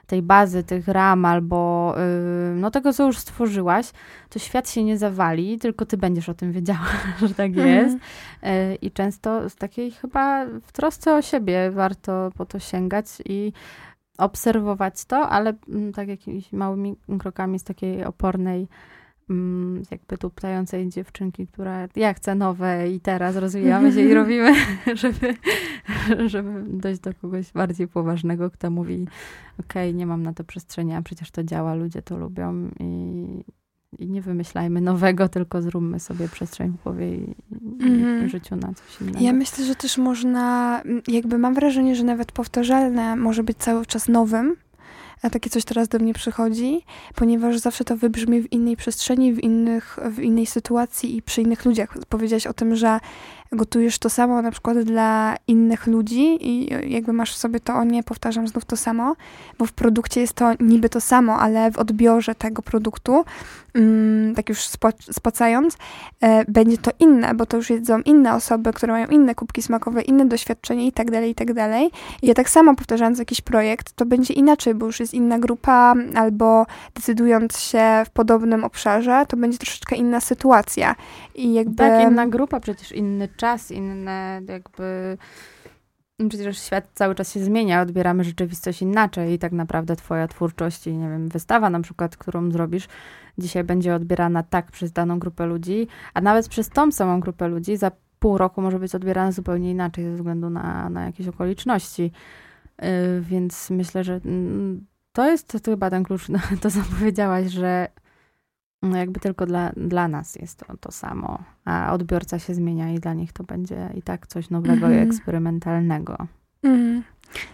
tej 0.07 0.23
bazy, 0.23 0.65
tych 0.65 0.89
ram 0.89 1.25
albo 1.25 1.95
yy, 1.97 2.55
no 2.61 2.71
tego, 2.71 2.93
co 2.93 3.07
już 3.07 3.19
stworzyłaś, 3.19 3.91
to 4.29 4.39
świat 4.39 4.71
się 4.71 4.85
nie 4.85 4.99
zawali, 4.99 5.59
tylko 5.59 5.87
ty 5.87 5.97
będziesz 5.97 6.29
o 6.29 6.35
tym 6.35 6.53
wiedziała, 6.53 6.87
że 7.29 7.35
tak 7.35 7.51
mhm. 7.51 7.69
jest. 7.69 7.99
Yy, 8.43 8.75
I 8.75 8.91
często 8.91 9.51
z 9.51 9.55
takiej 9.55 9.91
chyba 9.91 10.47
w 10.47 10.73
trosce 10.73 11.15
o 11.15 11.23
siebie 11.23 11.71
warto 11.71 12.31
po 12.37 12.47
to 12.47 12.59
sięgać 12.59 13.07
i 13.25 13.53
obserwować 14.19 15.05
to, 15.05 15.29
ale 15.29 15.53
yy, 15.69 15.93
tak 15.93 16.09
jakimiś 16.09 16.53
małymi 16.53 16.97
krokami 17.19 17.59
z 17.59 17.65
takiej 17.65 18.05
opornej 18.05 18.61
Mm, 18.61 18.69
jakby 19.91 20.19
tu 20.19 20.31
ptającej 20.31 20.89
dziewczynki, 20.89 21.47
która 21.47 21.89
ja 21.97 22.15
chcę 22.15 22.35
nowe 22.35 22.91
i 22.91 23.01
teraz 23.01 23.37
rozwijamy 23.37 23.93
się 23.93 24.01
i 24.01 24.15
robimy, 24.21 24.55
żeby, 25.03 25.35
żeby 26.27 26.65
dojść 26.67 27.01
do 27.01 27.15
kogoś 27.15 27.53
bardziej 27.53 27.89
poważnego, 27.89 28.51
kto 28.51 28.71
mówi, 28.71 29.07
okej, 29.61 29.89
okay, 29.89 29.95
nie 29.95 30.07
mam 30.07 30.23
na 30.23 30.33
to 30.33 30.45
przestrzeni, 30.45 30.95
a 30.95 31.03
przecież 31.03 31.31
to 31.31 31.45
działa, 31.45 31.75
ludzie 31.75 32.03
to 32.03 32.19
lubią 32.19 32.71
i, 32.81 33.45
i 33.99 34.11
nie 34.11 34.23
wymyślajmy 34.23 34.81
nowego, 34.81 35.29
tylko 35.29 35.63
zróbmy 35.63 36.01
sobie 36.01 36.29
przestrzeń 36.29 36.71
w 36.71 36.83
głowie 36.83 37.17
i, 37.17 37.35
mm. 37.81 38.29
życiu 38.29 38.57
na 38.57 38.75
coś 38.75 39.01
innego. 39.01 39.19
Ja 39.21 39.33
myślę, 39.33 39.65
że 39.65 39.75
też 39.75 39.99
można, 39.99 40.83
jakby 41.09 41.39
mam 41.39 41.55
wrażenie, 41.55 41.97
że 41.97 42.05
nawet 42.05 42.33
powtarzalne 42.33 43.17
może 43.17 43.43
być 43.43 43.59
cały 43.59 43.87
czas 43.87 44.09
nowym, 44.09 44.57
a 45.25 45.31
takie 45.31 45.51
coś 45.51 45.65
teraz 45.65 45.89
do 45.89 45.99
mnie 45.99 46.15
przychodzi, 46.15 46.83
ponieważ 47.15 47.59
zawsze 47.59 47.85
to 47.85 47.97
wybrzmi 47.97 48.43
w 48.43 48.53
innej 48.53 48.77
przestrzeni, 48.77 49.33
w, 49.33 49.39
innych, 49.39 49.99
w 50.11 50.19
innej 50.19 50.47
sytuacji 50.47 51.17
i 51.17 51.23
przy 51.23 51.43
innych 51.43 51.65
ludziach. 51.65 51.95
Powiedziałeś 52.09 52.47
o 52.47 52.55
tym, 52.55 52.77
że 52.77 53.01
gotujesz 53.55 53.99
to 53.99 54.11
samo 54.11 54.43
na 54.43 54.51
przykład 54.51 54.79
dla 54.79 55.37
innych 55.47 55.87
ludzi 55.87 56.49
i 56.49 56.71
jakby 56.93 57.13
masz 57.13 57.33
w 57.33 57.37
sobie 57.37 57.61
to, 57.61 57.75
o 57.75 57.85
nie, 57.85 58.03
powtarzam 58.03 58.49
znów 58.49 58.65
to 58.65 58.77
samo, 58.77 59.17
bo 59.59 59.67
w 59.67 59.73
produkcie 59.73 60.21
jest 60.21 60.33
to 60.33 60.51
niby 60.61 60.89
to 60.89 61.01
samo, 61.01 61.37
ale 61.39 61.71
w 61.71 61.79
odbiorze 61.79 62.35
tego 62.35 62.63
produktu, 62.63 63.25
mm, 63.75 64.35
tak 64.35 64.49
już 64.49 64.59
spacając, 65.13 65.77
e, 66.21 66.45
będzie 66.45 66.79
to 66.79 66.91
inne, 66.99 67.35
bo 67.35 67.47
to 67.47 67.57
już 67.57 67.71
jedzą 67.71 68.01
inne 68.01 68.35
osoby, 68.35 68.73
które 68.73 68.93
mają 68.93 69.07
inne 69.07 69.35
kubki 69.35 69.63
smakowe, 69.63 70.03
inne 70.03 70.27
doświadczenie 70.27 70.87
i 70.87 70.93
tak 70.93 71.11
dalej, 71.11 71.31
i 71.31 71.35
tak 71.35 71.53
dalej. 71.53 71.91
I 72.23 72.27
ja 72.27 72.35
tak 72.35 72.51
samo 72.51 72.75
powtarzając 72.75 73.19
jakiś 73.19 73.41
projekt, 73.41 73.93
to 73.93 74.07
będzie 74.07 74.35
inaczej, 74.35 74.75
bo 74.75 74.87
już 74.87 75.01
jest 75.01 75.15
inna 75.15 75.39
grupa, 75.39 75.95
albo 76.15 76.67
decydując 76.95 77.59
się 77.59 78.03
w 78.07 78.11
podobnym 78.11 78.65
obszarze, 78.65 79.25
to 79.29 79.37
będzie 79.37 79.59
troszeczkę 79.59 79.97
inna 79.97 80.21
sytuacja. 80.21 80.95
I 81.35 81.55
jakby... 81.55 81.77
Tak, 81.77 82.11
inna 82.11 82.27
grupa, 82.27 82.61
przecież 82.61 82.93
inny 82.93 83.29
czas, 83.37 83.44
inne 83.71 84.41
jakby... 84.49 85.19
Przecież 86.29 86.59
świat 86.59 86.89
cały 86.95 87.15
czas 87.15 87.33
się 87.33 87.41
zmienia, 87.41 87.83
odbieramy 87.83 88.25
rzeczywistość 88.25 88.83
inaczej 88.83 89.33
i 89.33 89.39
tak 89.39 89.53
naprawdę 89.53 89.97
twoja 89.97 90.29
twórczość 90.29 90.87
i 90.87 90.97
nie 90.97 91.09
wiem, 91.09 91.29
wystawa 91.29 91.71
na 91.71 91.81
przykład, 91.81 92.17
którą 92.17 92.51
zrobisz, 92.51 92.89
dzisiaj 93.39 93.65
będzie 93.65 93.95
odbierana 93.95 94.43
tak 94.43 94.71
przez 94.71 94.93
daną 94.93 95.19
grupę 95.19 95.47
ludzi, 95.47 95.89
a 96.15 96.21
nawet 96.21 96.49
przez 96.49 96.69
tą 96.69 96.93
samą 96.93 97.21
grupę 97.21 97.49
ludzi 97.49 97.77
za 97.77 97.91
pół 98.19 98.39
roku 98.39 98.63
może 98.63 98.79
być 98.79 98.95
odbierana 98.95 99.33
zupełnie 99.33 99.71
inaczej 99.71 100.05
ze 100.05 100.15
względu 100.15 100.51
na, 100.51 100.91
na 100.91 101.05
jakieś 101.05 101.29
okoliczności. 101.29 102.13
Yy, 102.83 102.89
więc 103.21 103.71
myślę, 103.71 104.05
że 104.05 104.21
mm, 104.25 104.87
to 105.13 105.31
jest 105.31 105.63
to 105.63 105.71
chyba 105.71 105.91
ten 105.91 106.05
klucz, 106.05 106.29
no, 106.29 106.39
to 106.63 106.71
co 106.71 106.81
powiedziałaś, 106.99 107.47
że 107.47 107.89
no 108.85 108.97
jakby 108.97 109.21
tylko 109.21 109.47
dla, 109.47 109.73
dla 109.77 110.09
nas 110.09 110.37
jest 110.37 110.59
to, 110.59 110.77
to 110.77 110.93
samo, 110.93 111.39
a 111.65 111.93
odbiorca 111.93 112.39
się 112.39 112.55
zmienia 112.55 112.93
i 112.93 112.99
dla 112.99 113.15
nich 113.15 113.33
to 113.33 113.45
będzie 113.45 113.91
i 113.95 114.03
tak 114.03 114.27
coś 114.27 114.51
nowego 114.51 114.87
mm. 114.87 114.99
i 114.99 115.09
eksperymentalnego. 115.09 116.17
Mm. 116.63 117.03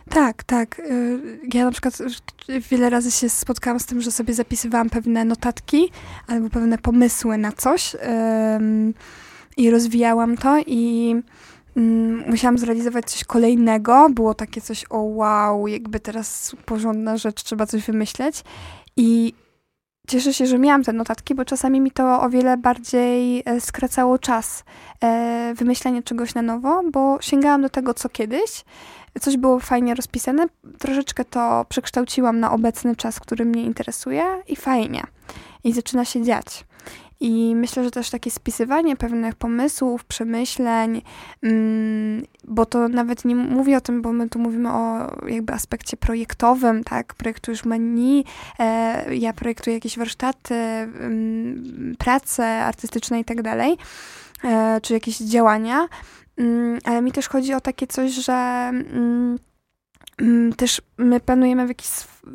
Tak, 0.09 0.45
tak. 0.45 0.79
Y, 0.79 1.21
ja 1.55 1.65
na 1.65 1.71
przykład 1.71 1.99
wiele 2.71 2.91
razy 2.91 3.11
się 3.11 3.29
spotkałam 3.29 3.81
z 3.81 3.87
tym, 3.87 4.01
że 4.01 4.11
sobie 4.11 4.35
zapisywałam 4.35 4.91
pewne 4.91 5.25
notatki 5.25 5.91
albo 6.27 6.51
pewne 6.51 6.79
pomysły 6.79 7.39
na 7.39 7.53
coś 7.53 7.97
i 9.57 9.71
rozwijałam 9.71 10.37
to 10.37 10.59
i 10.67 11.15
Mm, 11.77 12.25
musiałam 12.31 12.59
zrealizować 12.59 13.11
coś 13.11 13.25
kolejnego. 13.25 14.09
Było 14.11 14.35
takie 14.35 14.61
coś, 14.61 14.85
o 14.91 14.99
wow, 14.99 15.67
jakby 15.67 16.01
teraz 16.01 16.57
porządna 16.65 17.17
rzecz, 17.17 17.43
trzeba 17.43 17.67
coś 17.67 17.87
wymyśleć. 17.87 18.45
I 18.97 19.35
cieszę 20.11 20.35
się, 20.35 20.47
że 20.47 20.59
miałam 20.59 20.85
te 20.85 20.93
notatki, 20.93 21.35
bo 21.35 21.45
czasami 21.45 21.81
mi 21.81 21.91
to 21.91 22.23
o 22.23 22.31
wiele 22.31 22.57
bardziej 22.57 23.43
e, 23.47 23.61
skracało 23.61 24.19
czas 24.19 24.65
e, 25.03 25.55
wymyślenia 25.57 26.03
czegoś 26.03 26.35
na 26.35 26.43
nowo, 26.43 26.83
bo 26.93 27.19
sięgałam 27.21 27.63
do 27.63 27.69
tego, 27.69 27.95
co 27.95 28.09
kiedyś. 28.09 28.65
Coś 29.21 29.37
było 29.37 29.61
fajnie 29.61 29.95
rozpisane, 29.95 30.47
troszeczkę 30.79 31.25
to 31.25 31.67
przekształciłam 31.69 32.41
na 32.41 32.53
obecny 32.53 32.97
czas, 32.97 33.21
który 33.21 33.45
mnie 33.45 33.63
interesuje 33.63 34.25
i 34.49 34.57
fajnie. 34.57 35.03
I 35.65 35.73
zaczyna 35.73 36.05
się 36.05 36.23
dziać. 36.23 36.65
I 37.21 37.55
myślę, 37.57 37.85
że 37.85 37.91
też 37.91 38.11
takie 38.11 38.31
spisywanie 38.31 38.97
pewnych 38.97 39.35
pomysłów, 39.35 40.05
przemyśleń, 40.05 41.03
mm, 41.43 42.23
bo 42.45 42.67
to 42.67 42.89
nawet 42.89 43.25
nie 43.25 43.37
mówię 43.37 43.77
o 43.77 43.81
tym, 43.81 44.03
bo 44.03 44.13
my 44.13 44.29
tu 44.29 44.39
mówimy 44.39 44.73
o 44.73 45.11
jakby 45.29 45.53
aspekcie 45.53 45.97
projektowym, 45.97 46.85
tak? 46.85 47.15
Projektujesz 47.15 47.65
menu, 47.65 48.25
e, 48.59 49.17
ja 49.17 49.33
projektuję 49.33 49.75
jakieś 49.77 49.99
warsztaty, 49.99 50.55
mm, 50.55 51.95
prace 51.99 52.65
artystyczne 52.65 53.21
i 53.21 53.25
tak 53.25 53.43
dalej, 53.43 53.77
e, 54.45 54.81
czy 54.81 54.95
jakieś 54.95 55.19
działania, 55.19 55.89
mm, 56.37 56.79
ale 56.85 57.03
mi 57.03 57.13
też 57.13 57.29
chodzi 57.29 57.55
o 57.55 57.61
takie 57.61 57.87
coś, 57.87 58.13
że 58.13 58.71
też 60.57 60.83
my 60.99 61.21
planujemy 61.21 61.67
w 61.67 61.69
jakiś 61.69 61.89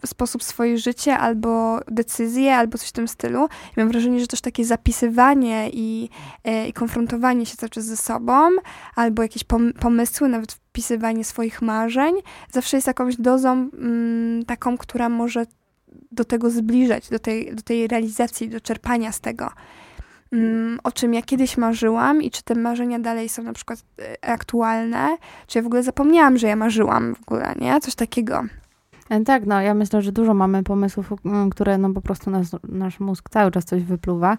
sposób 0.05 0.43
swoje 0.43 0.77
życie 0.77 1.17
albo 1.17 1.79
decyzje, 1.88 2.55
albo 2.55 2.77
coś 2.77 2.89
w 2.89 2.91
tym 2.91 3.07
stylu. 3.07 3.45
I 3.45 3.79
mam 3.79 3.89
wrażenie, 3.89 4.19
że 4.19 4.27
też 4.27 4.41
takie 4.41 4.65
zapisywanie 4.65 5.69
i, 5.73 6.09
e, 6.43 6.67
i 6.67 6.73
konfrontowanie 6.73 7.45
się 7.45 7.57
cały 7.57 7.69
czas 7.69 7.86
ze 7.86 7.97
sobą, 7.97 8.49
albo 8.95 9.23
jakieś 9.23 9.43
pomysły, 9.79 10.29
nawet 10.29 10.51
wpisywanie 10.51 11.23
swoich 11.23 11.61
marzeń, 11.61 12.15
zawsze 12.51 12.77
jest 12.77 12.88
jakąś 12.88 13.15
dozą 13.15 13.51
mm, 13.51 14.45
taką, 14.45 14.77
która 14.77 15.09
może 15.09 15.45
do 16.11 16.25
tego 16.25 16.49
zbliżać, 16.49 17.09
do 17.09 17.19
tej, 17.19 17.55
do 17.55 17.61
tej 17.61 17.88
realizacji, 17.88 18.49
do 18.49 18.61
czerpania 18.61 19.11
z 19.11 19.19
tego. 19.19 19.51
Mm, 20.31 20.79
o 20.83 20.91
czym 20.91 21.13
ja 21.13 21.21
kiedyś 21.21 21.57
marzyłam 21.57 22.21
i 22.21 22.31
czy 22.31 22.43
te 22.43 22.55
marzenia 22.55 22.99
dalej 22.99 23.29
są 23.29 23.43
na 23.43 23.53
przykład 23.53 23.79
e, 24.01 24.29
aktualne, 24.29 25.17
czy 25.47 25.57
ja 25.57 25.63
w 25.63 25.65
ogóle 25.65 25.83
zapomniałam, 25.83 26.38
że 26.38 26.47
ja 26.47 26.55
marzyłam 26.55 27.15
w 27.15 27.21
ogóle, 27.21 27.53
nie? 27.59 27.79
Coś 27.81 27.95
takiego. 27.95 28.43
E, 29.10 29.22
tak, 29.22 29.45
no 29.45 29.62
ja 29.62 29.74
myślę, 29.74 30.01
że 30.01 30.12
dużo 30.12 30.34
mamy 30.34 30.64
pomysłów, 30.64 31.14
które 31.51 31.78
no 31.78 31.89
po 31.93 32.01
prostu 32.01 32.32
nas, 32.32 32.56
nasz 32.70 32.99
mózg 32.99 33.30
cały 33.30 33.51
czas 33.51 33.66
coś 33.66 33.84
wypluwa 33.84 34.38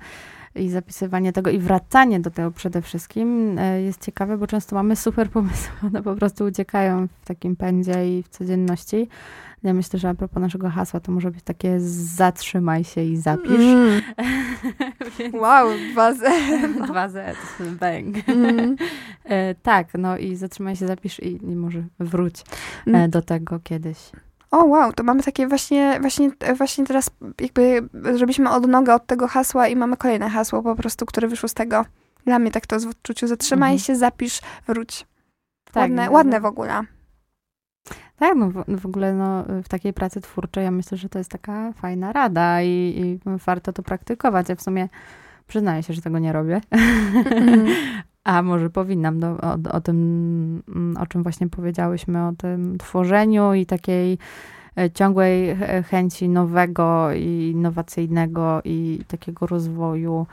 i 0.55 0.69
zapisywanie 0.69 1.33
tego 1.33 1.51
i 1.51 1.59
wracanie 1.59 2.21
do 2.21 2.31
tego 2.31 2.51
przede 2.51 2.83
wszystkim 2.83 3.59
e, 3.59 3.83
jest 3.83 4.05
ciekawe, 4.05 4.39
bo 4.39 4.47
często 4.47 4.77
mamy 4.77 4.97
super 4.97 5.31
pomysły, 5.31 5.73
one 5.87 6.03
po 6.03 6.15
prostu 6.15 6.45
uciekają 6.45 7.09
w 7.23 7.27
takim 7.27 7.57
pędzie 7.57 8.19
i 8.19 8.23
w 8.23 8.29
codzienności. 8.29 9.09
Ja 9.63 9.75
myślę, 9.75 9.99
że 9.99 10.09
a 10.09 10.15
propos 10.15 10.41
naszego 10.41 10.71
hasła, 10.71 11.01
to 11.01 11.13
może 11.13 11.31
być 11.31 11.43
takie 11.45 11.81
zatrzymaj 11.81 12.85
się 12.85 13.03
i 13.03 13.17
zapisz. 13.17 13.61
Mm. 13.61 14.01
Więc... 15.19 15.35
Wow, 15.35 15.69
dwa 15.93 16.15
Z. 16.15 16.21
dwa 16.91 17.09
Z, 17.09 17.37
bang. 17.81 18.29
Mm. 18.29 18.77
E, 19.25 19.55
tak, 19.55 19.89
no 19.99 20.19
i 20.19 20.37
zatrzymaj 20.37 20.77
się, 20.77 20.87
zapisz 20.87 21.21
i, 21.21 21.45
i 21.45 21.57
może 21.57 21.85
wróć 21.99 22.45
mm. 22.87 23.11
do 23.11 23.23
tego 23.23 23.61
kiedyś. 23.61 23.99
O, 24.57 24.65
wow, 24.65 24.93
to 24.93 25.03
mamy 25.05 25.23
takie 25.23 25.49
właśnie, 25.49 26.01
właśnie, 26.01 26.31
właśnie 26.57 26.87
teraz 26.87 27.11
jakby 27.41 27.89
zrobiliśmy 27.93 28.51
odnogę 28.51 28.95
od 28.95 29.07
tego 29.07 29.29
hasła 29.29 29.69
i 29.69 29.77
mamy 29.77 29.97
kolejne 29.97 30.31
hasło 30.31 30.63
po 30.63 30.77
prostu, 30.77 31.07
które 31.07 31.29
wyszło 31.29 31.49
z 31.49 31.55
tego. 31.55 31.85
Dla 32.25 32.39
mnie 32.39 32.51
tak 32.51 32.67
to 32.67 32.81
w 32.81 32.87
odczuciu. 32.87 33.27
Zatrzymaj 33.27 33.73
mhm. 33.73 33.79
się, 33.79 33.97
zapisz, 33.97 34.41
wróć. 34.67 35.07
Tak, 35.65 35.77
ładne, 35.77 36.07
no, 36.07 36.13
ładne 36.13 36.41
w 36.41 36.45
ogóle. 36.45 36.83
Tak, 38.19 38.37
no 38.37 38.51
w, 38.51 38.81
w, 38.81 38.87
ogóle 38.87 39.15
no, 39.15 39.45
w 39.65 39.69
takiej 39.69 39.93
pracy 39.93 40.21
twórczej 40.21 40.65
ja 40.65 40.71
myślę, 40.71 40.99
że 40.99 41.09
to 41.09 41.19
jest 41.19 41.31
taka 41.31 41.73
fajna 41.73 42.13
rada 42.13 42.63
i, 42.63 42.69
i 42.69 43.19
warto 43.25 43.73
to 43.73 43.83
praktykować. 43.83 44.49
Ja 44.49 44.55
w 44.55 44.63
sumie 44.63 44.89
przyznaję 45.47 45.83
się, 45.83 45.95
że 45.95 46.03
tego 46.03 46.19
nie 46.19 46.33
robię. 46.33 46.61
Mm. 46.71 47.67
A 48.27 48.43
może 48.43 48.71
powinnam 48.71 49.21
do, 49.21 49.29
o, 49.29 49.59
o 49.73 49.81
tym, 49.81 50.63
mm, 50.69 50.97
o 50.97 51.07
czym 51.07 51.23
właśnie 51.23 51.49
powiedziałyśmy, 51.49 52.27
o 52.27 52.33
tym 52.33 52.79
tworzeniu 52.79 53.55
i 53.55 53.67
takiej 53.67 54.19
e, 54.79 54.91
ciągłej 54.91 55.57
chęci 55.91 56.29
nowego 56.29 57.13
i 57.13 57.51
innowacyjnego 57.55 58.61
i 58.65 59.01
takiego 59.09 59.47
rozwoju 59.47 60.27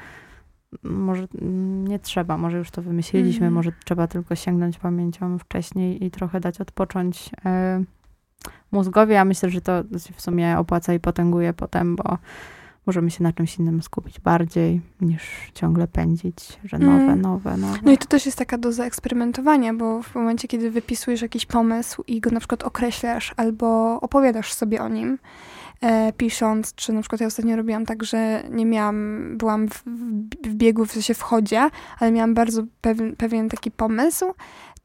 może 0.84 1.28
nie 1.84 2.00
trzeba, 2.00 2.38
może 2.38 2.58
już 2.58 2.72
to 2.72 2.82
wymyśliliśmy, 2.82 3.46
mm. 3.46 3.54
może 3.54 3.72
trzeba 3.86 4.08
tylko 4.08 4.36
sięgnąć 4.36 4.80
pamięcią 4.80 5.40
wcześniej 5.40 6.06
i 6.06 6.12
trochę 6.12 6.40
dać 6.40 6.62
odpocząć 6.62 7.30
e, 7.46 7.84
mózgowi, 8.72 9.16
a 9.16 9.26
myślę, 9.26 9.50
że 9.50 9.62
to 9.62 9.84
w 10.16 10.22
sumie 10.22 10.58
opłaca 10.58 10.94
i 10.94 11.00
potęguje 11.00 11.54
potem, 11.54 11.96
bo 11.96 12.18
możemy 12.86 13.12
się 13.12 13.24
na 13.24 13.34
czymś 13.34 13.60
innym 13.60 13.84
skupić 13.84 14.20
bardziej 14.20 14.82
niż 15.02 15.52
ciągle 15.54 15.88
pędzić, 15.88 16.60
że 16.64 16.80
nowe, 16.80 17.04
mm. 17.04 17.22
nowe, 17.22 17.58
nowe. 17.58 17.80
No 17.84 17.92
i 17.92 17.98
to 17.98 18.06
też 18.06 18.26
jest 18.26 18.38
taka 18.38 18.58
doza 18.58 18.86
eksperymentowania, 18.86 19.74
bo 19.74 20.02
w 20.02 20.16
momencie, 20.16 20.48
kiedy 20.48 20.72
wypisujesz 20.72 21.22
jakiś 21.22 21.46
pomysł 21.46 22.04
i 22.08 22.22
go 22.22 22.30
na 22.30 22.40
przykład 22.40 22.64
określasz 22.64 23.34
albo 23.38 24.00
opowiadasz 24.02 24.54
sobie 24.54 24.82
o 24.82 24.90
nim, 24.90 25.20
e, 25.82 26.14
pisząc, 26.14 26.76
czy 26.76 26.94
na 26.94 27.02
przykład 27.02 27.22
ja 27.22 27.28
ostatnio 27.28 27.56
robiłam 27.56 27.86
tak, 27.86 28.04
że 28.04 28.44
nie 28.52 28.66
miałam, 28.66 29.30
byłam 29.38 29.68
w, 29.68 29.84
w 30.44 30.56
biegu, 30.56 30.86
w 30.86 30.92
sensie 30.92 31.14
w 31.14 31.22
chodzie, 31.22 31.70
ale 32.00 32.12
miałam 32.12 32.34
bardzo 32.34 32.64
pewien, 32.82 33.16
pewien 33.16 33.50
taki 33.50 33.72
pomysł, 33.72 34.26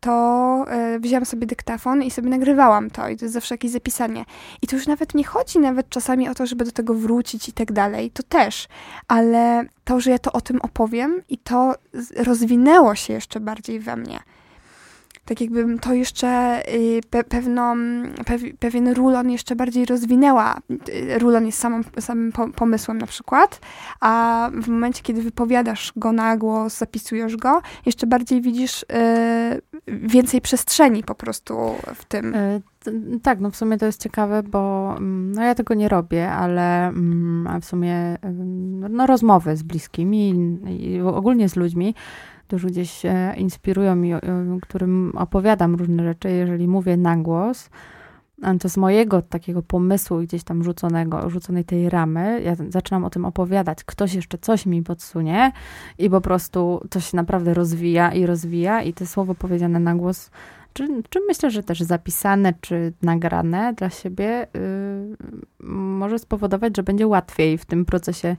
to 0.00 0.64
y, 0.94 1.00
wzięłam 1.00 1.24
sobie 1.24 1.46
dyktafon 1.46 2.02
i 2.02 2.10
sobie 2.10 2.28
nagrywałam 2.30 2.90
to 2.90 3.08
i 3.08 3.16
to 3.16 3.24
jest 3.24 3.34
zawsze 3.34 3.54
jakieś 3.54 3.70
zapisanie. 3.70 4.24
I 4.62 4.66
to 4.66 4.76
już 4.76 4.86
nawet 4.86 5.14
nie 5.14 5.24
chodzi 5.24 5.58
nawet 5.58 5.88
czasami 5.88 6.28
o 6.28 6.34
to, 6.34 6.46
żeby 6.46 6.64
do 6.64 6.72
tego 6.72 6.94
wrócić 6.94 7.48
i 7.48 7.52
tak 7.52 7.72
dalej, 7.72 8.10
to 8.10 8.22
też, 8.22 8.68
ale 9.08 9.64
to, 9.84 10.00
że 10.00 10.10
ja 10.10 10.18
to 10.18 10.32
o 10.32 10.40
tym 10.40 10.60
opowiem 10.60 11.22
i 11.28 11.38
to 11.38 11.74
rozwinęło 12.16 12.94
się 12.94 13.12
jeszcze 13.12 13.40
bardziej 13.40 13.80
we 13.80 13.96
mnie 13.96 14.18
tak 15.28 15.40
jakbym 15.40 15.78
to 15.78 15.94
jeszcze 15.94 16.62
y, 16.74 17.00
pe 17.10 17.24
pewną, 17.24 17.76
pe 18.26 18.38
pewien 18.58 18.92
rulon 18.92 19.30
jeszcze 19.30 19.56
bardziej 19.56 19.86
rozwinęła. 19.86 20.56
Y, 20.88 21.18
rulon 21.18 21.46
jest 21.46 21.58
samym, 21.58 21.84
samym 22.00 22.32
pomysłem 22.32 22.98
na 22.98 23.06
przykład, 23.06 23.60
a 24.00 24.50
w 24.54 24.68
momencie, 24.68 25.02
kiedy 25.02 25.22
wypowiadasz 25.22 25.92
go 25.96 26.12
na 26.12 26.36
głos, 26.36 26.78
zapisujesz 26.78 27.36
go, 27.36 27.62
jeszcze 27.86 28.06
bardziej 28.06 28.40
widzisz 28.40 28.82
y, 28.82 28.86
więcej 29.86 30.40
przestrzeni 30.40 31.02
po 31.02 31.14
prostu 31.14 31.54
w 31.94 32.04
tym. 32.04 32.34
Tak, 33.22 33.40
no 33.40 33.50
w 33.50 33.56
sumie 33.56 33.78
to 33.78 33.86
jest 33.86 34.02
ciekawe, 34.02 34.42
bo 34.42 34.94
mm, 34.96 35.32
no 35.32 35.42
ja 35.42 35.54
tego 35.54 35.74
nie 35.74 35.88
robię, 35.88 36.30
ale 36.30 36.88
mm, 36.88 37.60
w 37.60 37.64
sumie 37.64 38.18
no 38.90 39.06
rozmowy 39.06 39.56
z 39.56 39.62
bliskimi 39.62 40.58
i 40.68 41.00
ogólnie 41.00 41.48
z 41.48 41.56
ludźmi 41.56 41.94
którzy 42.48 42.66
gdzieś 42.66 43.02
inspirują 43.36 44.02
i 44.02 44.12
którym 44.62 45.12
opowiadam 45.16 45.74
różne 45.74 46.04
rzeczy, 46.04 46.30
jeżeli 46.30 46.68
mówię 46.68 46.96
na 46.96 47.16
głos, 47.16 47.70
to 48.60 48.68
z 48.68 48.76
mojego 48.76 49.22
takiego 49.22 49.62
pomysłu 49.62 50.18
gdzieś 50.18 50.44
tam 50.44 50.64
rzuconego, 50.64 51.30
rzuconej 51.30 51.64
tej 51.64 51.90
ramy, 51.90 52.42
ja 52.42 52.56
zaczynam 52.68 53.04
o 53.04 53.10
tym 53.10 53.24
opowiadać, 53.24 53.84
ktoś 53.84 54.14
jeszcze 54.14 54.38
coś 54.38 54.66
mi 54.66 54.82
podsunie 54.82 55.52
i 55.98 56.10
po 56.10 56.20
prostu 56.20 56.80
to 56.90 57.00
się 57.00 57.16
naprawdę 57.16 57.54
rozwija 57.54 58.12
i 58.12 58.26
rozwija. 58.26 58.82
I 58.82 58.92
te 58.92 59.06
słowo 59.06 59.34
powiedziane 59.34 59.80
na 59.80 59.94
głos, 59.94 60.30
czy, 60.72 60.88
czy 61.10 61.20
myślę, 61.28 61.50
że 61.50 61.62
też 61.62 61.80
zapisane, 61.80 62.54
czy 62.60 62.92
nagrane 63.02 63.74
dla 63.74 63.90
siebie, 63.90 64.46
yy, 64.54 65.68
może 65.70 66.18
spowodować, 66.18 66.76
że 66.76 66.82
będzie 66.82 67.06
łatwiej 67.06 67.58
w 67.58 67.64
tym 67.64 67.84
procesie 67.84 68.36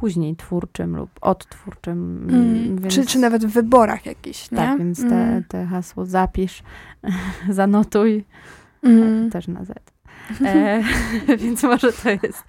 później 0.00 0.36
twórczym 0.36 0.96
lub 0.96 1.10
odtwórczym. 1.20 2.28
Mm, 2.30 2.78
więc... 2.78 2.94
czy, 2.94 3.06
czy 3.06 3.18
nawet 3.18 3.46
w 3.46 3.52
wyborach 3.52 4.06
jakichś, 4.06 4.50
nie? 4.50 4.58
Tak, 4.58 4.78
więc 4.78 5.00
te, 5.00 5.06
mm. 5.06 5.44
te 5.44 5.66
hasło 5.66 6.06
zapisz, 6.06 6.62
zanotuj, 7.48 8.24
mm. 8.82 9.30
też 9.30 9.48
na 9.48 9.64
Z. 9.64 9.70
E, 10.44 10.82
więc 11.42 11.62
może 11.62 11.92
to 11.92 12.10
jest, 12.10 12.44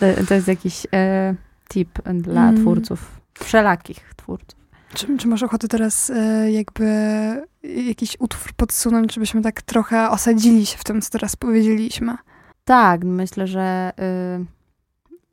to, 0.00 0.06
to 0.28 0.34
jest 0.34 0.48
jakiś 0.48 0.86
e, 0.94 1.34
tip 1.68 1.98
dla 2.14 2.48
mm. 2.48 2.60
twórców, 2.60 3.20
wszelakich 3.34 4.14
twórców. 4.16 4.60
Czy, 4.94 5.18
czy 5.18 5.28
masz 5.28 5.42
ochotę 5.42 5.68
teraz 5.68 6.10
e, 6.10 6.50
jakby 6.52 6.86
jakiś 7.86 8.16
utwór 8.18 8.52
podsunąć, 8.52 9.14
żebyśmy 9.14 9.42
tak 9.42 9.62
trochę 9.62 10.10
osadzili 10.10 10.66
się 10.66 10.78
w 10.78 10.84
tym, 10.84 11.00
co 11.00 11.10
teraz 11.10 11.36
powiedzieliśmy? 11.36 12.16
Tak, 12.64 13.04
myślę, 13.04 13.46
że... 13.46 13.92
Y, 14.40 14.61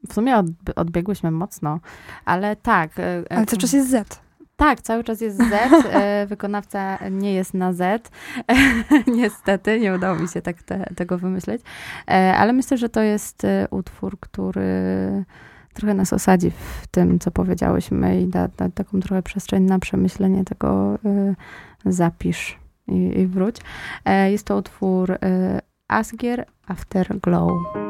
w 0.07 0.13
sumie 0.13 0.37
od, 0.37 0.45
odbiegłyśmy 0.75 1.31
mocno, 1.31 1.79
ale 2.25 2.55
tak. 2.55 2.99
E, 2.99 3.23
ale 3.29 3.45
cały 3.45 3.61
czas 3.61 3.73
jest 3.73 3.89
Z. 3.89 4.21
Tak, 4.55 4.81
cały 4.81 5.03
czas 5.03 5.21
jest 5.21 5.37
Z. 5.37 5.53
E, 5.85 6.25
wykonawca 6.29 6.97
nie 7.11 7.33
jest 7.33 7.53
na 7.53 7.73
Z. 7.73 8.11
Niestety, 9.17 9.79
nie 9.79 9.93
udało 9.93 10.19
mi 10.19 10.27
się 10.27 10.41
tak 10.41 10.63
te, 10.63 10.93
tego 10.95 11.17
wymyśleć. 11.17 11.61
E, 12.07 12.35
ale 12.37 12.53
myślę, 12.53 12.77
że 12.77 12.89
to 12.89 13.01
jest 13.01 13.47
utwór, 13.69 14.19
który 14.19 14.63
trochę 15.73 15.93
nas 15.93 16.13
osadzi 16.13 16.51
w 16.51 16.87
tym, 16.87 17.19
co 17.19 17.31
powiedziałyśmy 17.31 18.21
i 18.21 18.27
da, 18.27 18.47
da 18.47 18.69
taką 18.69 18.99
trochę 18.99 19.23
przestrzeń 19.23 19.63
na 19.63 19.79
przemyślenie 19.79 20.43
tego 20.45 20.99
zapisz 21.85 22.57
i, 22.87 23.19
i 23.19 23.27
wróć. 23.27 23.55
Jest 24.29 24.45
to 24.45 24.57
utwór 24.57 25.17
Asgier 25.87 26.45
Afterglow. 26.67 27.88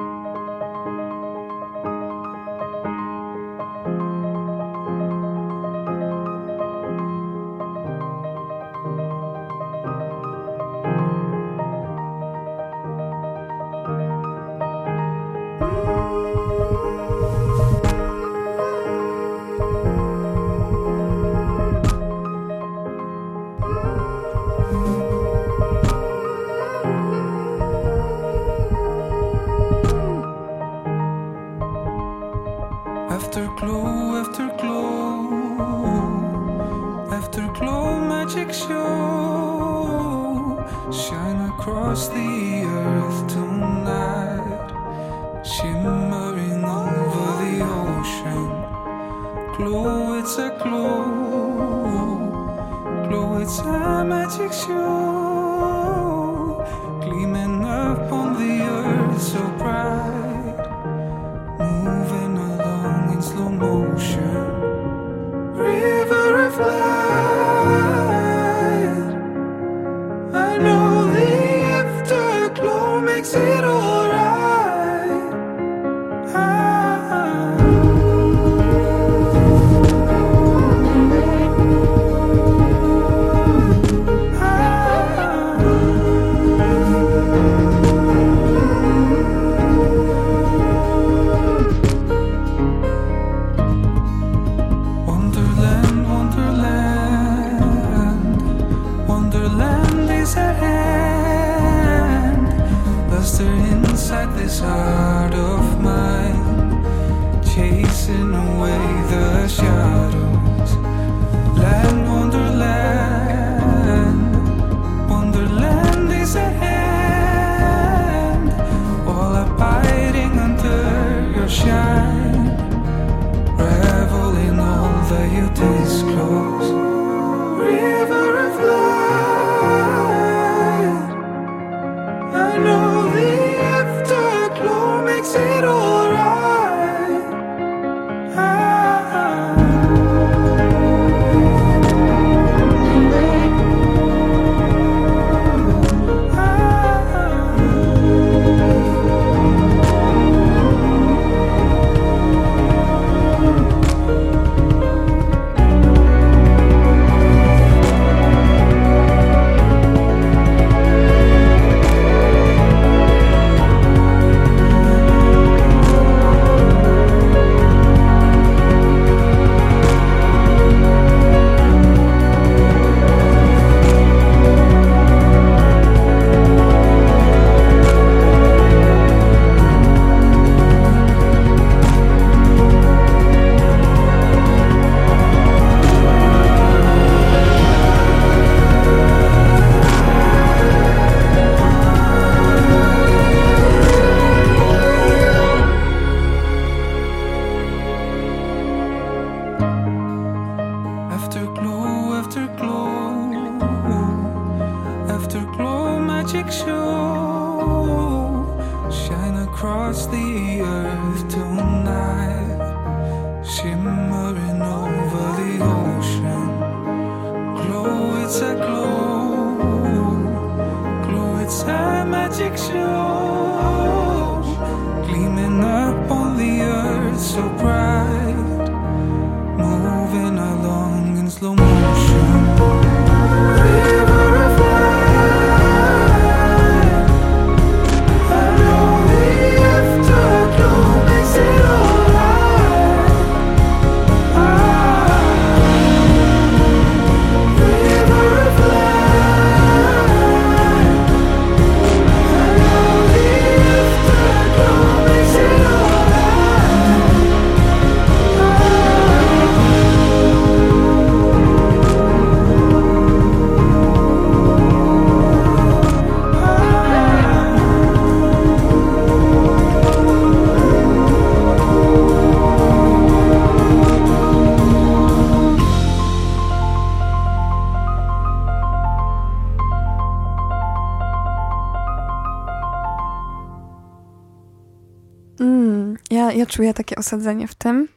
Czuję 286.49 286.73
takie 286.73 286.95
osadzenie 286.95 287.47
w 287.47 287.55
tym. 287.55 287.87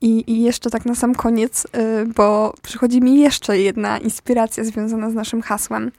I, 0.00 0.32
I 0.32 0.42
jeszcze 0.42 0.70
tak 0.70 0.84
na 0.84 0.94
sam 0.94 1.14
koniec, 1.14 1.64
y, 1.64 1.68
bo 2.06 2.54
przychodzi 2.62 3.00
mi 3.00 3.20
jeszcze 3.20 3.58
jedna 3.58 3.98
inspiracja 3.98 4.64
związana 4.64 5.10
z 5.10 5.14
naszym 5.14 5.42
hasłem. 5.42 5.90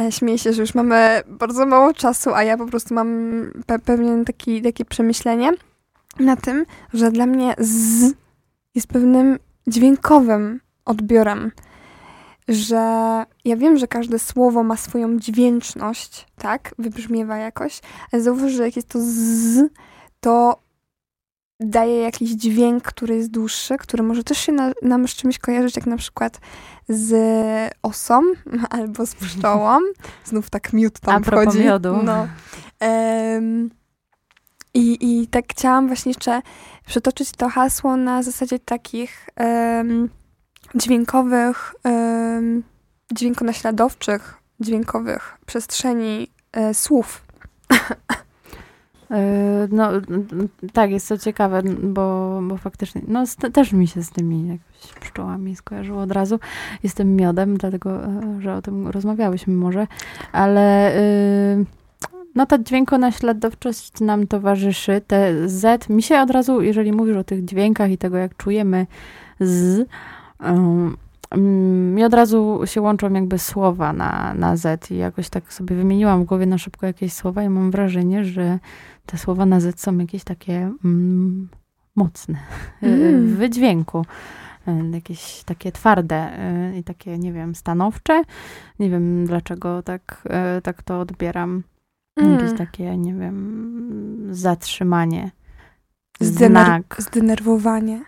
E, 0.00 0.12
Śmieję 0.12 0.38
się, 0.38 0.52
że 0.52 0.62
już 0.62 0.74
mamy 0.74 1.22
bardzo 1.26 1.66
mało 1.66 1.92
czasu, 1.92 2.34
a 2.34 2.42
ja 2.42 2.56
po 2.56 2.66
prostu 2.66 2.94
mam 2.94 3.08
pe 3.66 3.78
pewien 3.78 4.24
taki, 4.24 4.62
takie 4.62 4.84
przemyślenie 4.84 5.52
na 6.20 6.36
tym, 6.36 6.66
że 6.92 7.10
dla 7.10 7.26
mnie 7.26 7.54
z 7.58 8.12
jest 8.74 8.86
pewnym 8.86 9.38
dźwiękowym 9.66 10.60
odbiorem. 10.84 11.52
Że 12.48 12.76
ja 13.44 13.56
wiem, 13.56 13.78
że 13.78 13.88
każde 13.88 14.18
słowo 14.18 14.62
ma 14.62 14.76
swoją 14.76 15.18
dźwięczność, 15.18 16.26
tak? 16.38 16.74
Wybrzmiewa 16.78 17.36
jakoś, 17.36 17.80
ale 18.12 18.22
zauważ, 18.22 18.52
że 18.52 18.64
jak 18.64 18.76
jest 18.76 18.88
to 18.88 18.98
z, 19.02 19.70
to 20.20 20.63
daje 21.64 22.00
jakiś 22.00 22.30
dźwięk, 22.30 22.82
który 22.82 23.16
jest 23.16 23.30
dłuższy, 23.30 23.78
który 23.78 24.02
może 24.02 24.24
też 24.24 24.38
się 24.38 24.52
na, 24.52 24.72
nam 24.82 25.08
z 25.08 25.10
czymś 25.10 25.38
kojarzyć, 25.38 25.76
jak 25.76 25.86
na 25.86 25.96
przykład 25.96 26.40
z 26.88 27.14
osą 27.82 28.22
albo 28.70 29.06
z 29.06 29.14
pszczołą. 29.14 29.78
Znów 30.24 30.50
tak 30.50 30.72
miód 30.72 31.00
tam 31.00 31.14
A 31.14 31.20
wchodzi. 31.20 31.58
miodu. 31.58 32.02
No. 32.02 32.28
Em, 32.80 33.70
i, 34.74 34.98
I 35.00 35.26
tak 35.26 35.44
chciałam 35.48 35.86
właśnie 35.86 36.10
jeszcze 36.10 36.42
przetoczyć 36.86 37.32
to 37.32 37.48
hasło 37.48 37.96
na 37.96 38.22
zasadzie 38.22 38.58
takich 38.58 39.28
em, 39.36 40.08
dźwiękowych, 40.74 41.74
em, 41.84 42.62
dźwiękonaśladowczych, 43.12 44.34
dźwiękowych 44.60 45.38
przestrzeni 45.46 46.30
e, 46.52 46.74
słów. 46.74 47.22
E, 49.10 49.68
No, 49.70 49.90
tak, 50.72 50.90
jest 50.90 51.08
to 51.08 51.18
ciekawe, 51.18 51.62
bo, 51.82 52.40
bo 52.42 52.56
faktycznie, 52.56 53.00
no 53.08 53.24
też 53.52 53.72
mi 53.72 53.86
się 53.86 54.02
z 54.02 54.10
tymi 54.10 54.38
jakimiś 54.38 55.00
pszczołami 55.00 55.56
skojarzyło 55.56 56.00
od 56.00 56.12
razu. 56.12 56.38
Jestem 56.82 57.16
miodem, 57.16 57.56
dlatego, 57.56 58.04
e, 58.04 58.40
że 58.40 58.54
o 58.54 58.62
tym 58.62 58.88
rozmawiałyśmy 58.88 59.54
może, 59.54 59.86
ale 60.32 60.96
y, 60.96 61.64
no 62.34 62.46
ta 62.46 62.58
dźwiękonaśladowczość 62.58 64.00
nam 64.00 64.26
towarzyszy. 64.26 65.00
Te 65.06 65.48
Z, 65.48 65.88
mi 65.88 66.02
się 66.02 66.20
od 66.20 66.30
razu, 66.30 66.62
jeżeli 66.62 66.92
mówisz 66.92 67.16
o 67.16 67.24
tych 67.24 67.44
dźwiękach 67.44 67.90
i 67.90 67.98
tego, 67.98 68.16
jak 68.16 68.36
czujemy 68.36 68.86
z, 69.40 69.88
um, 70.40 70.96
mi 71.94 72.04
od 72.04 72.14
razu 72.14 72.60
się 72.64 72.80
łączą 72.80 73.12
jakby 73.12 73.38
słowa 73.38 73.92
na, 73.92 74.34
na 74.34 74.56
Z 74.56 74.90
i 74.90 74.96
jakoś 74.96 75.28
tak 75.28 75.52
sobie 75.52 75.76
wymieniłam 75.76 76.22
w 76.22 76.24
głowie 76.26 76.46
na 76.46 76.58
szybko 76.58 76.86
jakieś 76.86 77.12
słowa 77.12 77.42
i 77.42 77.48
mam 77.48 77.70
wrażenie, 77.70 78.24
że 78.24 78.58
te 79.06 79.18
słowa 79.18 79.46
na 79.46 79.60
Z 79.60 79.80
są 79.80 79.98
jakieś 79.98 80.24
takie 80.24 80.72
mm, 80.84 81.48
mocne 81.96 82.38
Mm. 82.82 83.26
w 83.26 83.36
wydźwięku. 83.36 84.04
Y, 84.68 84.90
Jakieś 84.92 85.42
takie 85.44 85.72
twarde 85.72 86.38
i 86.78 86.84
takie, 86.84 87.18
nie 87.18 87.32
wiem, 87.32 87.54
stanowcze. 87.54 88.22
Nie 88.78 88.90
wiem, 88.90 89.26
dlaczego 89.26 89.82
tak, 89.82 90.28
tak 90.62 90.82
to 90.82 91.00
odbieram. 91.00 91.62
Jakieś 92.16 92.42
Mm. 92.42 92.56
takie, 92.58 92.96
nie 92.98 93.14
wiem, 93.14 94.28
zatrzymanie, 94.30 95.30
Zdener- 96.20 96.64
znak, 96.64 96.96
Zdenerwowanie. 96.98 98.04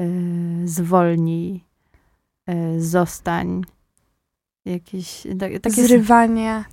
y, 0.00 0.62
zwolnij, 0.68 1.64
y, 2.50 2.82
zostań. 2.82 3.64
Jakieś 4.64 5.26
tak, 5.38 5.52
takie 5.62 5.86
Zrywanie. 5.86 6.64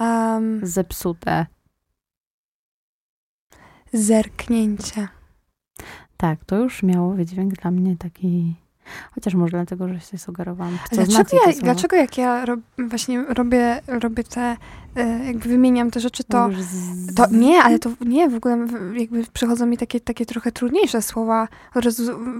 Um, 0.00 0.66
zepsute. 0.66 1.46
Zerknięcie. 3.92 5.08
Tak, 6.16 6.44
to 6.44 6.56
już 6.58 6.82
miało 6.82 7.14
wydźwięk 7.14 7.54
dla 7.54 7.70
mnie 7.70 7.96
taki. 7.96 8.54
Chociaż 9.14 9.34
może 9.34 9.50
dlatego, 9.50 9.88
że 9.88 10.00
się 10.00 10.18
sugerowałam. 10.18 10.78
Dlaczego, 10.92 11.36
ja, 11.46 11.52
dlaczego 11.62 11.96
jak 11.96 12.18
ja 12.18 12.44
rob, 12.44 12.60
właśnie 12.78 13.24
robię, 13.24 13.80
robię 13.86 14.24
te, 14.24 14.56
jakby 15.26 15.48
wymieniam 15.48 15.90
te 15.90 16.00
rzeczy, 16.00 16.24
to, 16.24 16.48
to 17.16 17.26
nie, 17.30 17.62
ale 17.62 17.78
to 17.78 17.90
nie, 18.00 18.28
w 18.28 18.34
ogóle 18.34 18.66
jakby 18.94 19.24
przychodzą 19.32 19.66
mi 19.66 19.78
takie, 19.78 20.00
takie 20.00 20.26
trochę 20.26 20.52
trudniejsze 20.52 21.02
słowa. 21.02 21.48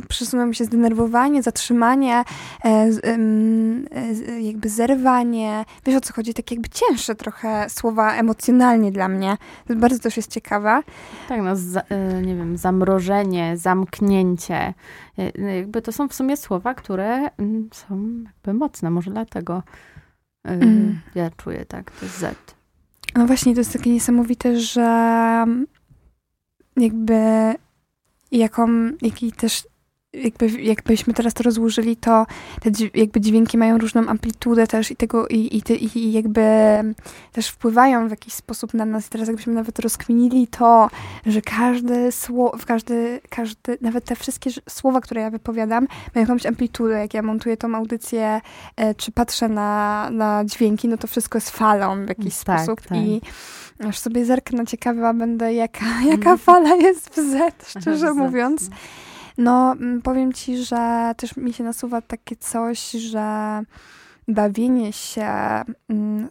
Przesuwa 0.09 0.47
mi 0.47 0.55
się 0.55 0.65
zdenerwowanie, 0.65 1.43
zatrzymanie, 1.43 2.25
e, 2.65 2.91
e, 3.05 4.41
jakby 4.41 4.69
zerwanie. 4.69 5.65
Wiesz 5.87 5.97
o 5.97 6.01
co 6.01 6.13
chodzi? 6.13 6.35
Takie 6.35 6.55
jakby 6.55 6.69
cięższe 6.69 7.15
trochę 7.15 7.71
słowa 7.71 8.15
emocjonalnie 8.15 8.93
dla 8.93 9.09
mnie. 9.09 9.37
Bardzo 9.77 9.99
też 9.99 10.17
jest 10.17 10.31
ciekawe. 10.31 10.83
Tak, 11.29 11.43
no, 11.43 11.57
za, 11.57 11.81
y, 11.81 12.27
nie 12.27 12.37
wiem, 12.37 12.57
zamrożenie, 12.57 13.57
zamknięcie. 13.57 14.75
Y, 15.19 15.33
Jakby 15.57 15.83
to 15.83 15.93
są 15.93 16.09
w 16.09 16.15
sumie 16.15 16.37
słowa, 16.37 16.75
które 16.75 17.31
mm, 17.39 17.69
są 17.73 18.09
jakby 18.25 18.55
mocne. 18.55 18.91
Może 18.91 19.11
dlatego 19.11 19.63
Mm. 20.55 21.01
ja 21.15 21.31
czuję 21.31 21.65
tak, 21.65 21.91
to 21.91 22.05
jest 22.07 22.19
Z. 22.19 22.55
No 23.15 23.27
właśnie, 23.27 23.55
to 23.55 23.61
jest 23.61 23.73
takie 23.73 23.93
niesamowite, 23.93 24.61
że 24.61 25.45
jakby 26.77 27.55
jaką, 28.33 28.69
jaki 29.03 29.33
też 29.33 29.67
jakby, 30.13 30.49
jakbyśmy 30.63 31.15
teraz 31.15 31.35
to 31.35 31.43
rozłożyli, 31.43 31.97
to 31.97 32.27
te 32.63 32.71
jakby 32.95 33.21
dźwięki 33.21 33.59
mają 33.59 33.79
różną 33.79 34.07
amplitudę 34.09 34.67
też 34.67 34.91
i 34.91 34.97
tego 34.97 35.29
i, 35.29 35.57
i, 35.57 35.63
ty- 35.63 35.77
i 35.77 36.13
jakby 36.13 36.43
też 37.33 37.49
wpływają 37.49 38.09
w 38.09 38.11
jakiś 38.11 38.35
sposób 38.35 38.75
na 38.75 38.85
nas. 38.85 39.07
I 39.07 39.11
teraz 39.11 39.29
jakbyśmy 39.29 39.53
nawet 39.55 39.79
rozkminili 39.79 40.47
to, 40.47 40.91
że 41.27 41.43
każde 41.43 42.13
słowo, 42.13 42.59
każdy, 42.67 43.21
każdy, 43.31 43.79
nawet 43.81 44.05
te 44.05 44.17
wszystkie 44.17 44.51
słowa, 44.69 45.01
które 45.01 45.21
ja 45.21 45.31
wypowiadam, 45.31 45.87
mają 46.15 46.27
jakąś 46.27 46.47
amplitudę. 46.47 46.99
Jak 46.99 47.15
ja 47.15 47.23
montuję 47.23 47.57
tą 47.57 47.75
audycję, 47.75 48.41
e, 48.77 48.95
czy 48.95 49.13
patrzę 49.13 49.49
na, 49.49 50.09
na 50.13 50.45
dźwięki, 50.45 50.89
no 50.89 50.97
to 50.97 51.07
wszystko 51.07 51.39
jest 51.39 51.51
falą 51.51 52.05
w 52.07 52.09
jakiś 52.09 52.37
Tak, 52.39 52.61
sposób. 52.61 52.81
tak. 52.81 52.99
I 52.99 53.21
aż 53.89 53.99
sobie 53.99 54.25
zerknę, 54.25 54.67
ciekawa 54.67 55.15
będę, 55.15 55.55
jaka, 55.55 55.87
jaka 56.05 56.15
Mhm. 56.31 56.39
fala 56.39 56.75
jest 56.75 57.09
w 57.11 57.17
Z, 57.17 57.55
szczerze 57.69 58.15
mówiąc. 58.15 58.71
No, 59.39 59.73
mm, 59.73 60.03
powiem 60.03 60.33
ci, 60.33 60.65
że 60.65 61.13
też 61.17 61.37
mi 61.37 61.53
się 61.53 61.65
nasuwa 61.65 62.03
takie 62.03 62.37
coś, 62.37 62.91
że 62.91 63.61
bawienie 64.29 64.93
się 64.93 65.27
mm, 65.89 66.29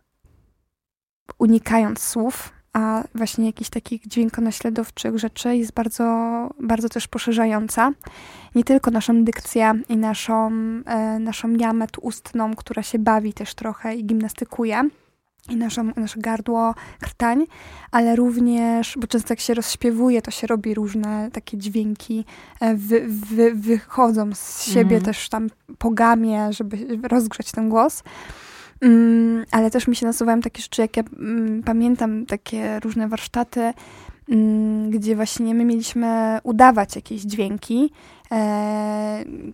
unikając 1.39 2.01
słów, 2.01 2.53
a 2.73 3.03
właśnie 3.15 3.45
jakichś 3.45 3.69
takich 3.69 4.07
dźwiękonaśladowczych 4.07 5.17
rzeczy 5.17 5.55
jest 5.55 5.73
bardzo, 5.73 6.03
bardzo 6.59 6.89
też 6.89 7.07
poszerzająca. 7.07 7.91
Nie 8.55 8.63
tylko 8.63 8.91
naszą 8.91 9.23
dykcję 9.23 9.73
i 9.89 9.97
naszą, 9.97 10.51
e, 10.85 11.19
naszą 11.19 11.53
tu 11.91 12.01
ustną, 12.01 12.55
która 12.55 12.83
się 12.83 12.99
bawi 12.99 13.33
też 13.33 13.55
trochę 13.55 13.95
i 13.95 14.05
gimnastykuje, 14.05 14.89
i 15.49 15.55
naszą, 15.55 15.91
nasze 15.95 16.19
gardło, 16.19 16.75
krtań, 17.01 17.45
ale 17.91 18.15
również, 18.15 18.97
bo 19.01 19.07
często 19.07 19.33
jak 19.33 19.39
się 19.39 19.53
rozśpiewuje, 19.53 20.21
to 20.21 20.31
się 20.31 20.47
robi 20.47 20.73
różne 20.73 21.29
takie 21.33 21.57
dźwięki, 21.57 22.25
e, 22.59 22.75
wy, 22.75 23.05
wy, 23.07 23.55
wychodzą 23.55 24.29
z 24.35 24.63
siebie 24.63 24.95
Mhm. 24.97 25.01
też 25.03 25.29
tam 25.29 25.49
po 25.77 25.89
gamie, 25.89 26.53
żeby 26.53 26.77
rozgrzać 27.07 27.51
ten 27.51 27.69
głos. 27.69 28.03
Mm, 28.81 29.45
ale 29.51 29.71
też 29.71 29.87
mi 29.87 29.95
się 29.95 30.05
nasuwają 30.05 30.41
takie 30.41 30.61
rzeczy, 30.61 30.81
jak 30.81 30.97
ja 30.97 31.03
mm, 31.19 31.63
pamiętam 31.63 32.25
takie 32.25 32.79
różne 32.79 33.07
warsztaty, 33.07 33.73
mm, 34.29 34.89
gdzie 34.89 35.15
właśnie 35.15 35.55
my 35.55 35.65
mieliśmy 35.65 36.39
udawać 36.43 36.95
jakieś 36.95 37.21
dźwięki, 37.21 37.91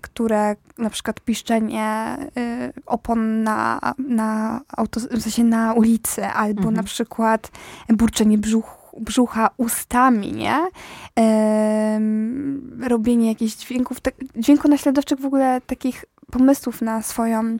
które 0.01 0.55
na 0.77 0.89
przykład 0.89 1.19
piszczenie 1.21 1.83
e, 1.85 2.73
opon 2.85 3.43
na, 3.43 3.79
na, 4.07 4.61
auto, 4.77 4.99
w 4.99 5.21
sensie 5.21 5.43
na 5.43 5.73
ulicy, 5.73 6.25
albo 6.25 6.59
Mhm. 6.59 6.75
na 6.75 6.83
przykład 6.83 7.51
burczenie 7.89 8.37
brzuch, 8.37 8.77
brzucha 8.99 9.49
ustami, 9.57 10.31
nie? 10.33 10.67
Robienie 12.81 13.27
jakichś 13.27 13.55
dźwięków, 13.55 13.99
tak, 14.01 14.13
dźwiękonaśladowczych 14.35 15.19
w 15.19 15.25
ogóle 15.25 15.61
takich 15.61 16.05
pomysłów 16.31 16.81
na 16.81 17.01
swoją 17.01 17.57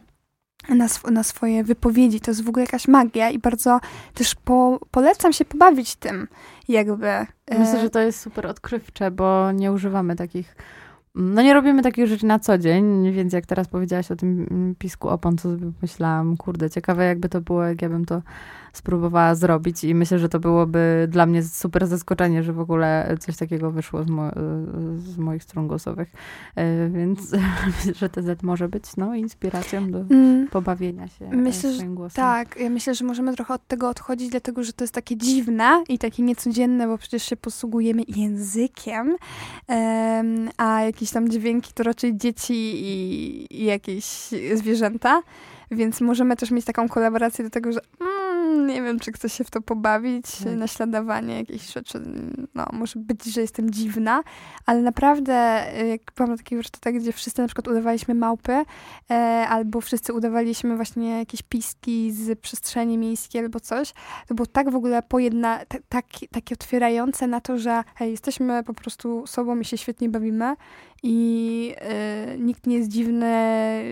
na, 0.70 0.86
sw- 0.86 1.12
na 1.12 1.24
swoje 1.24 1.64
wypowiedzi. 1.64 2.20
To 2.20 2.32
jest 2.32 2.44
w 2.44 2.50
ogóle 2.50 2.66
jakaś 2.66 2.88
magia 2.88 3.30
i 3.30 3.40
bardzo 3.40 3.80
też 4.14 4.36
po, 4.36 4.80
polecam 4.92 5.34
się 5.34 5.46
pobawić 5.46 5.96
tym, 5.96 6.28
jakby. 6.68 7.08
Myślę, 7.52 7.80
E, 7.80 7.82
że 7.82 7.90
to 7.90 8.00
jest 8.00 8.20
super 8.20 8.48
odkrywcze, 8.48 9.12
bo 9.12 9.52
nie 9.52 9.72
używamy 9.72 10.16
takich. 10.16 10.56
No 11.16 11.42
nie 11.42 11.54
robimy 11.54 11.82
takich 11.82 12.08
rzeczy 12.08 12.26
na 12.26 12.40
co 12.40 12.58
dzień, 12.58 13.12
więc 13.12 13.34
jak 13.34 13.46
teraz 13.46 13.68
powiedziałaś 13.68 14.12
o 14.12 14.16
tym 14.16 14.76
pisku 14.80 15.10
opon, 15.10 15.36
to 15.36 15.42
sobie 15.42 15.72
myślałam, 15.82 16.38
kurde, 16.38 16.70
ciekawe 16.70 17.06
jakby 17.06 17.30
to 17.30 17.42
było, 17.42 17.64
jak 17.64 17.82
ja 17.82 17.90
bym 17.90 18.06
to 18.06 18.22
spróbowała 18.74 19.36
zrobić 19.36 19.84
i 19.84 19.96
myślę, 19.96 20.20
że 20.20 20.30
to 20.30 20.40
byłoby 20.40 21.08
dla 21.12 21.26
mnie 21.26 21.44
super 21.44 21.88
zaskoczenie, 21.88 22.44
że 22.44 22.54
w 22.54 22.60
ogóle 22.60 23.18
coś 23.20 23.38
takiego 23.38 23.72
wyszło 23.72 24.04
z, 24.04 24.08
mo- 24.08 24.32
z 24.98 25.18
moich 25.18 25.44
strun 25.44 25.68
głosowych, 25.68 26.14
E, 26.56 26.90
więc 26.90 27.32
że 28.00 28.10
TZ 28.10 28.44
może 28.44 28.70
być 28.70 28.84
no, 28.98 29.16
inspiracją 29.16 29.92
do 29.92 30.00
mm, 30.00 30.48
pobawienia 30.48 31.08
się 31.08 31.26
e, 31.26 31.36
Myślę, 31.36 31.74
swoim 31.74 31.96
głosem. 31.96 32.16
Tak, 32.16 32.60
ja 32.60 32.70
myślę, 32.70 32.96
że 32.96 33.06
możemy 33.06 33.36
trochę 33.36 33.54
od 33.54 33.68
tego 33.68 33.90
odchodzić, 33.90 34.30
dlatego 34.30 34.64
że 34.64 34.74
to 34.74 34.84
jest 34.84 34.94
takie 34.94 35.18
dziwne 35.18 35.84
i 35.90 36.00
takie 36.00 36.24
niecodzienne, 36.24 36.88
bo 36.88 36.98
przecież 36.98 37.24
się 37.24 37.36
posługujemy 37.36 38.04
językiem, 38.08 39.16
em, 39.68 40.50
a 40.58 40.82
jakieś 40.82 41.12
tam 41.12 41.30
dźwięki 41.30 41.74
to 41.74 41.84
raczej 41.84 42.18
dzieci 42.18 42.54
i, 42.54 43.62
i 43.62 43.66
jakieś 43.66 44.06
zwierzęta, 44.56 45.22
więc 45.72 46.02
możemy 46.02 46.36
też 46.36 46.52
mieć 46.52 46.66
taką 46.66 46.90
kolaborację 46.90 47.44
do 47.44 47.50
tego, 47.50 47.72
że 47.72 47.80
mm, 48.02 48.23
nie 48.54 48.82
wiem, 48.82 49.00
czy 49.00 49.12
chcę 49.12 49.30
się 49.30 49.44
w 49.44 49.50
to 49.52 49.62
pobawić, 49.62 50.26
Tak. 50.44 50.56
naśladowanie 50.56 51.38
jakichś 51.38 51.74
rzeczy, 51.74 52.02
no 52.56 52.66
może 52.74 53.00
być, 53.00 53.24
że 53.24 53.42
jestem 53.42 53.72
dziwna, 53.72 54.24
ale 54.66 54.82
naprawdę, 54.82 55.64
y, 55.82 55.88
jak 55.88 56.02
byłam 56.18 56.30
na 56.32 56.38
takich 56.38 56.58
warsztatach, 56.58 56.94
gdzie 56.94 57.12
wszyscy 57.14 57.42
na 57.42 57.48
przykład 57.48 57.68
udawaliśmy 57.68 58.14
małpy, 58.16 58.64
e, 59.12 59.14
albo 59.50 59.82
wszyscy 59.82 60.14
udawaliśmy 60.14 60.76
właśnie 60.76 61.20
jakieś 61.20 61.42
piski 61.42 62.12
z 62.12 62.40
przestrzeni 62.40 62.98
miejskiej 62.98 63.42
albo 63.42 63.60
coś, 63.60 63.94
to 64.28 64.36
było 64.36 64.46
tak 64.46 64.70
w 64.72 64.76
ogóle 64.76 65.04
pojedna, 65.04 65.66
t- 65.66 65.80
tak, 65.90 66.06
takie 66.32 66.56
otwierające 66.56 67.28
na 67.28 67.42
to, 67.42 67.58
że 67.58 67.84
hej, 67.96 68.12
jesteśmy 68.12 68.64
po 68.64 68.74
prostu 68.74 69.28
sobą 69.28 69.60
i 69.60 69.66
się 69.66 69.78
świetnie 69.78 70.10
bawimy 70.10 70.56
i 71.04 71.76
y, 72.36 72.40
nikt 72.40 72.68
nie 72.68 72.78
jest 72.78 72.90
dziwny 72.90 73.84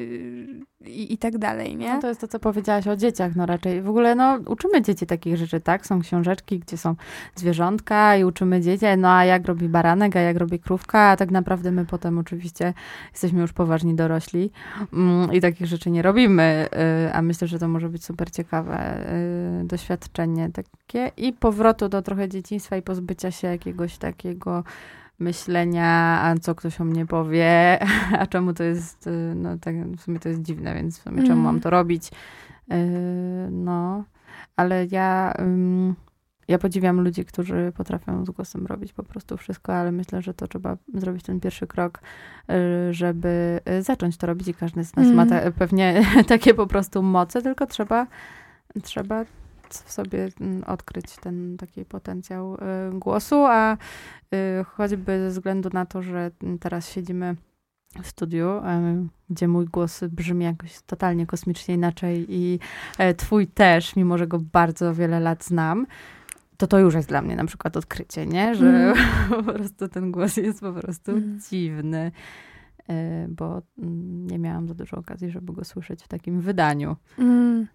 i, 0.86 1.14
i 1.14 1.18
tak 1.18 1.38
dalej, 1.38 1.78
nie? 1.78 1.94
No 1.94 2.02
to 2.02 2.08
jest 2.08 2.22
to, 2.22 2.28
co 2.28 2.40
powiedziałaś 2.40 2.88
o 2.88 2.96
dzieciach, 2.96 3.36
no 3.36 3.46
raczej. 3.46 3.82
W 3.82 3.90
ogóle, 3.90 4.16
no, 4.16 4.40
uczymy 4.48 4.82
dzieci 4.82 5.06
takich 5.06 5.38
rzeczy, 5.38 5.60
tak? 5.60 5.86
Są 5.86 6.02
książeczki, 6.02 6.60
gdzie 6.60 6.78
są 6.78 6.96
zwierzątka 7.36 8.16
i 8.16 8.24
uczymy 8.24 8.62
dzieci, 8.62 8.86
no 8.98 9.10
a 9.12 9.26
jak 9.26 9.48
robi 9.48 9.70
baranek, 9.70 10.16
a 10.16 10.20
jak 10.20 10.38
robi 10.38 10.60
krówka, 10.60 11.00
a 11.00 11.18
tak 11.18 11.32
naprawdę 11.32 11.72
my 11.72 11.86
potem 11.86 12.18
oczywiście 12.18 12.74
jesteśmy 13.12 13.42
już 13.42 13.54
poważni 13.54 13.96
dorośli 13.96 14.52
mm, 14.94 15.34
i 15.34 15.42
takich 15.42 15.68
rzeczy 15.68 15.92
nie 15.92 16.02
robimy, 16.02 16.68
y, 17.08 17.14
a 17.14 17.22
myślę, 17.22 17.48
że 17.48 17.60
to 17.60 17.68
może 17.68 17.90
być 17.90 18.06
super 18.06 18.32
ciekawe 18.32 19.08
y, 19.62 19.64
doświadczenie 19.64 20.50
takie 20.50 21.12
i 21.18 21.34
powrotu 21.34 21.90
do 21.90 22.02
trochę 22.02 22.30
dzieciństwa 22.30 22.78
i 22.78 22.82
pozbycia 22.82 23.32
się 23.32 23.48
jakiegoś 23.48 23.98
takiego 23.98 24.64
myślenia, 25.22 26.20
a 26.24 26.36
co 26.42 26.56
ktoś 26.56 26.82
o 26.82 26.84
mnie 26.84 27.06
powie, 27.06 27.80
a 28.22 28.28
czemu 28.28 28.54
to 28.54 28.64
jest, 28.64 29.08
y, 29.08 29.34
no 29.36 29.58
tak 29.58 29.76
w 29.88 30.02
sumie 30.02 30.20
to 30.20 30.30
jest 30.30 30.42
dziwne, 30.42 30.76
więc 30.76 31.00
w 31.00 31.04
sumie 31.04 31.24
czemu 31.24 31.42
mam 31.42 31.56
Mhm. 31.56 31.62
to 31.62 31.70
robić? 31.70 32.12
Yy, 32.68 32.78
No, 33.52 34.04
ale 34.56 34.86
ja, 34.92 35.34
ym, 35.40 35.96
ja 36.48 36.58
podziwiam 36.58 37.02
ludzi, 37.02 37.26
którzy 37.26 37.72
potrafią 37.78 38.26
z 38.26 38.30
głosem 38.30 38.66
robić 38.68 38.94
po 38.94 39.04
prostu 39.04 39.38
wszystko, 39.38 39.74
ale 39.76 39.92
myślę, 39.92 40.22
że 40.22 40.34
to 40.34 40.48
trzeba 40.48 40.78
zrobić 40.94 41.24
ten 41.24 41.40
pierwszy 41.40 41.68
krok, 41.68 42.00
y, 42.90 42.94
żeby 42.94 43.60
y, 43.70 43.84
zacząć 43.84 44.18
to 44.18 44.28
robić 44.28 44.48
i 44.48 44.54
każdy 44.54 44.84
z 44.84 44.96
nas 44.96 45.08
ma 45.14 45.24
Mhm. 45.24 45.28
te, 45.44 45.52
pewnie 45.52 46.02
takie 46.28 46.54
po 46.54 46.68
prostu 46.68 47.04
moce, 47.04 47.42
tylko 47.42 47.66
trzeba, 47.68 48.08
trzeba 48.84 49.26
w 49.74 49.92
sobie 49.92 50.30
mm, 50.42 50.64
odkryć 50.64 51.06
ten 51.22 51.58
taki 51.58 51.86
potencjał 51.86 52.56
y, 52.56 52.58
głosu, 52.94 53.46
a 53.46 53.74
y, 53.74 53.78
choćby 54.64 55.20
ze 55.20 55.30
względu 55.30 55.70
na 55.74 55.86
to, 55.86 56.02
że 56.02 56.32
teraz 56.60 56.90
siedzimy 56.90 57.36
w 58.04 58.08
studiu, 58.08 58.50
em, 58.50 59.10
gdzie 59.30 59.48
mój 59.48 59.66
głos 59.66 60.04
brzmi 60.04 60.46
jakoś 60.46 60.82
totalnie 60.86 61.26
kosmicznie 61.26 61.76
inaczej 61.76 62.26
i 62.30 62.60
e, 62.98 63.14
twój 63.14 63.48
też, 63.48 63.96
mimo 63.96 64.18
że 64.18 64.28
go 64.28 64.40
bardzo 64.40 64.94
wiele 64.94 65.20
lat 65.20 65.44
znam, 65.46 65.86
to 66.58 66.68
to 66.68 66.80
już 66.80 66.94
jest 66.94 67.08
dla 67.08 67.22
mnie 67.22 67.36
na 67.36 67.46
przykład 67.46 67.78
odkrycie, 67.78 68.26
nie? 68.26 68.56
Że 68.56 68.66
Mhm. 68.68 68.96
po 69.36 69.54
prostu 69.54 69.88
ten 69.88 70.12
głos 70.12 70.38
jest 70.38 70.60
po 70.60 70.74
prostu 70.74 71.12
Mhm. 71.12 71.40
dziwny, 71.50 72.12
bo 73.30 73.62
mm, 73.80 74.28
nie 74.28 74.40
miałam 74.40 74.68
za 74.68 74.74
dużo 74.74 74.98
okazji, 74.98 75.32
żeby 75.32 75.54
go 75.54 75.66
słyszeć 75.66 76.04
w 76.04 76.08
takim 76.08 76.42
wydaniu. 76.42 76.96
Mm. 77.20 77.68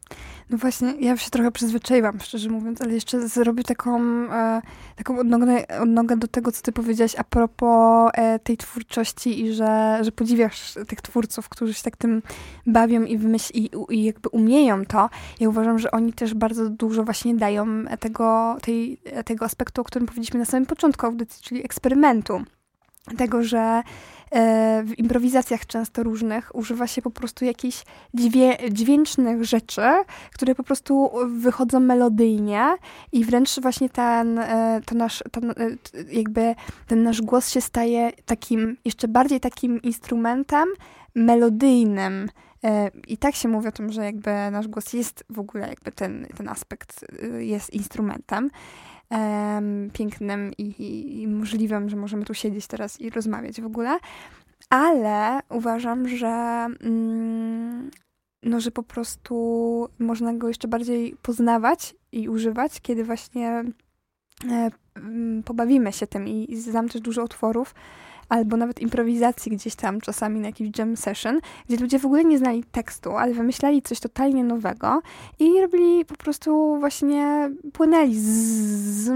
No 0.50 0.58
właśnie, 0.58 0.94
ja 1.00 1.16
się 1.16 1.30
trochę 1.30 1.52
przyzwyczaiłam, 1.52 2.20
szczerze 2.20 2.50
mówiąc, 2.50 2.82
ale 2.82 2.94
jeszcze 2.94 3.28
zrobię 3.28 3.62
taką, 3.62 4.00
e, 4.32 4.62
taką 4.96 5.18
odnogę, 5.18 5.68
odnogę 5.80 6.16
do 6.16 6.28
tego, 6.28 6.52
co 6.52 6.62
ty 6.62 6.72
powiedziałaś 6.72 7.14
a 7.18 7.24
propos 7.24 8.10
e, 8.14 8.38
tej 8.38 8.56
twórczości 8.56 9.44
i 9.44 9.52
że, 9.52 9.98
że 10.02 10.12
podziwiasz 10.12 10.74
tych 10.88 11.00
twórców, 11.00 11.48
którzy 11.48 11.74
się 11.74 11.82
tak 11.82 11.96
tym 11.96 12.22
bawią 12.66 13.02
i 13.02 13.18
wymyśl 13.18 13.52
i, 13.54 13.70
i 13.90 14.04
jakby 14.04 14.28
umieją 14.28 14.84
to. 14.84 15.10
Ja 15.40 15.48
uważam, 15.48 15.78
że 15.78 15.90
oni 15.90 16.12
też 16.12 16.34
bardzo 16.34 16.70
dużo 16.70 17.04
właśnie 17.04 17.34
dają 17.34 17.66
tego, 18.00 18.56
tej, 18.62 19.00
tego 19.24 19.44
aspektu, 19.44 19.80
o 19.80 19.84
którym 19.84 20.06
powiedzieliśmy 20.06 20.40
na 20.40 20.46
samym 20.46 20.66
początku 20.66 21.06
audycji, 21.06 21.42
czyli 21.42 21.64
eksperymentu. 21.64 22.44
Tego, 23.18 23.42
że 23.42 23.82
e, 24.30 24.82
w 24.84 24.98
improwizacjach 24.98 25.66
często 25.66 26.02
różnych 26.02 26.54
używa 26.54 26.86
się 26.86 27.02
po 27.02 27.10
prostu 27.10 27.44
jakichś 27.44 27.84
dźwię, 28.14 28.56
dźwięcznych 28.70 29.44
rzeczy, 29.44 29.82
które 30.34 30.54
po 30.54 30.62
prostu 30.62 31.10
wychodzą 31.26 31.80
melodyjnie 31.80 32.76
i 33.12 33.24
wręcz 33.24 33.60
właśnie 33.60 33.88
ten, 33.88 34.38
e, 34.38 34.80
to 34.86 34.94
nasz, 34.94 35.22
e, 35.22 35.24
jakby 36.12 36.54
ten 36.86 37.02
nasz 37.02 37.22
głos 37.22 37.48
się 37.48 37.60
staje 37.60 38.12
takim, 38.26 38.76
jeszcze 38.84 39.08
bardziej 39.08 39.40
takim 39.40 39.82
instrumentem 39.82 40.68
melodyjnym. 41.14 42.28
I 43.08 43.18
tak 43.18 43.34
się 43.34 43.48
mówi 43.48 43.68
o 43.68 43.72
tym, 43.72 43.92
że 43.92 44.04
jakby 44.04 44.30
nasz 44.50 44.68
głos 44.68 44.92
jest 44.92 45.24
w 45.30 45.38
ogóle 45.38 45.68
jakby 45.68 45.92
ten, 45.92 46.26
ten 46.36 46.48
aspekt 46.48 47.04
jest 47.38 47.74
instrumentem 47.74 48.50
em, 49.10 49.90
pięknym 49.92 50.52
i, 50.58 50.62
i, 50.62 51.22
i 51.22 51.28
możliwym, 51.28 51.88
że 51.88 51.96
możemy 51.96 52.24
tu 52.24 52.34
siedzieć 52.34 52.66
teraz 52.66 53.00
i 53.00 53.10
rozmawiać 53.10 53.60
w 53.60 53.66
ogóle. 53.66 53.98
Ale 54.70 55.40
uważam, 55.48 56.08
że 56.08 56.26
mm, 56.80 57.90
no, 58.42 58.60
że 58.60 58.70
po 58.70 58.82
prostu 58.82 59.88
można 59.98 60.34
go 60.34 60.48
jeszcze 60.48 60.68
bardziej 60.68 61.16
poznawać 61.22 61.94
i 62.12 62.28
używać, 62.28 62.80
kiedy 62.80 63.04
właśnie 63.04 63.64
e, 64.50 64.70
pobawimy 65.44 65.92
się 65.92 66.06
tym 66.06 66.28
i, 66.28 66.52
i 66.52 66.56
znam 66.56 66.88
też 66.88 67.00
dużo 67.00 67.24
utworów, 67.24 67.74
albo 68.28 68.56
nawet 68.56 68.80
improwizacji 68.80 69.52
gdzieś 69.52 69.74
tam 69.74 70.00
czasami 70.00 70.40
na 70.40 70.46
jakiś 70.46 70.78
jam 70.78 70.96
session, 70.96 71.40
gdzie 71.68 71.76
ludzie 71.76 71.98
w 71.98 72.06
ogóle 72.06 72.24
nie 72.24 72.38
znali 72.38 72.64
tekstu, 72.64 73.16
ale 73.16 73.34
wymyślali 73.34 73.82
coś 73.82 74.00
totalnie 74.00 74.44
nowego 74.44 75.02
i 75.38 75.60
robili 75.60 76.04
po 76.04 76.14
prostu 76.16 76.76
właśnie, 76.80 77.50
płynęli 77.72 78.14
z, 78.14 78.24
z 78.24 79.12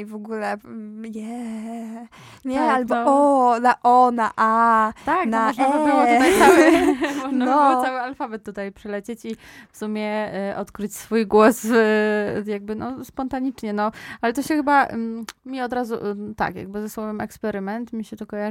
i 0.00 0.04
w 0.04 0.14
ogóle 0.14 0.52
mm, 0.64 1.04
yeah, 1.14 2.08
nie, 2.44 2.58
Tak, 2.58 2.76
albo 2.76 2.94
no. 2.94 3.04
o, 3.06 3.60
na 3.60 3.74
o, 3.82 4.10
na 4.10 4.30
a, 4.36 4.92
Tak, 5.04 5.28
Na 5.28 5.40
no 5.40 5.46
można 5.46 5.68
by 5.68 5.74
E. 5.78 5.84
było 5.86 6.00
tutaj 6.00 6.38
cały, 6.38 6.72
można 7.22 7.28
by 7.28 7.34
No. 7.36 7.70
było 7.70 7.84
cały 7.84 8.00
alfabet 8.00 8.44
tutaj 8.44 8.72
przelecieć 8.72 9.24
i 9.24 9.36
w 9.72 9.76
sumie 9.76 10.34
e, 10.34 10.56
odkryć 10.56 10.96
swój 10.96 11.26
głos 11.26 11.64
e, 11.64 12.42
jakby 12.46 12.74
no 12.74 13.04
spontanicznie, 13.04 13.72
no. 13.72 13.90
Ale 14.20 14.32
to 14.32 14.42
się 14.42 14.56
chyba 14.56 14.84
mm, 14.86 15.24
mi 15.46 15.62
od 15.62 15.72
razu, 15.72 15.94
mm, 16.00 16.34
tak, 16.34 16.56
jakby 16.56 16.80
ze 16.80 16.88
słowem 16.88 17.20
eksperyment 17.20 17.92
mi 17.92 18.04
się 18.04 18.16
to 18.16 18.26
kojarzy, 18.26 18.43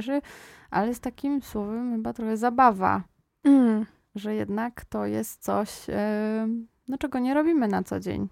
ale 0.70 0.94
z 0.94 1.00
takim 1.00 1.42
słowem 1.42 1.92
chyba 1.92 2.12
trochę 2.12 2.36
zabawa, 2.36 3.02
mm, 3.44 3.86
że 4.14 4.34
jednak 4.34 4.84
to 4.84 5.06
jest 5.06 5.42
coś, 5.42 5.90
e, 5.90 6.48
no 6.88 6.98
czego 6.98 7.18
nie 7.18 7.34
robimy 7.34 7.68
na 7.68 7.82
co 7.82 8.00
dzień. 8.00 8.28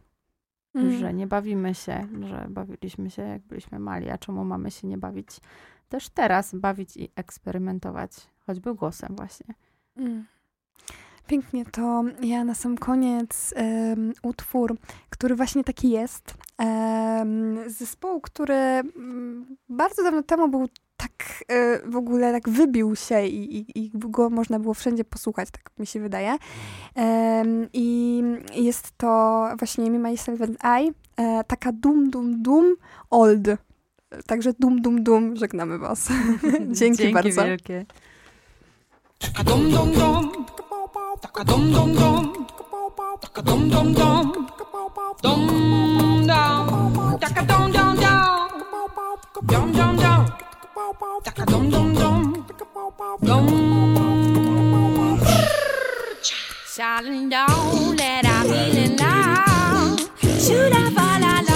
mm. 0.74 0.98
że 0.98 1.14
nie 1.14 1.26
bawimy 1.26 1.74
się, 1.74 2.08
że 2.20 2.46
bawiliśmy 2.50 3.10
się 3.10 3.22
jak 3.22 3.42
byliśmy 3.42 3.78
mali, 3.78 4.10
a 4.10 4.18
czemu 4.18 4.44
mamy 4.44 4.70
się 4.70 4.86
nie 4.88 4.98
bawić 4.98 5.40
też 5.88 6.08
teraz, 6.08 6.54
bawić 6.54 6.96
i 6.96 7.08
eksperymentować, 7.16 8.12
choćby 8.46 8.74
głosem 8.74 9.16
właśnie. 9.16 9.54
Mm. 9.96 10.24
Pięknie, 11.26 11.64
to 11.64 12.04
ja 12.22 12.44
na 12.44 12.54
sam 12.54 12.78
koniec 12.78 13.54
em, 13.56 14.12
utwór, 14.22 14.76
który 15.10 15.34
właśnie 15.34 15.64
taki 15.64 15.90
jest, 15.90 16.34
z 17.66 17.72
zespołu, 17.72 18.20
który 18.20 18.54
mm, 18.54 19.56
bardzo 19.68 20.02
dawno 20.02 20.22
temu 20.22 20.48
był 20.48 20.68
tak 21.02 21.44
e, 21.48 21.80
w 21.90 21.96
ogóle 21.96 22.32
tak 22.32 22.48
wybił 22.48 22.96
się 22.96 23.26
i, 23.26 23.58
i, 23.58 23.78
i 23.78 23.90
go 23.94 24.30
można 24.30 24.58
było 24.58 24.74
wszędzie 24.74 25.04
posłuchać, 25.04 25.48
tak 25.50 25.70
mi 25.78 25.86
się 25.86 26.00
wydaje. 26.00 26.36
I 27.72 28.22
jest 28.54 28.92
to 28.96 29.48
właśnie 29.58 29.90
Me, 29.90 29.98
Myself 29.98 30.42
and 30.42 30.58
I, 30.82 30.92
e, 31.16 31.44
taka 31.44 31.72
dum, 31.72 32.10
dum, 32.10 32.42
dum, 32.42 32.76
old. 33.10 33.48
Także 34.26 34.52
dum, 34.58 34.82
dum, 34.82 35.02
dum, 35.02 35.36
żegnamy 35.36 35.78
was. 35.78 36.08
Dzięki 36.80 37.12
bardzo. 37.12 37.44
wielkie. 37.44 37.86
Taka 39.18 39.44
dum 39.44 39.70
dum 39.70 39.92
dum, 39.92 40.46
taka 41.20 41.44
dum 41.44 41.72
dum 41.72 41.94
dum, 41.94 42.46
taka 43.20 43.42
dum 43.42 43.70
dum 43.70 43.94
dum, 43.94 44.32
dum 45.22 45.46
dum, 45.46 46.26
taka 47.20 47.42
dum 47.42 47.72
dum 47.72 47.96
dum, 47.96 48.12
dum 49.46 49.72
dum 49.72 49.96
dum, 49.96 50.26
dum 51.46 51.70
dum 51.70 51.94
dum, 51.94 51.94
dum. 51.94 53.52
Down, 57.28 57.96
let 57.96 58.26
I 58.26 58.42
feeling 58.44 58.96
loud. 58.96 60.00
Should 60.40 60.72
I 60.72 60.90
fall 60.90 61.20
lonely? 61.20 61.51